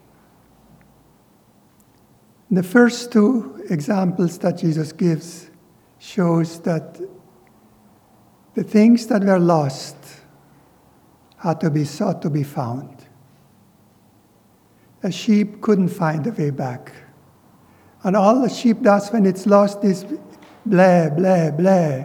The 2.51 2.63
first 2.63 3.13
two 3.13 3.65
examples 3.71 4.39
that 4.39 4.59
Jesus 4.59 4.93
gives 4.93 5.51
shows 5.99 6.61
that 6.61 7.01
the 8.55 8.63
things 8.63 9.07
that 9.09 9.25
were 9.25 9.39
lost 9.39 9.97
had 11.39 11.61
to 11.61 11.71
be 11.71 11.85
sought 11.85 12.23
to 12.23 12.31
be 12.31 12.43
found. 12.43 13.05
A 15.03 15.13
sheep 15.13 15.61
couldn't 15.61 15.89
find 15.89 16.25
the 16.25 16.33
way 16.33 16.51
back. 16.51 16.93
And 18.07 18.15
all 18.15 18.41
the 18.41 18.49
sheep 18.49 18.83
does 18.83 19.11
when 19.11 19.27
it's 19.27 19.47
lost 19.47 19.83
is 19.83 20.05
blah, 20.65 21.09
blah, 21.09 21.51
blah, 21.51 22.05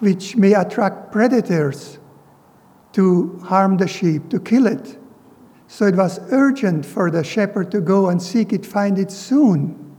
which 0.00 0.36
may 0.36 0.52
attract 0.52 1.12
predators 1.12 1.98
to 2.92 3.38
harm 3.38 3.78
the 3.78 3.88
sheep, 3.88 4.28
to 4.28 4.38
kill 4.38 4.66
it. 4.66 4.98
So 5.66 5.86
it 5.86 5.96
was 5.96 6.20
urgent 6.30 6.84
for 6.84 7.10
the 7.10 7.24
shepherd 7.24 7.70
to 7.70 7.80
go 7.80 8.10
and 8.10 8.20
seek 8.20 8.52
it, 8.52 8.66
find 8.66 8.98
it 8.98 9.10
soon, 9.10 9.96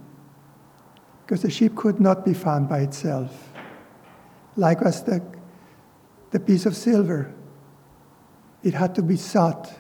because 1.26 1.42
the 1.42 1.50
sheep 1.50 1.76
could 1.76 2.00
not 2.00 2.24
be 2.24 2.36
found 2.36 2.70
by 2.70 2.82
itself. 2.82 3.50
Likewise, 4.56 5.02
the, 5.02 5.24
the 6.30 6.40
piece 6.40 6.68
of 6.68 6.76
silver, 6.76 7.34
it 8.62 8.76
had 8.76 8.94
to 8.94 9.02
be 9.02 9.16
sought. 9.16 9.74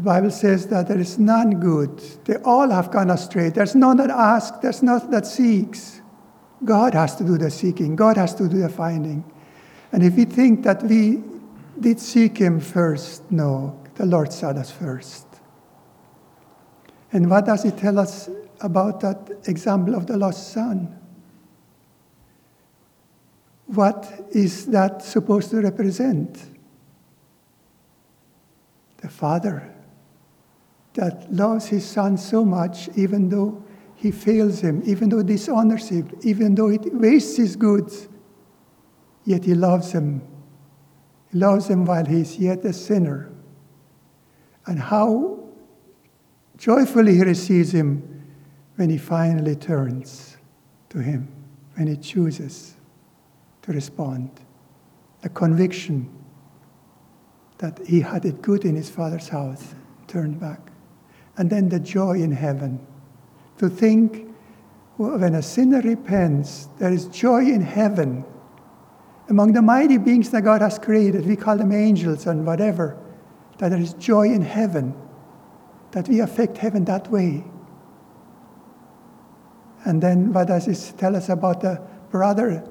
The 0.00 0.04
Bible 0.04 0.30
says 0.30 0.66
that 0.68 0.88
there 0.88 0.98
is 0.98 1.18
none 1.18 1.60
good. 1.60 1.98
They 2.24 2.36
all 2.36 2.70
have 2.70 2.90
gone 2.90 3.10
astray. 3.10 3.50
There's 3.50 3.74
none 3.74 3.98
that 3.98 4.08
asks, 4.08 4.56
there's 4.62 4.82
none 4.82 5.10
that 5.10 5.26
seeks. 5.26 6.00
God 6.64 6.94
has 6.94 7.16
to 7.16 7.24
do 7.24 7.36
the 7.36 7.50
seeking, 7.50 7.96
God 7.96 8.16
has 8.16 8.34
to 8.36 8.48
do 8.48 8.62
the 8.62 8.70
finding. 8.70 9.22
And 9.92 10.02
if 10.02 10.14
we 10.14 10.24
think 10.24 10.62
that 10.62 10.82
we 10.82 11.22
did 11.78 12.00
seek 12.00 12.38
Him 12.38 12.60
first, 12.60 13.30
no, 13.30 13.78
the 13.96 14.06
Lord 14.06 14.32
sought 14.32 14.56
us 14.56 14.70
first. 14.70 15.26
And 17.12 17.28
what 17.28 17.44
does 17.44 17.62
He 17.62 17.70
tell 17.70 17.98
us 17.98 18.30
about 18.62 19.00
that 19.00 19.30
example 19.48 19.94
of 19.94 20.06
the 20.06 20.16
lost 20.16 20.50
son? 20.50 20.98
What 23.66 24.30
is 24.30 24.64
that 24.68 25.02
supposed 25.02 25.50
to 25.50 25.60
represent? 25.60 26.42
The 29.02 29.10
Father 29.10 29.69
that 30.94 31.32
loves 31.32 31.66
his 31.66 31.86
son 31.86 32.16
so 32.16 32.44
much, 32.44 32.88
even 32.96 33.28
though 33.28 33.62
he 33.94 34.10
fails 34.10 34.60
him, 34.60 34.82
even 34.86 35.08
though 35.08 35.22
dishonors 35.22 35.88
him, 35.88 36.10
even 36.22 36.54
though 36.54 36.68
it 36.68 36.92
wastes 36.94 37.36
his 37.36 37.54
goods, 37.56 38.08
yet 39.24 39.44
he 39.44 39.54
loves 39.54 39.92
him. 39.92 40.22
He 41.30 41.38
loves 41.38 41.68
him 41.68 41.84
while 41.84 42.04
he 42.04 42.22
is 42.22 42.38
yet 42.38 42.64
a 42.64 42.72
sinner. 42.72 43.30
And 44.66 44.78
how 44.78 45.38
joyfully 46.56 47.14
he 47.14 47.22
receives 47.22 47.72
him 47.72 48.24
when 48.76 48.90
he 48.90 48.98
finally 48.98 49.54
turns 49.54 50.36
to 50.88 50.98
him, 50.98 51.28
when 51.74 51.86
he 51.86 51.96
chooses 51.96 52.74
to 53.62 53.72
respond. 53.72 54.30
The 55.20 55.28
conviction 55.28 56.10
that 57.58 57.78
he 57.86 58.00
had 58.00 58.24
it 58.24 58.40
good 58.40 58.64
in 58.64 58.74
his 58.74 58.88
father's 58.88 59.28
house, 59.28 59.74
turned 60.06 60.40
back. 60.40 60.69
And 61.40 61.48
then 61.48 61.70
the 61.70 61.80
joy 61.80 62.20
in 62.20 62.32
heaven 62.32 62.86
to 63.56 63.70
think 63.70 64.28
when 64.98 65.34
a 65.34 65.40
sinner 65.40 65.80
repents, 65.80 66.68
there 66.78 66.92
is 66.92 67.06
joy 67.06 67.46
in 67.46 67.62
heaven. 67.62 68.26
Among 69.30 69.54
the 69.54 69.62
mighty 69.62 69.96
beings 69.96 70.28
that 70.32 70.42
God 70.42 70.60
has 70.60 70.78
created, 70.78 71.24
we 71.24 71.36
call 71.36 71.56
them 71.56 71.72
angels 71.72 72.26
and 72.26 72.44
whatever, 72.44 72.94
that 73.56 73.70
there 73.70 73.80
is 73.80 73.94
joy 73.94 74.26
in 74.26 74.42
heaven, 74.42 74.94
that 75.92 76.10
we 76.10 76.20
affect 76.20 76.58
heaven 76.58 76.84
that 76.84 77.10
way. 77.10 77.42
And 79.86 80.02
then 80.02 80.34
what 80.34 80.48
does 80.48 80.66
this 80.66 80.92
tell 80.92 81.16
us 81.16 81.30
about 81.30 81.62
the 81.62 81.80
brother 82.10 82.62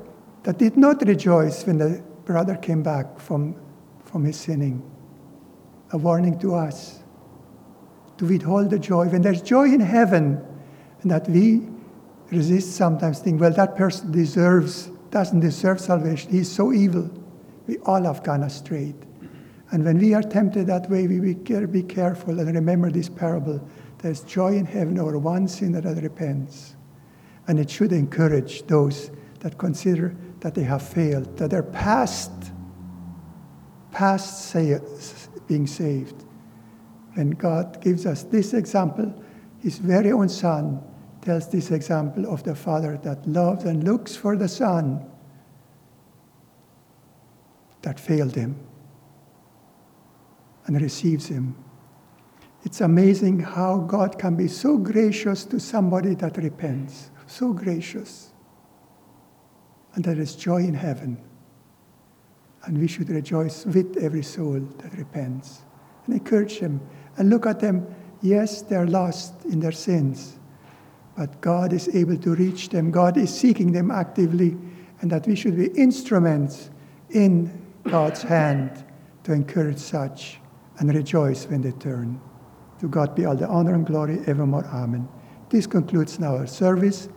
that 0.43 0.59
did 0.59 0.77
not 0.77 1.01
rejoice 1.07 1.65
when 1.65 1.79
the 1.79 2.03
brother 2.23 2.55
came 2.55 2.83
back 2.83 3.19
from, 3.19 3.55
from 4.03 4.25
his 4.25 4.39
sinning? 4.39 4.83
A 5.91 5.97
warning 5.97 6.37
to 6.41 6.53
us 6.53 6.98
to 8.19 8.25
withhold 8.25 8.69
the 8.69 8.77
joy. 8.77 9.07
When 9.07 9.21
there's 9.21 9.41
joy 9.41 9.63
in 9.63 9.79
heaven, 9.79 10.45
and 11.01 11.09
that 11.09 11.27
we 11.29 11.67
resist 12.29 12.75
sometimes, 12.75 13.19
think, 13.19 13.39
well, 13.39 13.53
that 13.53 13.75
person 13.75 14.11
deserves, 14.11 14.87
doesn't 15.09 15.39
deserve 15.39 15.79
salvation. 15.79 16.29
He's 16.29 16.51
so 16.51 16.73
evil. 16.73 17.09
We 17.65 17.77
all 17.79 18.03
have 18.03 18.21
gone 18.23 18.43
astray. 18.43 18.93
And 19.71 19.85
when 19.85 19.99
we 19.99 20.13
are 20.13 20.21
tempted 20.21 20.67
that 20.67 20.89
way, 20.89 21.07
we 21.07 21.33
be 21.33 21.83
careful 21.83 22.39
and 22.39 22.53
remember 22.53 22.91
this 22.91 23.07
parable. 23.07 23.65
There's 23.99 24.21
joy 24.21 24.55
in 24.55 24.65
heaven 24.65 24.99
over 24.99 25.17
one 25.17 25.47
sinner 25.47 25.79
that 25.81 26.03
repents. 26.03 26.75
And 27.47 27.57
it 27.57 27.69
should 27.69 27.93
encourage 27.93 28.67
those 28.67 29.11
that 29.39 29.57
consider 29.57 30.15
that 30.41 30.55
they 30.55 30.63
have 30.63 30.81
failed, 30.81 31.37
that 31.37 31.51
they're 31.51 31.63
past, 31.63 32.31
past 33.91 34.49
say, 34.49 34.77
being 35.47 35.67
saved. 35.67 36.25
When 37.19 37.31
God 37.31 37.81
gives 37.81 38.05
us 38.05 38.23
this 38.23 38.53
example, 38.53 39.13
his 39.57 39.77
very 39.77 40.09
own 40.13 40.29
son 40.29 40.81
tells 41.21 41.49
this 41.49 41.69
example 41.69 42.33
of 42.33 42.43
the 42.43 42.55
father 42.55 42.97
that 43.03 43.27
loves 43.27 43.65
and 43.65 43.83
looks 43.83 44.15
for 44.15 44.37
the 44.37 44.47
son 44.47 45.05
that 47.81 47.99
failed 47.99 48.35
him 48.35 48.55
and 50.65 50.81
receives 50.81 51.27
him. 51.27 51.57
It's 52.63 52.79
amazing 52.79 53.41
how 53.41 53.79
God 53.79 54.17
can 54.17 54.37
be 54.37 54.47
so 54.47 54.77
gracious 54.77 55.43
to 55.47 55.59
somebody 55.59 56.15
that 56.15 56.37
repents, 56.37 57.11
so 57.27 57.51
gracious. 57.51 58.31
And 59.93 60.05
there 60.05 60.21
is 60.21 60.37
joy 60.37 60.59
in 60.59 60.73
heaven. 60.73 61.21
And 62.63 62.77
we 62.77 62.87
should 62.87 63.09
rejoice 63.09 63.65
with 63.65 63.97
every 63.97 64.23
soul 64.23 64.61
that 64.77 64.97
repents 64.97 65.63
and 66.05 66.13
encourage 66.13 66.61
them 66.61 66.79
and 67.19 67.29
look 67.29 67.45
at 67.45 67.59
them. 67.59 67.85
Yes, 68.21 68.63
they're 68.63 68.87
lost 68.87 69.45
in 69.45 69.59
their 69.59 69.71
sins, 69.71 70.39
but 71.15 71.39
God 71.41 71.71
is 71.71 71.87
able 71.95 72.17
to 72.17 72.33
reach 72.33 72.69
them. 72.69 72.89
God 72.89 73.15
is 73.17 73.33
seeking 73.33 73.71
them 73.71 73.91
actively, 73.91 74.57
and 75.01 75.11
that 75.11 75.27
we 75.27 75.35
should 75.35 75.55
be 75.55 75.67
instruments 75.79 76.71
in 77.11 77.51
God's 77.83 78.23
hand 78.23 78.83
to 79.23 79.33
encourage 79.33 79.77
such 79.77 80.39
and 80.79 80.93
rejoice 80.93 81.45
when 81.45 81.61
they 81.61 81.71
turn. 81.73 82.19
To 82.79 82.87
God 82.87 83.15
be 83.15 83.25
all 83.25 83.35
the 83.35 83.47
honor 83.47 83.75
and 83.75 83.85
glory 83.85 84.19
evermore. 84.25 84.65
Amen. 84.65 85.07
This 85.49 85.67
concludes 85.67 86.19
now 86.19 86.37
our 86.37 86.47
service. 86.47 87.09